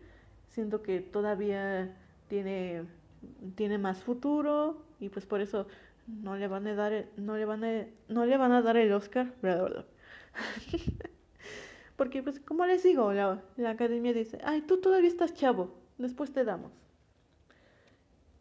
siento 0.49 0.81
que 0.81 1.01
todavía 1.01 1.95
tiene, 2.27 2.83
tiene 3.55 3.77
más 3.77 4.03
futuro 4.03 4.83
y 4.99 5.09
pues 5.09 5.25
por 5.25 5.41
eso 5.41 5.67
no 6.07 6.35
le 6.35 6.47
van 6.47 6.67
a 6.67 6.75
dar, 6.75 7.05
no 7.17 7.37
le 7.37 7.45
van 7.45 7.63
a, 7.63 7.85
no 8.09 8.25
le 8.25 8.37
van 8.37 8.51
a 8.51 8.61
dar 8.61 8.77
el 8.77 8.91
Oscar, 8.93 9.33
Porque 11.95 12.23
pues 12.23 12.39
como 12.39 12.65
les 12.65 12.83
digo, 12.83 13.13
la, 13.13 13.41
la 13.57 13.71
academia 13.71 14.13
dice, 14.13 14.39
ay, 14.43 14.61
tú 14.61 14.79
todavía 14.81 15.09
estás 15.09 15.33
chavo, 15.33 15.73
después 15.97 16.31
te 16.33 16.43
damos. 16.43 16.71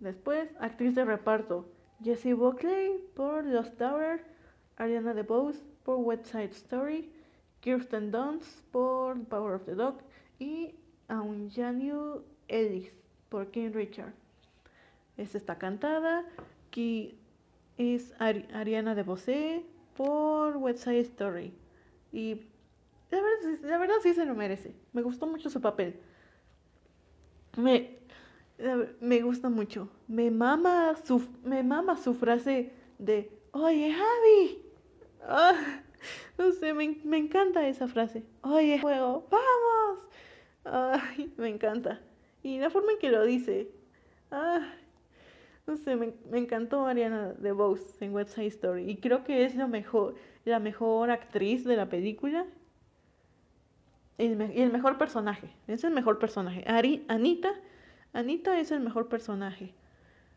Después, 0.01 0.49
actriz 0.59 0.95
de 0.95 1.05
reparto, 1.05 1.69
Jessie 2.03 2.33
Buckley 2.33 3.05
por 3.15 3.45
Lost 3.45 3.77
Tower, 3.77 4.25
Ariana 4.77 5.13
DeBose 5.13 5.63
por 5.85 5.99
West 5.99 6.25
Side 6.27 6.53
Story, 6.53 7.13
Kirsten 7.61 8.11
Dunst 8.11 8.65
por 8.73 9.23
Power 9.25 9.57
of 9.57 9.67
the 9.67 9.75
Dog 9.75 9.99
y 10.39 10.75
Aunjanio 11.09 12.25
Ellis 12.49 12.91
por 13.29 13.51
King 13.51 13.73
Richard. 13.73 14.15
Esta 15.19 15.37
está 15.37 15.59
cantada. 15.59 16.25
Aquí 16.69 17.19
es 17.77 18.15
Ariana 18.19 18.95
de 18.95 19.03
Bosé 19.03 19.67
por 19.97 20.57
West 20.57 20.85
Side 20.85 21.01
Story. 21.01 21.53
Y 22.11 22.47
la 23.11 23.21
verdad, 23.21 23.61
la 23.65 23.79
verdad 23.79 23.97
sí 24.03 24.15
se 24.15 24.25
lo 24.25 24.35
merece. 24.35 24.75
Me 24.95 25.03
gustó 25.03 25.27
mucho 25.27 25.51
su 25.51 25.61
papel. 25.61 26.01
Me, 27.59 28.00
me 29.01 29.21
gusta 29.23 29.49
mucho. 29.49 29.89
Me 30.09 30.31
mama 30.31 30.95
su, 31.05 31.27
me 31.45 31.63
mama 31.63 31.97
su 31.97 32.15
frase 32.15 32.73
de, 32.99 33.31
oye 33.53 33.93
Javi. 33.93 34.63
Ah, 35.23 35.83
no 36.39 36.53
sé, 36.53 36.73
me, 36.75 36.97
me 37.05 37.19
encanta 37.19 37.67
esa 37.67 37.89
frase. 37.89 38.25
Oye, 38.43 38.79
juego, 38.81 39.27
vamos. 39.31 39.99
Ay, 40.65 41.33
me 41.37 41.49
encanta. 41.49 42.01
Y 42.43 42.59
la 42.59 42.71
forma 42.71 42.93
en 42.93 42.99
que 42.99 43.11
lo 43.11 43.25
dice. 43.25 43.71
Ay, 44.31 44.63
no 45.67 45.77
sé, 45.77 45.97
me, 45.97 46.15
me 46.31 46.39
encantó 46.39 46.87
Ariana 46.87 47.35
DeBose 47.35 48.05
en 48.05 48.13
West 48.15 48.35
Side 48.35 48.47
Story 48.49 48.91
y 48.91 48.97
creo 48.97 49.25
que 49.25 49.45
es 49.45 49.55
lo 49.55 49.69
mejor, 49.69 50.15
la 50.45 50.59
mejor 50.59 51.11
actriz 51.11 51.65
de 51.65 51.77
la 51.77 51.89
película 51.89 52.47
y 54.19 54.27
el, 54.27 54.41
el 54.41 54.73
mejor 54.73 54.99
personaje. 54.99 55.51
Es 55.67 55.85
el 55.85 55.93
mejor 55.93 56.19
personaje. 56.19 56.65
Ari, 56.67 57.05
Anita, 57.09 57.53
Anita 58.13 58.59
es 58.59 58.71
el 58.71 58.81
mejor 58.81 59.09
personaje. 59.09 59.73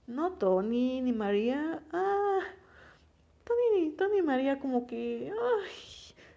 No 0.08 0.34
Tony 0.34 1.02
ni 1.02 1.14
María. 1.14 1.82
Ah, 1.92 2.40
Tony, 3.44 3.92
Tony 3.92 4.22
María 4.22 4.60
como 4.60 4.88
que, 4.88 5.32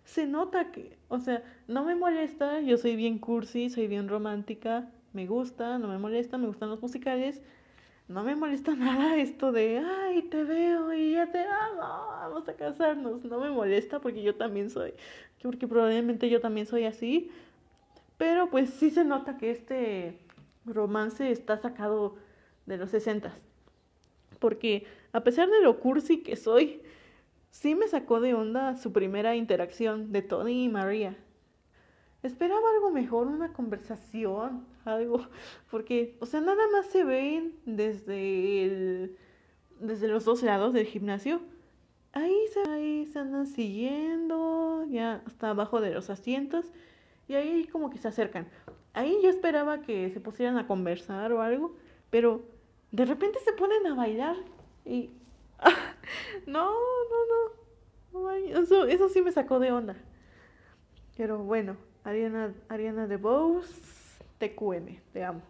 se 0.05 0.27
nota 0.27 0.71
que, 0.73 0.97
o 1.09 1.19
sea, 1.19 1.43
no 1.69 1.85
me 1.85 1.95
molesta, 1.95 2.61
yo 2.61 2.79
soy 2.79 2.97
bien 2.97 3.19
cursi, 3.19 3.71
soy 3.71 3.87
bien 3.89 4.09
romántica, 4.09 4.89
me 5.13 5.27
gusta, 5.27 5.79
no 5.79 5.89
me 5.89 5.99
molesta, 5.99 6.39
me 6.39 6.47
gustan 6.47 6.71
los 6.71 6.81
musicales, 6.81 7.43
no 8.09 8.23
me 8.23 8.37
molesta 8.37 8.75
nada 8.77 9.17
esto 9.17 9.53
de, 9.53 9.79
ay, 9.79 10.23
te 10.23 10.45
veo 10.45 10.93
y 10.95 11.13
ya 11.13 11.31
te 11.31 11.41
amo, 11.41 11.81
vamos 11.81 12.49
a 12.49 12.55
casarnos, 12.55 13.25
no 13.25 13.41
me 13.41 13.51
molesta 13.51 14.01
porque 14.01 14.23
yo 14.23 14.35
también 14.37 14.71
soy, 14.71 14.95
porque 15.43 15.67
probablemente 15.69 16.31
yo 16.31 16.41
también 16.41 16.67
soy 16.67 16.85
así, 16.85 17.31
pero 18.17 18.49
pues 18.49 18.71
sí 18.71 18.91
se 18.91 19.05
nota 19.05 19.37
que 19.37 19.51
este 19.51 20.19
romance 20.67 21.31
está 21.31 21.57
sacado 21.59 22.17
de 22.67 22.77
los 22.77 22.91
sesentas, 22.91 23.35
porque 24.39 24.87
a 25.13 25.23
pesar 25.23 25.49
de 25.49 25.63
lo 25.63 25.81
cursi 25.81 26.23
que 26.23 26.37
soy, 26.37 26.83
sí 27.51 27.75
me 27.75 27.89
sacó 27.89 28.21
de 28.21 28.35
onda 28.35 28.77
su 28.77 28.93
primera 28.93 29.37
interacción 29.37 30.13
de 30.13 30.23
Tony 30.23 30.65
y 30.65 30.69
María. 30.69 31.17
Esperaba 32.23 32.69
algo 32.75 32.91
mejor, 32.91 33.29
una 33.29 33.53
conversación, 33.53 34.67
algo, 34.85 35.27
porque, 35.71 36.17
o 36.21 36.27
sea, 36.27 36.41
nada 36.41 36.65
más 36.73 36.87
se 36.87 37.05
ven 37.05 37.55
desde 37.65 39.15
desde 39.81 40.09
los 40.09 40.25
dos 40.25 40.43
lados 40.43 40.73
del 40.73 40.87
gimnasio. 40.87 41.41
Ahí 42.13 42.37
se, 42.53 42.71
ahí 42.71 43.07
se 43.07 43.19
andan 43.19 43.47
siguiendo, 43.47 44.85
ya 44.89 45.23
hasta 45.27 45.51
abajo 45.51 45.81
de 45.81 45.91
los 45.93 46.09
asientos, 46.09 46.73
y 47.29 47.35
ahí 47.35 47.67
como 47.67 47.91
que 47.91 47.99
se 47.99 48.09
acercan. 48.09 48.49
Ahí 48.97 49.21
yo 49.23 49.29
esperaba 49.29 49.83
que 49.83 50.09
se 50.09 50.21
pusieran 50.21 50.57
a 50.57 50.67
conversar 50.67 51.31
o 51.31 51.43
algo, 51.43 51.77
pero 52.09 52.41
de 52.93 53.05
repente 53.05 53.39
se 53.41 53.53
ponen 53.53 53.87
a 53.87 53.95
bailar 53.95 54.37
y... 54.87 55.11
no, 56.47 56.71
no, 56.73 57.51
no. 58.15 58.31
Eso, 58.31 58.87
eso 58.87 59.11
sí 59.11 59.21
me 59.21 59.33
sacó 59.33 59.59
de 59.59 59.71
onda. 59.71 59.97
Pero 61.15 61.37
bueno, 61.37 61.77
Ariana, 62.05 62.55
Ariana 62.71 63.07
DeBose, 63.07 64.19
TQM, 64.39 64.99
te 65.13 65.23
amo. 65.23 65.43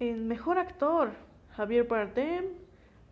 En 0.00 0.26
mejor 0.26 0.58
actor, 0.58 1.12
Javier 1.56 1.86
Bardem, 1.86 2.46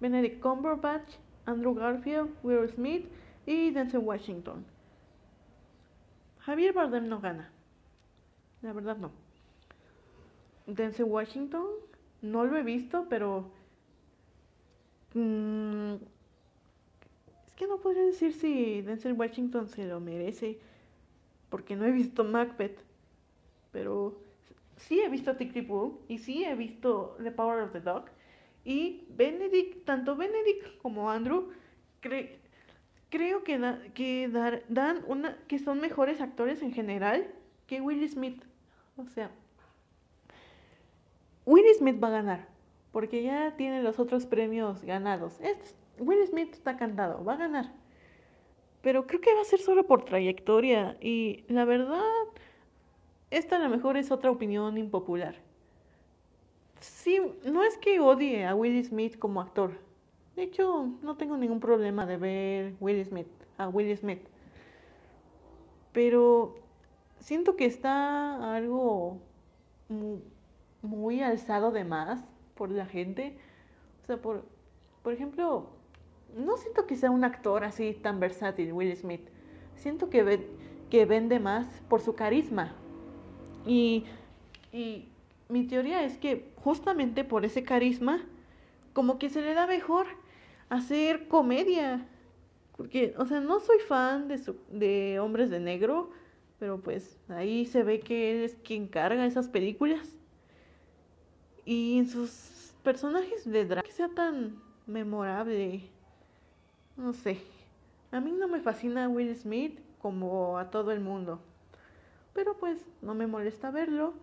Benedict 0.00 0.42
Cumberbatch, 0.42 1.18
Andrew 1.46 1.72
Garfield, 1.72 2.30
Will 2.42 2.68
Smith 2.68 3.08
y 3.46 3.70
Denzel 3.70 4.00
Washington. 4.00 4.64
Javier 6.40 6.72
Bardem 6.72 7.08
no 7.08 7.20
gana. 7.20 7.52
La 8.62 8.72
verdad 8.72 8.96
no. 8.96 9.10
Denzel 10.66 11.04
Washington, 11.04 11.66
no 12.20 12.44
lo 12.44 12.56
he 12.56 12.62
visto, 12.64 13.06
pero... 13.08 13.50
mm, 15.14 15.94
es 17.46 17.54
que 17.56 17.66
no 17.66 17.78
podría 17.78 18.04
decir 18.04 18.32
si 18.32 18.82
Denzel 18.82 19.12
Washington 19.14 19.68
se 19.68 19.86
lo 19.86 20.00
merece, 20.00 20.58
porque 21.50 21.76
no 21.76 21.86
he 21.86 21.92
visto 21.92 22.24
Macbeth, 22.24 22.80
pero 23.72 24.18
sí 24.78 25.00
he 25.00 25.08
visto 25.08 25.36
Tick 25.36 25.66
Boom 25.66 25.98
y 26.08 26.18
sí 26.18 26.44
he 26.44 26.54
visto 26.56 27.16
The 27.22 27.32
Power 27.32 27.62
of 27.64 27.72
the 27.72 27.80
Dog. 27.80 28.06
Y 28.64 29.04
Benedict, 29.10 29.84
tanto 29.86 30.16
Benedict 30.16 30.78
como 30.82 31.10
Andrew, 31.10 31.50
cre- 32.02 32.36
creo 33.10 33.44
que, 33.44 33.60
que 33.94 34.28
dar- 34.28 34.64
dan 34.68 35.04
una, 35.08 35.36
que 35.48 35.58
son 35.58 35.80
mejores 35.80 36.20
actores 36.20 36.62
en 36.62 36.72
general 36.72 37.26
que 37.66 37.80
Will 37.80 38.08
Smith. 38.08 38.42
O 38.96 39.06
sea, 39.06 39.30
Will 41.46 41.64
Smith 41.76 42.02
va 42.02 42.08
a 42.08 42.10
ganar, 42.12 42.48
porque 42.92 43.22
ya 43.22 43.56
tiene 43.56 43.82
los 43.82 43.98
otros 43.98 44.26
premios 44.26 44.84
ganados. 44.84 45.40
Es- 45.40 45.74
Will 45.98 46.26
Smith 46.26 46.52
está 46.52 46.76
cantado, 46.76 47.24
va 47.24 47.34
a 47.34 47.36
ganar. 47.36 47.72
Pero 48.82 49.06
creo 49.06 49.20
que 49.20 49.34
va 49.34 49.42
a 49.42 49.44
ser 49.44 49.60
solo 49.60 49.86
por 49.86 50.04
trayectoria. 50.04 50.96
Y 51.00 51.44
la 51.48 51.64
verdad, 51.64 52.02
esta 53.30 53.56
a 53.56 53.58
lo 53.60 53.68
mejor 53.68 53.96
es 53.96 54.10
otra 54.10 54.30
opinión 54.30 54.76
impopular. 54.78 55.36
Sí, 56.80 57.20
no 57.44 57.62
es 57.62 57.78
que 57.78 58.00
odie 58.00 58.44
a 58.44 58.54
Will 58.54 58.84
Smith 58.84 59.18
como 59.18 59.40
actor. 59.40 59.78
De 60.36 60.42
hecho, 60.44 60.88
no 61.02 61.16
tengo 61.16 61.36
ningún 61.36 61.60
problema 61.60 62.06
de 62.06 62.16
ver 62.16 62.74
Will 62.80 63.04
Smith, 63.04 63.28
a 63.58 63.68
Will 63.68 63.96
Smith. 63.96 64.22
Pero 65.92 66.56
siento 67.22 67.56
que 67.56 67.64
está 67.64 68.54
algo 68.54 69.20
mu- 69.88 70.20
muy, 70.82 71.22
alzado 71.22 71.70
de 71.70 71.84
más 71.84 72.24
por 72.54 72.70
la 72.70 72.86
gente. 72.86 73.36
O 74.02 74.06
sea, 74.06 74.20
por, 74.20 74.44
por 75.02 75.12
ejemplo, 75.12 75.70
no 76.36 76.56
siento 76.56 76.86
que 76.86 76.96
sea 76.96 77.10
un 77.10 77.24
actor 77.24 77.64
así 77.64 77.94
tan 77.94 78.20
versátil, 78.20 78.72
Will 78.72 78.94
Smith. 78.96 79.28
Siento 79.76 80.10
que, 80.10 80.22
ve- 80.22 80.48
que 80.90 81.06
vende 81.06 81.38
más 81.40 81.66
por 81.88 82.00
su 82.00 82.14
carisma. 82.14 82.74
Y, 83.66 84.04
y 84.72 85.08
mi 85.48 85.64
teoría 85.66 86.04
es 86.04 86.18
que 86.18 86.50
justamente 86.56 87.24
por 87.24 87.44
ese 87.44 87.62
carisma, 87.62 88.24
como 88.92 89.18
que 89.18 89.30
se 89.30 89.40
le 89.40 89.54
da 89.54 89.66
mejor 89.66 90.06
hacer 90.68 91.28
comedia. 91.28 92.06
Porque, 92.76 93.14
o 93.18 93.26
sea, 93.26 93.40
no 93.40 93.60
soy 93.60 93.78
fan 93.86 94.26
de, 94.28 94.38
su- 94.38 94.56
de 94.70 95.20
Hombres 95.20 95.50
de 95.50 95.60
Negro, 95.60 96.10
pero 96.62 96.78
pues 96.78 97.18
ahí 97.28 97.66
se 97.66 97.82
ve 97.82 97.98
que 97.98 98.30
él 98.30 98.44
es 98.44 98.54
quien 98.54 98.86
carga 98.86 99.26
esas 99.26 99.48
películas. 99.48 100.14
Y 101.64 101.98
en 101.98 102.08
sus 102.08 102.72
personajes 102.84 103.50
de 103.50 103.66
drama, 103.66 103.82
que 103.82 103.90
sea 103.90 104.08
tan 104.08 104.62
memorable, 104.86 105.82
no 106.96 107.14
sé. 107.14 107.40
A 108.12 108.20
mí 108.20 108.30
no 108.30 108.46
me 108.46 108.60
fascina 108.60 109.08
Will 109.08 109.34
Smith 109.34 109.80
como 110.00 110.56
a 110.56 110.70
todo 110.70 110.92
el 110.92 111.00
mundo. 111.00 111.40
Pero 112.32 112.56
pues 112.56 112.78
no 113.00 113.16
me 113.16 113.26
molesta 113.26 113.72
verlo. 113.72 114.14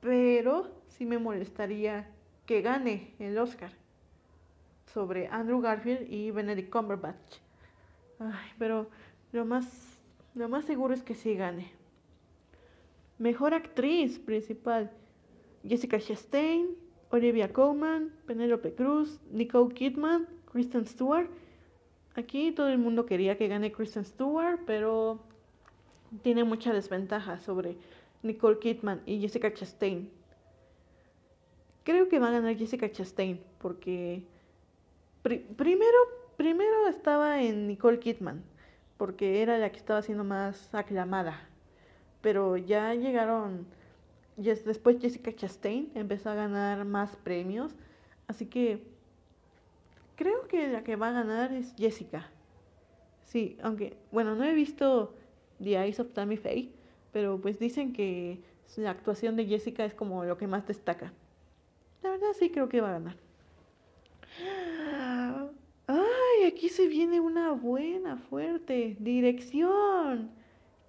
Pero 0.00 0.70
sí 0.88 1.04
me 1.04 1.18
molestaría 1.18 2.08
que 2.46 2.62
gane 2.62 3.12
el 3.18 3.36
Oscar 3.36 3.72
sobre 4.86 5.28
Andrew 5.28 5.60
Garfield 5.60 6.10
y 6.10 6.30
Benedict 6.30 6.70
Cumberbatch. 6.70 7.36
Ay, 8.18 8.50
pero 8.58 8.88
lo 9.32 9.44
más, 9.44 9.89
lo 10.34 10.48
más 10.48 10.64
seguro 10.64 10.94
es 10.94 11.02
que 11.02 11.14
sí 11.14 11.34
gane. 11.34 11.72
Mejor 13.18 13.54
actriz 13.54 14.18
principal: 14.18 14.90
Jessica 15.66 15.98
Chastain, 15.98 16.68
Olivia 17.10 17.52
Colman, 17.52 18.12
Penelope 18.26 18.74
Cruz, 18.74 19.20
Nicole 19.30 19.74
Kidman, 19.74 20.26
Kristen 20.50 20.86
Stewart. 20.86 21.28
Aquí 22.14 22.52
todo 22.52 22.68
el 22.68 22.78
mundo 22.78 23.06
quería 23.06 23.36
que 23.36 23.48
gane 23.48 23.72
Kristen 23.72 24.04
Stewart, 24.04 24.60
pero 24.66 25.20
tiene 26.22 26.44
mucha 26.44 26.72
desventaja 26.72 27.38
sobre 27.40 27.76
Nicole 28.22 28.58
Kidman 28.58 29.00
y 29.06 29.20
Jessica 29.20 29.52
Chastain. 29.52 30.10
Creo 31.84 32.08
que 32.08 32.18
va 32.18 32.28
a 32.28 32.32
ganar 32.32 32.56
Jessica 32.56 32.90
Chastain 32.90 33.40
porque 33.58 34.22
pri- 35.22 35.46
primero, 35.56 35.98
primero 36.36 36.88
estaba 36.88 37.42
en 37.42 37.66
Nicole 37.68 37.98
Kidman 37.98 38.42
porque 39.00 39.40
era 39.40 39.56
la 39.56 39.72
que 39.72 39.78
estaba 39.78 40.02
siendo 40.02 40.24
más 40.24 40.74
aclamada, 40.74 41.40
pero 42.20 42.58
ya 42.58 42.92
llegaron 42.92 43.66
después 44.36 45.00
Jessica 45.00 45.34
Chastain 45.34 45.90
empezó 45.94 46.28
a 46.28 46.34
ganar 46.34 46.84
más 46.84 47.16
premios, 47.16 47.72
así 48.28 48.44
que 48.44 48.82
creo 50.16 50.46
que 50.48 50.68
la 50.68 50.84
que 50.84 50.96
va 50.96 51.08
a 51.08 51.12
ganar 51.12 51.50
es 51.50 51.74
Jessica. 51.78 52.28
Sí, 53.24 53.56
aunque 53.62 53.96
bueno, 54.12 54.34
no 54.34 54.44
he 54.44 54.52
visto 54.52 55.14
The 55.62 55.82
Eyes 55.82 55.98
of 55.98 56.12
Tammy 56.12 56.36
Faye, 56.36 56.70
pero 57.10 57.40
pues 57.40 57.58
dicen 57.58 57.94
que 57.94 58.42
la 58.76 58.90
actuación 58.90 59.34
de 59.34 59.46
Jessica 59.46 59.86
es 59.86 59.94
como 59.94 60.26
lo 60.26 60.36
que 60.36 60.46
más 60.46 60.66
destaca. 60.66 61.10
La 62.02 62.10
verdad 62.10 62.32
sí 62.38 62.50
creo 62.50 62.68
que 62.68 62.82
va 62.82 62.90
a 62.90 62.98
ganar. 62.98 63.16
Aquí 66.50 66.68
se 66.68 66.88
viene 66.88 67.20
una 67.20 67.52
buena, 67.52 68.16
fuerte. 68.16 68.96
Dirección. 68.98 70.32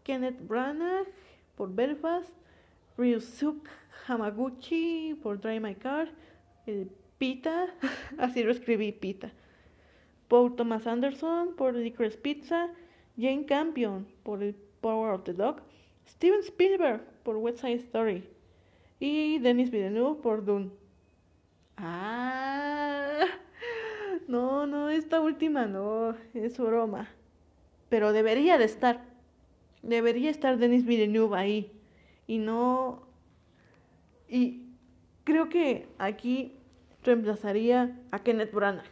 Kenneth 0.04 0.48
Branagh 0.48 1.06
por 1.56 1.72
Belfast. 1.72 2.34
Ryusuke 2.98 3.70
Hamaguchi 4.08 5.14
por 5.22 5.40
Drive 5.40 5.60
My 5.60 5.76
Car. 5.76 6.10
El 6.66 6.90
Pita, 7.20 7.68
así 8.18 8.42
lo 8.42 8.52
escribí, 8.52 8.92
Pita. 8.92 9.32
Paul 10.30 10.56
Thomas 10.56 10.88
Anderson 10.88 11.56
por 11.56 11.76
Licorice 11.76 12.18
Pizza. 12.18 12.72
Jane 13.16 13.46
Campion 13.46 14.08
por 14.24 14.42
el 14.42 14.56
Power 14.82 15.14
of 15.14 15.26
the 15.26 15.34
Dog. 15.34 15.62
Steven 16.08 16.42
Spielberg 16.42 17.02
por 17.24 17.38
West 17.38 17.60
Side 17.60 17.76
Story. 17.76 18.28
Y 19.00 19.38
Denis 19.38 19.70
Villeneuve 19.70 20.24
por 20.24 20.44
Dune. 20.44 20.72
Ah, 21.78 23.26
no, 24.28 24.66
no, 24.68 24.90
esta 24.90 25.20
última 25.20 25.66
no, 25.66 26.16
es 26.34 26.58
broma. 26.58 27.10
Pero 27.90 28.14
debería 28.14 28.58
de 28.58 28.66
estar. 28.66 29.04
Debería 29.82 30.30
estar 30.30 30.58
Denis 30.58 30.86
Villeneuve 30.86 31.38
ahí. 31.38 31.72
Y 32.28 32.38
no. 32.38 33.04
Y 34.30 34.64
creo 35.24 35.50
que 35.50 35.88
aquí 35.98 36.54
reemplazaría 37.04 38.00
a 38.12 38.20
Kenneth 38.20 38.54
Branagh. 38.54 38.86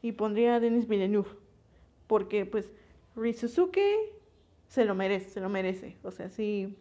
Y 0.00 0.12
pondría 0.12 0.56
a 0.56 0.60
Denis 0.60 0.86
Villeneuve. 0.86 1.30
Porque, 2.06 2.46
pues, 2.46 2.70
Rizuzuke 3.16 4.12
se 4.68 4.84
lo 4.84 4.94
merece, 4.94 5.30
se 5.30 5.40
lo 5.40 5.48
merece. 5.48 5.96
O 6.04 6.10
sea, 6.10 6.30
sí. 6.30 6.76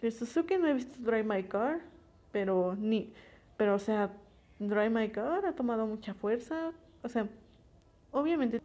Rizuzuke 0.00 0.58
no 0.58 0.68
he 0.68 0.74
visto 0.74 0.96
Drive 0.98 1.24
My 1.24 1.42
Car, 1.42 1.80
pero 2.32 2.74
ni. 2.74 3.12
Pero, 3.56 3.74
o 3.74 3.78
sea, 3.78 4.12
Drive 4.58 4.90
My 4.90 5.08
Car 5.10 5.46
ha 5.46 5.52
tomado 5.52 5.86
mucha 5.86 6.14
fuerza. 6.14 6.72
O 7.02 7.08
sea, 7.08 7.28
obviamente 8.12 8.60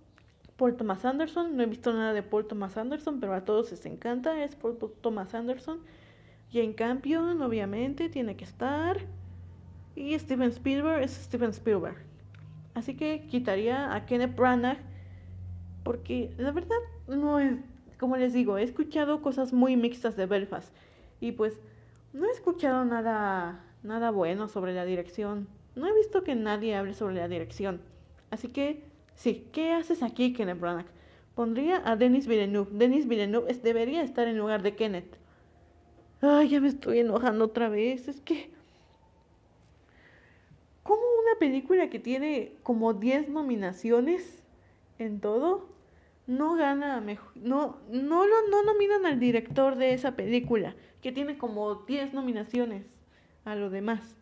Paul 0.57 0.75
Thomas 0.75 1.03
Anderson, 1.05 1.55
no 1.55 1.63
he 1.63 1.65
visto 1.65 1.91
nada 1.91 2.13
de 2.13 2.23
Paul 2.23 2.45
Thomas 2.45 2.77
Anderson, 2.77 3.19
pero 3.19 3.33
a 3.33 3.45
todos 3.45 3.71
les 3.71 3.85
encanta, 3.85 4.43
es 4.43 4.55
Paul 4.55 4.77
Thomas 5.01 5.33
Anderson. 5.33 5.79
Jane 6.51 6.75
Campion, 6.75 7.41
obviamente, 7.41 8.09
tiene 8.09 8.35
que 8.35 8.43
estar. 8.43 8.97
Y 9.95 10.17
Steven 10.17 10.49
Spielberg 10.49 11.03
es 11.03 11.11
Steven 11.11 11.49
Spielberg. 11.49 11.97
Así 12.73 12.95
que 12.95 13.27
quitaría 13.29 13.93
a 13.93 14.05
Kenneth 14.05 14.35
Branagh 14.35 14.77
porque 15.83 16.33
la 16.37 16.51
verdad 16.51 16.77
no 17.07 17.39
es, 17.39 17.57
como 17.99 18.17
les 18.17 18.33
digo, 18.33 18.57
he 18.57 18.63
escuchado 18.63 19.21
cosas 19.21 19.51
muy 19.51 19.75
mixtas 19.75 20.15
de 20.15 20.25
Belfast 20.25 20.73
y 21.19 21.33
pues 21.33 21.57
no 22.13 22.25
he 22.27 22.31
escuchado 22.31 22.85
nada 22.85 23.65
nada 23.83 24.11
bueno 24.11 24.47
sobre 24.47 24.73
la 24.73 24.85
dirección. 24.85 25.47
No 25.75 25.87
he 25.87 25.93
visto 25.93 26.23
que 26.23 26.35
nadie 26.35 26.75
hable 26.75 26.93
sobre 26.93 27.15
la 27.15 27.27
dirección. 27.27 27.81
Así 28.29 28.47
que, 28.49 28.83
sí, 29.15 29.47
¿qué 29.51 29.71
haces 29.73 30.03
aquí, 30.03 30.33
Kenneth 30.33 30.59
Branagh? 30.59 30.87
Pondría 31.35 31.81
a 31.85 31.95
Denis 31.95 32.27
Villeneuve. 32.27 32.71
Denis 32.73 33.07
Villeneuve 33.07 33.53
debería 33.53 34.03
estar 34.03 34.27
en 34.27 34.37
lugar 34.37 34.63
de 34.63 34.75
Kenneth. 34.75 35.17
Ay, 36.21 36.49
ya 36.49 36.61
me 36.61 36.67
estoy 36.67 36.99
enojando 36.99 37.45
otra 37.45 37.69
vez. 37.69 38.07
Es 38.07 38.21
que... 38.21 38.51
¿Cómo 40.83 41.01
una 41.01 41.39
película 41.39 41.89
que 41.89 41.99
tiene 41.99 42.53
como 42.63 42.93
10 42.93 43.29
nominaciones 43.29 44.43
en 44.99 45.19
todo 45.19 45.69
no 46.27 46.55
gana 46.55 47.01
mejor, 47.01 47.31
no 47.35 47.77
no 47.89 48.25
lo 48.25 48.47
no 48.49 48.63
nominan 48.63 49.05
al 49.05 49.19
director 49.19 49.75
de 49.75 49.93
esa 49.93 50.15
película 50.15 50.75
que 51.01 51.11
tiene 51.11 51.37
como 51.37 51.75
10 51.75 52.13
nominaciones? 52.13 52.85
a 53.45 53.55
lo 53.55 53.69
demás. 53.69 54.20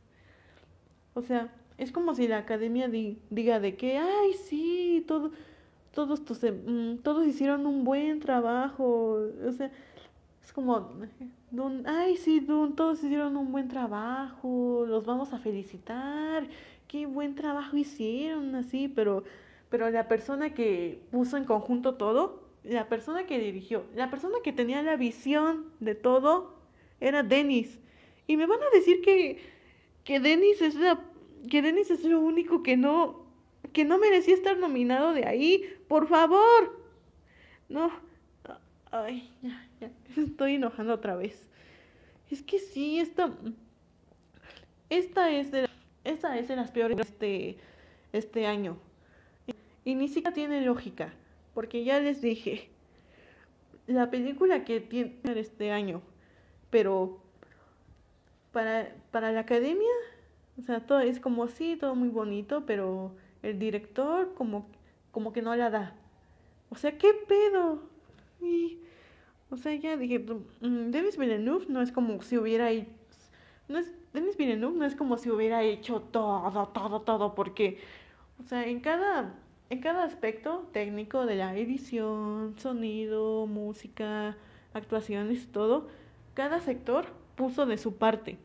O 1.19 1.21
sea, 1.21 1.53
es 1.77 1.91
como 1.91 2.15
si 2.15 2.27
la 2.27 2.37
academia 2.39 2.89
diga 2.89 3.59
de 3.59 3.75
que, 3.75 3.97
ay, 3.97 4.33
sí, 4.33 5.03
todo, 5.07 5.31
todos, 5.93 6.25
tus, 6.25 6.41
mm, 6.43 6.97
todos 7.03 7.27
hicieron 7.27 7.65
un 7.65 7.83
buen 7.83 8.19
trabajo. 8.19 9.19
O 9.47 9.51
sea, 9.51 9.71
es 10.43 10.53
como, 10.53 10.89
ay, 11.85 12.17
sí, 12.17 12.45
todos 12.75 13.03
hicieron 13.03 13.37
un 13.37 13.51
buen 13.51 13.67
trabajo, 13.67 14.85
los 14.87 15.05
vamos 15.05 15.33
a 15.33 15.39
felicitar, 15.39 16.47
qué 16.87 17.05
buen 17.05 17.35
trabajo 17.35 17.77
hicieron, 17.77 18.55
así, 18.55 18.87
pero, 18.87 19.23
pero 19.69 19.89
la 19.91 20.07
persona 20.07 20.53
que 20.53 21.03
puso 21.11 21.37
en 21.37 21.45
conjunto 21.45 21.95
todo, 21.95 22.49
la 22.63 22.89
persona 22.89 23.25
que 23.25 23.39
dirigió, 23.39 23.83
la 23.95 24.09
persona 24.09 24.37
que 24.43 24.51
tenía 24.51 24.81
la 24.81 24.95
visión 24.95 25.65
de 25.79 25.95
todo, 25.95 26.55
era 26.99 27.23
Dennis. 27.23 27.79
Y 28.25 28.37
me 28.37 28.45
van 28.45 28.59
a 28.61 28.75
decir 28.75 29.01
que, 29.01 29.39
que 30.03 30.19
Dennis 30.19 30.61
es 30.61 30.75
la, 30.75 30.99
que 31.49 31.61
Dennis 31.61 31.91
es 31.91 32.03
lo 32.03 32.19
único 32.19 32.63
que 32.63 32.77
no, 32.77 33.25
que 33.73 33.85
no 33.85 33.97
merecía 33.97 34.33
estar 34.33 34.57
nominado 34.57 35.13
de 35.13 35.25
ahí. 35.25 35.63
Por 35.87 36.07
favor. 36.07 36.83
No. 37.67 37.91
Ay, 38.91 39.29
ya, 39.41 39.67
ya. 39.79 39.91
Estoy 40.17 40.55
enojando 40.55 40.93
otra 40.93 41.15
vez. 41.15 41.47
Es 42.31 42.41
que 42.43 42.59
sí, 42.59 42.99
esta, 42.99 43.31
esta 44.89 45.31
es 45.31 45.51
de, 45.51 45.67
esta 46.03 46.37
es 46.37 46.47
de 46.47 46.55
las 46.55 46.71
peores 46.71 46.97
de 46.97 47.03
este, 47.03 47.57
este 48.13 48.45
año. 48.45 48.77
Y 49.83 49.95
ni 49.95 50.07
siquiera 50.07 50.33
tiene 50.33 50.61
lógica, 50.61 51.13
porque 51.55 51.83
ya 51.83 51.99
les 51.99 52.21
dije, 52.21 52.69
la 53.87 54.11
película 54.11 54.63
que 54.65 54.79
tiene 54.79 55.15
este 55.23 55.71
año, 55.71 56.01
pero 56.69 57.19
para, 58.51 58.93
para 59.11 59.31
la 59.31 59.39
academia, 59.41 59.89
o 60.59 60.61
sea, 60.61 60.85
todo 60.85 60.99
es 60.99 61.19
como 61.19 61.45
así, 61.45 61.77
todo 61.77 61.95
muy 61.95 62.09
bonito, 62.09 62.65
pero 62.65 63.15
el 63.43 63.59
director 63.59 64.33
como, 64.33 64.67
como 65.11 65.31
que 65.31 65.41
no 65.41 65.55
la 65.55 65.69
da. 65.69 65.95
O 66.69 66.75
sea, 66.75 66.97
¿qué 66.97 67.13
pedo? 67.27 67.81
Y, 68.41 68.79
o 69.49 69.57
sea, 69.57 69.73
ya 69.75 69.97
dije, 69.97 70.19
mm, 70.19 70.91
Denis 70.91 71.17
Villeneuve 71.17 71.65
no 71.69 71.81
es 71.81 71.91
como 71.91 72.21
si 72.21 72.37
hubiera 72.37 72.71
hecho, 72.71 72.89
no 73.67 73.77
es, 73.77 73.93
Denis 74.13 74.37
Villeneuve 74.37 74.77
no 74.77 74.85
es 74.85 74.95
como 74.95 75.17
si 75.17 75.29
hubiera 75.29 75.63
hecho 75.63 76.01
todo, 76.01 76.67
todo, 76.73 77.01
todo, 77.01 77.35
porque, 77.35 77.79
o 78.39 78.43
sea, 78.43 78.65
en 78.67 78.79
cada, 78.81 79.35
en 79.69 79.79
cada 79.79 80.03
aspecto 80.03 80.67
técnico 80.73 81.25
de 81.25 81.35
la 81.35 81.55
edición, 81.55 82.55
sonido, 82.57 83.47
música, 83.47 84.35
actuaciones, 84.73 85.51
todo, 85.51 85.87
cada 86.33 86.59
sector 86.59 87.05
puso 87.35 87.65
de 87.65 87.77
su 87.77 87.97
parte. 87.97 88.37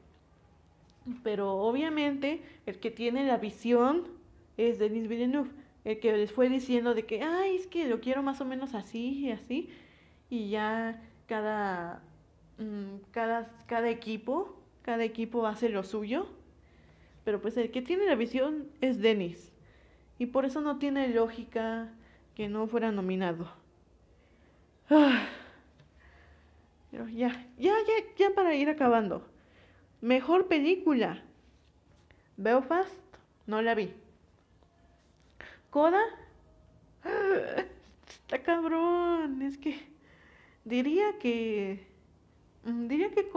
Pero 1.22 1.52
obviamente 1.56 2.42
el 2.66 2.78
que 2.78 2.90
tiene 2.90 3.26
la 3.26 3.36
visión 3.36 4.08
es 4.56 4.78
Denis 4.78 5.08
Villeneuve, 5.08 5.50
el 5.84 6.00
que 6.00 6.12
les 6.16 6.32
fue 6.32 6.48
diciendo 6.48 6.94
de 6.94 7.04
que, 7.04 7.22
ay, 7.22 7.56
es 7.56 7.66
que 7.66 7.86
lo 7.86 8.00
quiero 8.00 8.22
más 8.22 8.40
o 8.40 8.44
menos 8.44 8.74
así 8.74 9.18
y 9.18 9.30
así, 9.30 9.68
y 10.30 10.48
ya 10.50 11.02
cada, 11.26 12.02
mm, 12.58 13.10
cada, 13.10 13.50
cada 13.66 13.90
equipo, 13.90 14.56
cada 14.82 15.04
equipo 15.04 15.46
hace 15.46 15.68
lo 15.68 15.82
suyo, 15.82 16.26
pero 17.24 17.40
pues 17.40 17.56
el 17.56 17.70
que 17.70 17.82
tiene 17.82 18.06
la 18.06 18.14
visión 18.14 18.68
es 18.80 19.00
Denis, 19.00 19.52
y 20.18 20.26
por 20.26 20.44
eso 20.44 20.60
no 20.60 20.78
tiene 20.78 21.08
lógica 21.08 21.90
que 22.34 22.48
no 22.48 22.66
fuera 22.66 22.90
nominado. 22.92 23.50
Ah. 24.90 25.26
Pero 26.90 27.08
ya, 27.08 27.46
ya, 27.58 27.72
ya, 27.72 28.14
ya 28.16 28.34
para 28.34 28.54
ir 28.54 28.68
acabando. 28.68 29.26
Mejor 30.04 30.48
película. 30.48 31.22
Belfast, 32.36 32.92
no 33.46 33.62
la 33.62 33.74
vi. 33.74 33.90
Coda, 35.70 36.02
está 38.06 38.42
cabrón. 38.42 39.40
Es 39.40 39.56
que 39.56 39.80
diría 40.66 41.18
que 41.18 41.86
mm, 42.64 42.86
diría 42.86 43.12
que, 43.12 43.30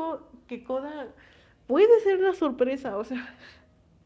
que 0.48 0.64
Coda 0.66 1.08
puede 1.68 2.02
ser 2.02 2.20
la 2.20 2.34
sorpresa, 2.34 2.98
o 2.98 3.06
sea, 3.06 3.34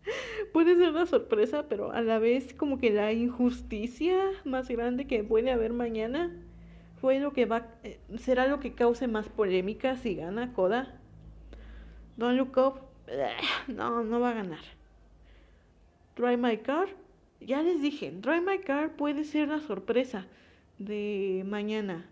puede 0.53 0.75
ser 0.75 0.91
la 0.91 1.07
sorpresa, 1.07 1.67
pero 1.67 1.91
a 1.91 2.01
la 2.01 2.19
vez 2.19 2.53
como 2.53 2.77
que 2.77 2.91
la 2.91 3.11
injusticia 3.11 4.19
más 4.45 4.69
grande 4.69 5.07
que 5.07 5.23
puede 5.23 5.49
haber 5.49 5.73
mañana 5.73 6.31
fue 6.99 7.19
lo 7.19 7.33
que 7.33 7.47
va, 7.47 7.69
eh, 7.81 7.99
será 8.19 8.45
lo 8.45 8.59
que 8.59 8.75
cause 8.75 9.07
más 9.07 9.29
polémica 9.29 9.97
si 9.97 10.13
gana 10.13 10.53
Coda. 10.53 11.00
Don't 12.17 12.37
Look 12.37 12.57
Up, 12.57 12.91
no, 13.67 14.03
no 14.03 14.19
va 14.19 14.29
a 14.29 14.33
ganar. 14.33 14.59
Drive 16.15 16.37
My 16.37 16.57
Car, 16.57 16.89
ya 17.39 17.61
les 17.61 17.81
dije, 17.81 18.11
Drive 18.11 18.41
My 18.41 18.59
Car 18.59 18.95
puede 18.95 19.23
ser 19.23 19.47
la 19.47 19.59
sorpresa 19.59 20.25
de 20.77 21.43
mañana. 21.45 22.05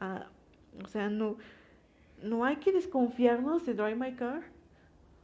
Ah, 0.00 0.26
o 0.82 0.88
sea, 0.88 1.08
no, 1.08 1.36
no 2.22 2.44
hay 2.44 2.56
que 2.56 2.72
desconfiarnos 2.72 3.66
de 3.66 3.74
Drive 3.74 3.96
My 3.96 4.12
Car. 4.12 4.42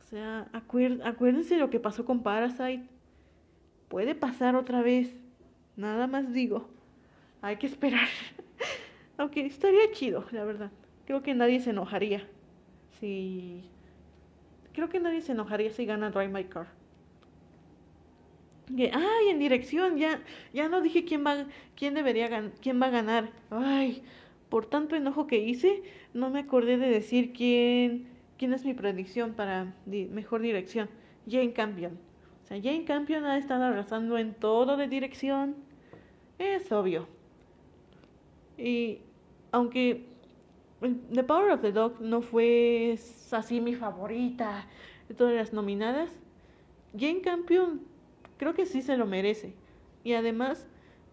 O 0.03 0.07
sea, 0.07 0.49
acuérdense 0.53 1.57
lo 1.57 1.70
que 1.70 1.81
pasó 1.81 2.05
con 2.05 2.22
Parasite. 2.22 2.87
Puede 3.89 4.14
pasar 4.14 4.57
otra 4.57 4.83
vez. 4.83 5.14
Nada 5.76 6.07
más 6.07 6.33
digo. 6.33 6.68
Hay 7.43 7.57
que 7.57 7.66
esperar. 7.66 8.09
Aunque 9.18 9.47
estaría 9.47 9.91
chido, 9.93 10.24
la 10.33 10.45
verdad. 10.45 10.70
Creo 11.07 11.22
que 11.22 11.35
nadie 11.35 11.61
se 11.61 11.70
enojaría 11.70 12.26
si... 13.01 13.62
Creo 14.72 14.88
que 14.88 15.01
nadie 15.01 15.22
se 15.22 15.32
enojaría 15.32 15.70
si 15.72 15.84
gana 15.84 16.11
Drive 16.11 16.28
My 16.28 16.44
Car. 16.44 16.68
ay, 18.78 19.28
en 19.28 19.38
dirección, 19.38 19.96
ya, 19.96 20.22
ya 20.53 20.68
no 20.68 20.80
dije 20.80 21.05
quién 21.05 21.26
va, 21.26 21.46
quién 21.74 21.94
debería 21.94 22.53
quién 22.61 22.80
va 22.80 22.86
a 22.86 22.90
ganar. 22.90 23.30
Ay, 23.51 24.03
por 24.48 24.66
tanto 24.66 24.94
enojo 24.94 25.26
que 25.26 25.38
hice, 25.38 25.82
no 26.14 26.30
me 26.30 26.40
acordé 26.40 26.76
de 26.76 26.88
decir 26.88 27.32
quién, 27.32 28.07
quién 28.38 28.53
es 28.53 28.64
mi 28.64 28.74
predicción 28.74 29.32
para 29.34 29.74
mejor 29.86 30.42
dirección. 30.42 30.88
Jane 31.28 31.53
Campion. 31.53 31.98
O 32.44 32.46
sea, 32.46 32.61
Jane 32.62 32.84
Campion 32.84 33.24
ha 33.24 33.38
estado 33.38 33.64
arrasando 33.64 34.18
en 34.18 34.34
todo 34.34 34.76
de 34.76 34.88
dirección. 34.88 35.57
Es 36.38 36.70
obvio. 36.72 37.07
Y 38.57 38.98
aunque 39.53 40.09
The 40.81 41.22
Power 41.24 41.51
of 41.51 41.61
the 41.61 41.72
Dog 41.72 42.01
no 42.01 42.22
fue 42.22 42.99
así 43.33 43.61
mi 43.61 43.74
favorita 43.74 44.66
de 45.09 45.14
todas 45.14 45.35
las 45.35 45.53
nominadas, 45.53 46.11
Jane 46.99 47.20
Campion 47.20 47.83
creo 48.39 48.55
que 48.55 48.64
sí 48.64 48.81
se 48.81 48.97
lo 48.97 49.07
merece. 49.07 49.53
Y 50.05 50.14
además, 50.14 50.66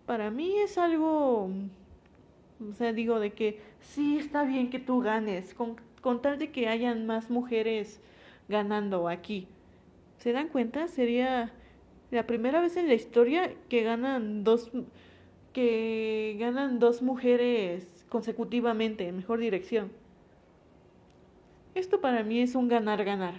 para 0.05 0.31
mí 0.31 0.57
es 0.59 0.77
algo, 0.77 1.49
o 1.49 2.73
sea, 2.77 2.93
digo 2.93 3.19
de 3.19 3.33
que 3.33 3.59
sí 3.81 4.17
está 4.17 4.43
bien 4.43 4.69
que 4.69 4.79
tú 4.79 5.01
ganes, 5.01 5.53
con, 5.53 5.75
con 6.01 6.21
tal 6.21 6.39
de 6.39 6.51
que 6.51 6.69
hayan 6.69 7.05
más 7.05 7.29
mujeres 7.29 7.99
ganando 8.47 9.09
aquí. 9.09 9.47
¿Se 10.19 10.31
dan 10.31 10.47
cuenta? 10.47 10.87
Sería 10.87 11.51
la 12.11 12.25
primera 12.25 12.61
vez 12.61 12.77
en 12.77 12.87
la 12.87 12.93
historia 12.93 13.53
que 13.67 13.83
ganan 13.83 14.43
dos 14.43 14.71
que 15.53 16.37
ganan 16.39 16.77
dos 16.77 17.01
mujeres 17.01 17.96
consecutivamente 18.09 19.07
en 19.07 19.17
mejor 19.17 19.39
dirección. 19.39 19.91
Esto 21.75 22.01
para 22.01 22.23
mí 22.23 22.41
es 22.41 22.55
un 22.55 22.67
ganar 22.67 23.03
ganar. 23.03 23.35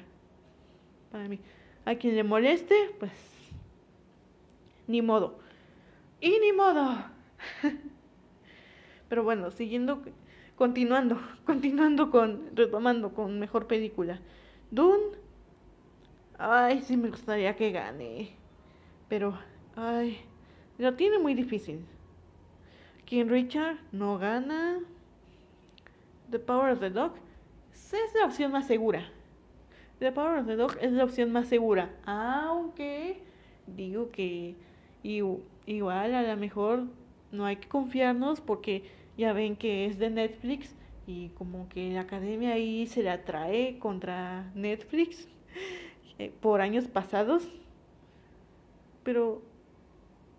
Para 1.11 1.29
mí, 1.29 1.41
a 1.85 1.95
quien 1.95 2.15
le 2.15 2.23
moleste, 2.23 2.75
pues 2.99 3.13
ni 4.87 5.03
modo. 5.03 5.39
Y 6.21 6.39
ni 6.41 6.53
modo. 6.53 7.05
Pero 9.09 9.25
bueno, 9.25 9.51
siguiendo 9.51 10.03
continuando, 10.57 11.19
continuando 11.45 12.11
con 12.11 12.55
retomando 12.55 13.15
con 13.15 13.39
mejor 13.39 13.67
película. 13.67 14.21
Dune 14.71 15.19
Ay, 16.39 16.83
sí 16.83 16.97
me 16.97 17.11
gustaría 17.11 17.57
que 17.57 17.73
gane. 17.73 18.31
Pero, 19.09 19.37
ay, 19.75 20.19
lo 20.79 20.95
tiene 20.95 21.19
muy 21.19 21.35
difícil. 21.35 21.85
King 23.09 23.29
Richard 23.31 23.79
no 23.91 24.19
gana. 24.19 24.81
The 26.31 26.39
Power 26.39 26.73
of 26.73 26.81
the 26.81 26.91
Dog 26.91 27.13
es 27.73 28.15
la 28.15 28.27
opción 28.27 28.53
más 28.53 28.67
segura. 28.67 29.11
The 29.99 30.13
Power 30.13 30.41
of 30.41 30.47
the 30.47 30.57
Dog 30.57 30.77
es 30.83 30.93
la 30.93 31.05
opción 31.05 31.33
más 31.33 31.49
segura. 31.49 31.91
Aunque 32.05 33.23
digo 33.67 34.11
que 34.11 34.57
igual 35.03 36.15
a 36.15 36.23
lo 36.23 36.37
mejor 36.37 36.85
no 37.33 37.47
hay 37.47 37.57
que 37.57 37.67
confiarnos 37.67 38.43
porque 38.43 38.83
ya 39.17 39.33
ven 39.33 39.57
que 39.57 39.87
es 39.87 39.99
de 39.99 40.11
Netflix 40.11 40.77
y 41.07 41.31
como 41.31 41.67
que 41.71 41.91
la 41.91 42.03
academia 42.03 42.53
ahí 42.53 42.87
se 42.87 43.03
la 43.03 43.25
trae 43.25 43.79
contra 43.79 44.53
Netflix 44.55 45.27
eh, 46.19 46.31
por 46.43 46.61
años 46.61 46.89
pasados. 46.89 47.49
Pero 49.03 49.41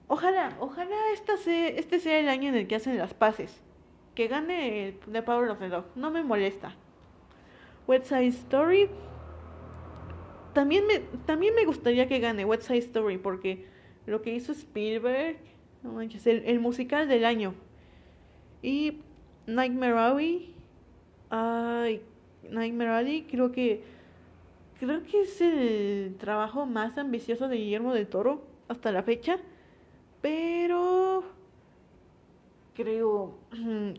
ojalá, 0.10 0.58
ojalá 0.60 0.96
esta 1.14 1.36
este 1.36 2.00
sea 2.00 2.20
el 2.20 2.28
año 2.28 2.50
en 2.50 2.56
el 2.56 2.68
que 2.68 2.76
hacen 2.76 2.98
las 2.98 3.14
paces. 3.14 3.62
Que 4.16 4.28
gane 4.28 4.98
The 5.10 5.24
Power 5.24 5.50
of 5.50 5.60
the 5.60 5.70
Dog. 5.70 5.86
No 5.96 6.12
me 6.12 6.24
molesta. 6.24 6.76
West 7.88 8.08
Side 8.08 8.28
Story. 8.28 8.90
También 10.54 10.86
me, 10.86 11.00
también 11.26 11.56
me 11.56 11.64
gustaría 11.64 12.08
que 12.10 12.20
gane 12.20 12.44
West 12.44 12.64
Side 12.64 12.80
Story 12.80 13.18
porque 13.18 13.66
lo 14.06 14.22
que 14.22 14.34
hizo 14.34 14.52
Spielberg, 14.52 15.38
no 15.84 15.94
manches, 15.94 16.28
el, 16.28 16.60
musical 16.60 17.08
del 17.08 17.24
año. 17.24 17.54
Y 18.62 19.00
Nightmare 19.46 19.98
Alley, 19.98 20.54
ay, 21.30 22.02
Nightmare 22.50 22.90
Alley 22.92 23.28
creo 23.30 23.52
que 23.52 23.84
creo 24.80 25.04
que 25.04 25.22
es 25.22 25.42
el 25.42 26.16
trabajo 26.18 26.66
más 26.66 26.98
ambicioso 26.98 27.48
de 27.48 27.58
Guillermo 27.58 27.94
del 27.94 28.08
Toro 28.08 28.44
hasta 28.68 28.92
la 28.92 29.04
fecha, 29.04 29.38
pero 30.22 31.24
creo 32.74 33.36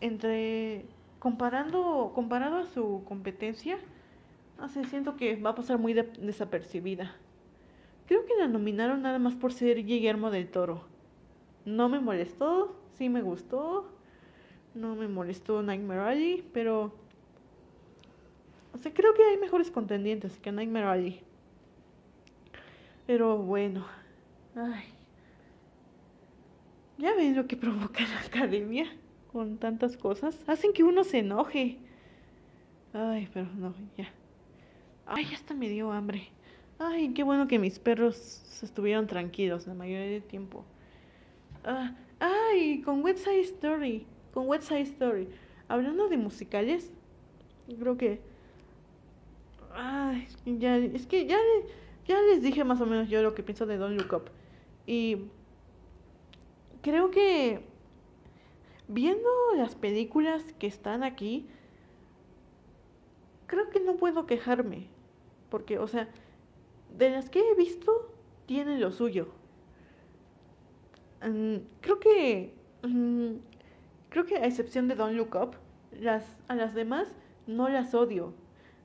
entre 0.00 0.86
comparando 1.18 2.12
comparado 2.14 2.58
a 2.58 2.66
su 2.66 3.02
competencia, 3.06 3.78
sé, 4.68 4.84
siento 4.84 5.16
que 5.16 5.36
va 5.36 5.50
a 5.50 5.54
pasar 5.54 5.78
muy 5.78 5.92
desapercibida. 5.92 7.14
Creo 8.06 8.24
que 8.24 8.36
la 8.38 8.48
nominaron 8.48 9.02
nada 9.02 9.18
más 9.18 9.34
por 9.34 9.52
ser 9.52 9.84
Guillermo 9.84 10.30
del 10.30 10.50
Toro. 10.50 10.82
No 11.64 11.88
me 11.88 12.00
molestó, 12.00 12.74
sí 12.94 13.08
me 13.08 13.22
gustó. 13.22 13.90
No 14.74 14.94
me 14.94 15.08
molestó 15.08 15.62
Nightmare 15.62 16.00
Alley, 16.00 16.48
pero 16.52 16.92
o 18.78 18.78
sea, 18.78 18.92
creo 18.92 19.14
que 19.14 19.24
hay 19.24 19.36
mejores 19.38 19.70
contendientes 19.70 20.38
que 20.38 20.52
Nightmare 20.52 20.86
Alley. 20.86 21.20
Pero 23.06 23.38
bueno. 23.38 23.84
Ay. 24.54 24.97
Ya 26.98 27.14
ven 27.14 27.36
lo 27.36 27.46
que 27.46 27.56
provoca 27.56 28.02
la 28.06 28.20
academia 28.20 28.86
con 29.32 29.58
tantas 29.58 29.96
cosas. 29.96 30.38
Hacen 30.46 30.72
que 30.72 30.82
uno 30.82 31.04
se 31.04 31.18
enoje. 31.18 31.78
Ay, 32.92 33.28
pero 33.32 33.46
no, 33.56 33.74
ya. 33.96 34.08
Ay, 35.06 35.26
hasta 35.34 35.54
me 35.54 35.68
dio 35.68 35.92
hambre. 35.92 36.28
Ay, 36.78 37.12
qué 37.14 37.22
bueno 37.22 37.48
que 37.48 37.58
mis 37.58 37.78
perros 37.78 38.62
estuvieron 38.62 39.06
tranquilos 39.06 39.66
la 39.66 39.74
mayoría 39.74 40.10
del 40.10 40.22
tiempo. 40.22 40.64
Ah, 41.64 41.94
ay, 42.20 42.82
con 42.82 43.02
West 43.02 43.24
Side 43.24 43.40
Story. 43.40 44.06
Con 44.34 44.48
West 44.48 44.68
Side 44.68 44.82
Story. 44.82 45.28
Hablando 45.68 46.08
de 46.08 46.16
musicales, 46.16 46.92
creo 47.78 47.96
que 47.96 48.20
Ay, 49.80 50.26
ya, 50.44 50.76
es 50.76 51.06
que 51.06 51.26
ya, 51.26 51.38
ya 52.06 52.20
les 52.22 52.42
dije 52.42 52.64
más 52.64 52.80
o 52.80 52.86
menos 52.86 53.08
yo 53.08 53.22
lo 53.22 53.34
que 53.34 53.44
pienso 53.44 53.64
de 53.64 53.76
Don't 53.76 53.96
Look 54.00 54.12
Up. 54.12 54.30
Y 54.86 55.18
creo 56.82 57.10
que 57.10 57.60
viendo 58.88 59.28
las 59.56 59.74
películas 59.74 60.52
que 60.58 60.66
están 60.66 61.02
aquí, 61.02 61.46
creo 63.46 63.70
que 63.70 63.80
no 63.80 63.96
puedo 63.96 64.26
quejarme. 64.26 64.88
Porque, 65.50 65.78
o 65.78 65.88
sea, 65.88 66.08
de 66.96 67.10
las 67.10 67.30
que 67.30 67.40
he 67.40 67.54
visto, 67.54 68.12
tiene 68.46 68.78
lo 68.78 68.92
suyo. 68.92 69.28
Mm, 71.22 71.56
creo 71.80 71.98
que. 72.00 72.54
Mm, 72.82 73.36
creo 74.10 74.24
que 74.24 74.36
a 74.36 74.46
excepción 74.46 74.88
de 74.88 74.94
Don't 74.94 75.16
Look 75.16 75.34
Up, 75.34 75.56
las, 75.92 76.36
a 76.48 76.54
las 76.54 76.74
demás 76.74 77.14
no 77.46 77.68
las 77.68 77.94
odio 77.94 78.34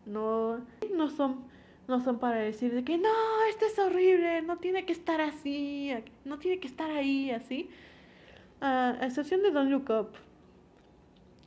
no, 0.06 0.66
no 0.94 1.10
son, 1.10 1.46
no 1.88 2.00
son 2.02 2.20
para 2.20 2.38
decir 2.38 2.74
de 2.74 2.84
que 2.84 2.98
no, 2.98 3.10
esto 3.50 3.66
es 3.66 3.78
horrible, 3.80 4.42
no 4.42 4.58
tiene 4.58 4.86
que 4.86 4.94
estar 4.94 5.22
así, 5.22 5.94
no 6.26 6.40
tiene 6.40 6.60
que 6.60 6.68
estar 6.68 6.90
ahí, 6.90 7.32
así. 7.32 7.70
a 8.62 8.98
excepción 9.02 9.42
de 9.42 9.52
Don't 9.52 9.70
Look 9.70 9.90
Up. 9.90 10.10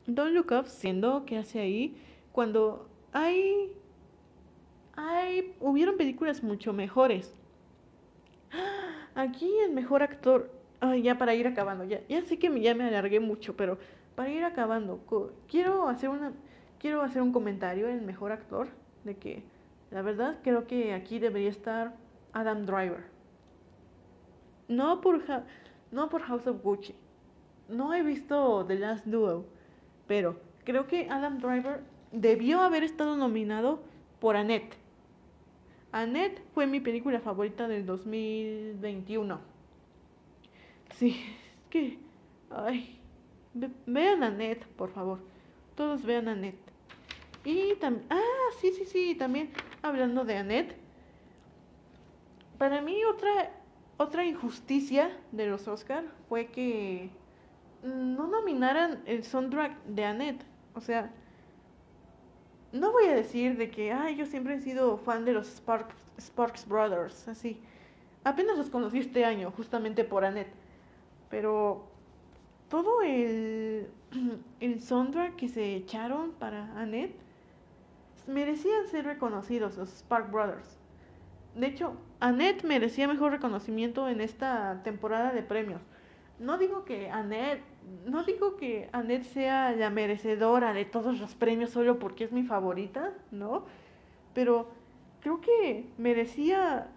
Don't 0.05 0.33
Look 0.33 0.51
Up, 0.51 0.67
siendo 0.67 1.25
que 1.25 1.37
hace 1.37 1.59
ahí, 1.59 1.97
cuando 2.31 2.87
hay, 3.13 3.71
hay, 4.95 5.55
hubieron 5.59 5.97
películas 5.97 6.43
mucho 6.43 6.71
mejores. 6.71 7.33
Aquí 9.15 9.51
el 9.65 9.71
mejor 9.71 10.03
actor, 10.03 10.51
ay, 10.79 11.01
ya 11.01 11.17
para 11.17 11.33
ir 11.33 11.47
acabando, 11.47 11.83
ya, 11.83 12.01
ya 12.07 12.21
sé 12.21 12.37
que 12.37 12.61
ya 12.61 12.75
me 12.75 12.83
alargué 12.83 13.19
mucho, 13.19 13.57
pero 13.57 13.79
para 14.15 14.29
ir 14.29 14.43
acabando, 14.43 14.99
quiero 15.47 15.87
hacer 15.87 16.09
una, 16.09 16.31
quiero 16.79 17.01
hacer 17.01 17.23
un 17.23 17.31
comentario 17.31 17.89
en 17.89 18.05
mejor 18.05 18.31
actor 18.31 18.67
de 19.03 19.15
que 19.15 19.43
la 19.91 20.01
verdad 20.01 20.39
creo 20.43 20.67
que 20.67 20.93
aquí 20.93 21.19
debería 21.19 21.49
estar 21.49 21.95
Adam 22.33 22.65
Driver. 22.65 23.05
No 24.67 25.01
por, 25.01 25.21
no 25.91 26.09
por 26.09 26.21
House 26.23 26.47
of 26.47 26.61
Gucci. 26.61 26.95
No 27.69 27.93
he 27.93 28.03
visto 28.03 28.65
The 28.65 28.75
Last 28.75 29.05
Duel, 29.05 29.43
pero 30.07 30.39
creo 30.63 30.87
que 30.87 31.09
Adam 31.09 31.39
Driver 31.39 31.81
debió 32.11 32.61
haber 32.61 32.83
estado 32.83 33.15
nominado 33.15 33.81
por 34.19 34.35
Annette. 34.35 34.75
Annette 35.91 36.41
fue 36.53 36.67
mi 36.67 36.79
película 36.79 37.19
favorita 37.19 37.67
del 37.67 37.85
2021. 37.85 39.39
Sí, 40.95 41.09
es 41.09 41.69
que... 41.69 41.99
Ay, 42.49 42.99
vean 43.85 44.23
Annette, 44.23 44.65
por 44.75 44.91
favor. 44.91 45.19
Todos 45.75 46.03
vean 46.03 46.27
Annette. 46.27 46.66
Y 47.47 47.75
también, 47.75 48.05
ah, 48.09 48.49
sí, 48.59 48.73
sí, 48.73 48.83
sí, 48.83 49.15
también 49.15 49.49
hablando 49.81 50.25
de 50.25 50.35
Annette. 50.35 50.75
Para 52.57 52.81
mí 52.81 53.05
otra, 53.05 53.53
otra 53.95 54.25
injusticia 54.25 55.17
de 55.31 55.47
los 55.47 55.65
Oscar 55.65 56.03
fue 56.27 56.47
que 56.47 57.09
no 57.83 58.27
nominaran 58.27 59.01
el 59.05 59.23
soundtrack 59.23 59.81
de 59.85 60.03
Annette. 60.03 60.43
O 60.73 60.81
sea, 60.81 61.09
no 62.73 62.91
voy 62.91 63.05
a 63.05 63.15
decir 63.15 63.55
de 63.55 63.71
que, 63.71 63.95
yo 64.17 64.25
siempre 64.25 64.55
he 64.55 64.59
sido 64.59 64.97
fan 64.97 65.23
de 65.23 65.31
los 65.31 65.47
Sparks, 65.47 65.95
Sparks 66.19 66.67
Brothers, 66.67 67.29
así. 67.29 67.61
Apenas 68.25 68.57
los 68.57 68.69
conocí 68.69 68.99
este 68.99 69.23
año, 69.23 69.53
justamente 69.55 70.03
por 70.03 70.25
Annette. 70.25 70.51
Pero 71.29 71.87
todo 72.67 73.03
el, 73.03 73.87
el 74.59 74.81
soundtrack 74.81 75.37
que 75.37 75.47
se 75.47 75.75
echaron 75.75 76.31
para 76.31 76.77
Annette 76.77 77.26
merecían 78.27 78.87
ser 78.87 79.05
reconocidos 79.05 79.77
los 79.77 79.89
Spark 79.89 80.31
Brothers. 80.31 80.77
De 81.55 81.67
hecho, 81.67 81.93
Annette 82.19 82.63
merecía 82.63 83.07
mejor 83.07 83.31
reconocimiento 83.31 84.07
en 84.07 84.21
esta 84.21 84.81
temporada 84.83 85.31
de 85.31 85.41
premios. 85.41 85.81
No 86.39 86.57
digo 86.57 86.85
que 86.85 87.09
Annette, 87.09 87.63
no 88.05 88.23
digo 88.23 88.57
que 88.57 88.89
Annette 88.91 89.23
sea 89.23 89.71
la 89.71 89.89
merecedora 89.89 90.73
de 90.73 90.85
todos 90.85 91.19
los 91.19 91.33
premios 91.33 91.71
solo 91.71 91.97
porque 91.97 92.25
es 92.25 92.31
mi 92.31 92.43
favorita, 92.43 93.13
¿no? 93.31 93.65
Pero 94.35 94.67
creo 95.21 95.41
que 95.41 95.89
merecía 95.97 96.91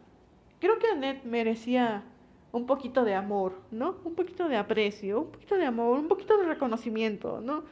creo 0.61 0.79
que 0.79 0.89
Annette 0.89 1.25
merecía 1.25 2.05
un 2.53 2.67
poquito 2.67 3.05
de 3.05 3.15
amor, 3.15 3.55
¿no? 3.71 3.97
Un 4.05 4.15
poquito 4.15 4.49
de 4.49 4.57
aprecio, 4.57 5.21
un 5.21 5.31
poquito 5.31 5.57
de 5.57 5.67
amor, 5.67 5.99
un 5.99 6.09
poquito 6.09 6.37
de 6.37 6.45
reconocimiento, 6.45 7.41
¿no? 7.41 7.65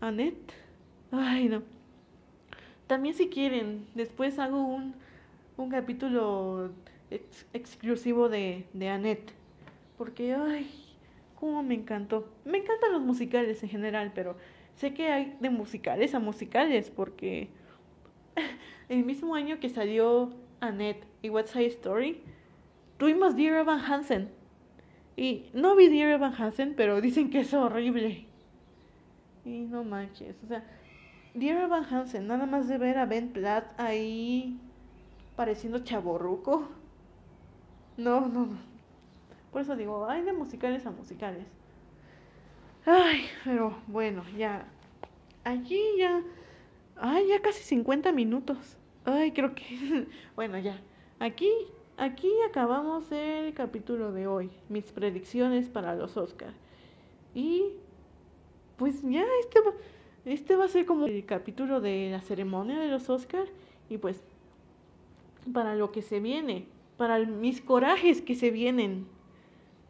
Annette, 0.00 0.52
ay 1.12 1.48
no. 1.48 1.62
También 2.86 3.14
si 3.14 3.28
quieren, 3.28 3.86
después 3.94 4.38
hago 4.38 4.64
un, 4.64 4.94
un 5.56 5.70
capítulo 5.70 6.70
exclusivo 7.52 8.28
de, 8.28 8.66
de 8.72 8.88
Annette, 8.88 9.32
porque, 9.96 10.34
ay, 10.34 10.70
cómo 11.34 11.62
me 11.62 11.74
encantó. 11.74 12.28
Me 12.44 12.58
encantan 12.58 12.92
los 12.92 13.02
musicales 13.02 13.62
en 13.62 13.68
general, 13.68 14.12
pero 14.14 14.36
sé 14.76 14.92
que 14.94 15.08
hay 15.08 15.36
de 15.40 15.50
musicales 15.50 16.14
a 16.14 16.20
musicales, 16.20 16.90
porque 16.90 17.48
el 18.88 19.04
mismo 19.04 19.34
año 19.34 19.60
que 19.60 19.68
salió 19.68 20.30
Annette 20.60 21.06
y 21.22 21.30
What's 21.30 21.50
Side 21.50 21.66
Story, 21.66 22.20
tuvimos 22.98 23.36
Dear 23.36 23.60
Evan 23.60 23.80
Hansen. 23.80 24.30
Y 25.16 25.46
no 25.52 25.76
vi 25.76 25.88
Dear 25.88 26.10
Evan 26.10 26.34
Hansen, 26.34 26.74
pero 26.76 27.00
dicen 27.00 27.30
que 27.30 27.40
es 27.40 27.54
horrible. 27.54 28.26
Y 29.44 29.60
no 29.66 29.84
manches, 29.84 30.36
o 30.42 30.46
sea, 30.48 30.64
Dear 31.34 31.62
Evan 31.62 31.84
Hansen, 31.84 32.28
nada 32.28 32.46
más 32.46 32.68
de 32.68 32.78
ver 32.78 32.96
a 32.96 33.06
Ben 33.06 33.32
Platt 33.32 33.64
ahí 33.80 34.56
pareciendo 35.34 35.80
chaborruco. 35.80 36.68
No, 37.96 38.20
no, 38.20 38.46
no. 38.46 38.58
Por 39.50 39.62
eso 39.62 39.74
digo, 39.74 40.08
hay 40.08 40.22
de 40.22 40.32
musicales 40.32 40.86
a 40.86 40.92
musicales. 40.92 41.44
Ay, 42.86 43.24
pero 43.42 43.76
bueno, 43.88 44.22
ya. 44.38 44.68
Allí 45.42 45.82
ya. 45.98 46.22
Ay, 46.94 47.26
ya 47.26 47.42
casi 47.42 47.64
50 47.64 48.12
minutos. 48.12 48.76
Ay, 49.04 49.32
creo 49.32 49.56
que. 49.56 50.06
bueno, 50.36 50.56
ya. 50.58 50.80
Aquí, 51.18 51.50
aquí 51.96 52.30
acabamos 52.48 53.10
el 53.10 53.52
capítulo 53.54 54.12
de 54.12 54.28
hoy. 54.28 54.52
Mis 54.68 54.92
predicciones 54.92 55.68
para 55.68 55.96
los 55.96 56.16
Oscars. 56.16 56.54
Y. 57.34 57.72
Pues 58.76 59.02
ya, 59.02 59.24
este 59.40 59.60
este 60.24 60.56
va 60.56 60.64
a 60.64 60.68
ser 60.68 60.86
como 60.86 61.06
el 61.06 61.24
capítulo 61.24 61.80
de 61.80 62.10
la 62.10 62.20
ceremonia 62.20 62.78
de 62.78 62.88
los 62.88 63.08
Oscars. 63.10 63.50
Y 63.88 63.98
pues. 63.98 64.22
Para 65.52 65.74
lo 65.74 65.92
que 65.92 66.02
se 66.02 66.20
viene. 66.20 66.66
Para 66.96 67.18
mis 67.18 67.60
corajes 67.60 68.22
que 68.22 68.34
se 68.34 68.50
vienen. 68.50 69.06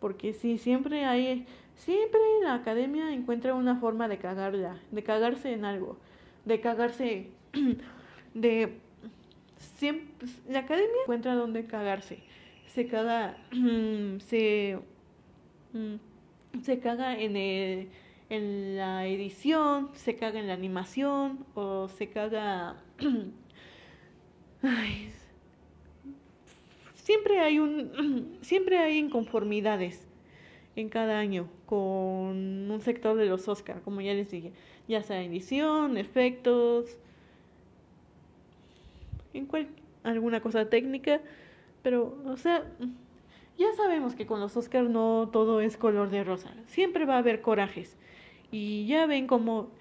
Porque 0.00 0.32
sí, 0.32 0.58
siempre 0.58 1.04
hay 1.04 1.46
Siempre 1.76 2.20
la 2.42 2.54
academia 2.54 3.12
encuentra 3.12 3.54
una 3.54 3.76
forma 3.76 4.08
de 4.08 4.18
cagarla, 4.18 4.80
de 4.90 5.02
cagarse 5.02 5.52
en 5.52 5.64
algo, 5.64 5.98
de 6.44 6.60
cagarse, 6.60 7.28
de... 8.34 8.78
Siempre, 9.76 10.28
la 10.48 10.60
academia 10.60 10.94
encuentra 11.02 11.34
donde 11.34 11.66
cagarse. 11.66 12.18
Se 12.66 12.86
caga, 12.86 13.36
se, 14.18 14.78
se 16.62 16.78
caga 16.80 17.18
en, 17.18 17.36
el, 17.36 17.88
en 18.30 18.76
la 18.76 19.06
edición, 19.06 19.90
se 19.94 20.16
caga 20.16 20.40
en 20.40 20.48
la 20.48 20.54
animación 20.54 21.44
o 21.54 21.88
se 21.88 22.08
caga... 22.08 22.76
siempre 26.94 27.40
hay 27.40 27.58
un, 27.58 28.38
siempre 28.42 28.78
hay 28.78 28.98
inconformidades 28.98 30.06
en 30.76 30.88
cada 30.88 31.18
año 31.18 31.48
con 31.66 32.70
un 32.70 32.80
sector 32.80 33.16
de 33.16 33.26
los 33.26 33.46
Oscar, 33.48 33.80
como 33.82 34.00
ya 34.00 34.14
les 34.14 34.30
dije, 34.30 34.52
ya 34.88 35.02
sea 35.02 35.22
edición, 35.22 35.96
efectos, 35.96 36.98
alguna 40.02 40.40
cosa 40.40 40.68
técnica, 40.68 41.20
pero, 41.82 42.18
o 42.26 42.36
sea, 42.36 42.64
ya 43.58 43.72
sabemos 43.76 44.14
que 44.14 44.26
con 44.26 44.40
los 44.40 44.56
Oscars 44.56 44.88
no 44.88 45.28
todo 45.32 45.60
es 45.60 45.76
color 45.76 46.10
de 46.10 46.24
rosa, 46.24 46.52
siempre 46.66 47.04
va 47.04 47.16
a 47.16 47.18
haber 47.18 47.40
corajes. 47.40 47.96
Y 48.54 48.86
ya 48.86 49.06
ven 49.06 49.26
como 49.26 49.72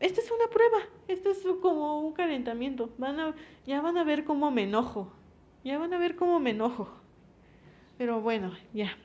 esta 0.00 0.20
es 0.20 0.28
una 0.32 0.50
prueba, 0.50 0.78
esto 1.06 1.30
es 1.30 1.38
como 1.60 2.00
un 2.00 2.12
calentamiento. 2.14 2.90
Van 2.98 3.20
a, 3.20 3.36
ya 3.64 3.80
van 3.80 3.96
a 3.96 4.02
ver 4.02 4.24
cómo 4.24 4.50
me 4.50 4.64
enojo. 4.64 5.12
Ya 5.62 5.78
van 5.78 5.94
a 5.94 5.98
ver 5.98 6.16
cómo 6.16 6.40
me 6.40 6.50
enojo. 6.50 6.88
Pero 7.98 8.20
bueno, 8.20 8.54
ya. 8.74 8.98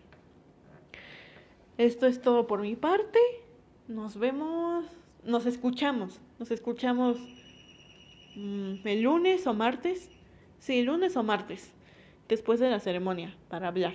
Esto 1.78 2.08
es 2.08 2.24
todo 2.24 2.48
por 2.48 2.62
mi 2.62 2.76
parte. 2.76 3.20
Nos 3.88 4.18
vemos, 4.18 4.88
nos 5.24 5.46
escuchamos, 5.46 6.20
nos 6.40 6.50
escuchamos 6.50 7.20
mm, 8.36 8.78
el 8.84 9.02
lunes 9.04 9.46
o 9.46 9.54
martes. 9.54 10.10
Sí, 10.58 10.82
lunes 10.82 11.16
o 11.18 11.22
martes, 11.22 11.72
después 12.28 12.60
de 12.60 12.72
la 12.72 12.80
ceremonia, 12.80 13.38
para 13.48 13.68
hablar. 13.68 13.94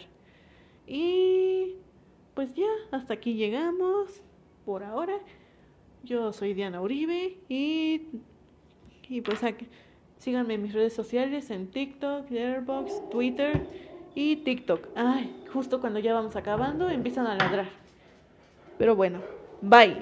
Y 0.86 1.74
pues 2.34 2.54
ya, 2.54 2.70
hasta 2.92 3.14
aquí 3.14 3.34
llegamos 3.34 4.22
por 4.64 4.84
ahora. 4.84 5.18
Yo 6.02 6.32
soy 6.32 6.54
Diana 6.54 6.80
Uribe 6.80 7.38
y, 7.48 8.08
y 9.08 9.20
pues 9.20 9.44
aquí, 9.44 9.68
síganme 10.18 10.54
en 10.54 10.62
mis 10.62 10.72
redes 10.72 10.92
sociales 10.92 11.50
en 11.50 11.70
TikTok, 11.70 12.30
Letterboxd, 12.30 13.10
Twitter 13.10 13.66
y 14.14 14.36
TikTok. 14.36 14.88
Ay, 14.96 15.34
justo 15.52 15.80
cuando 15.80 16.00
ya 16.00 16.14
vamos 16.14 16.36
acabando 16.36 16.88
empiezan 16.88 17.26
a 17.26 17.36
ladrar. 17.36 17.68
Pero 18.78 18.96
bueno, 18.96 19.20
bye. 19.60 19.96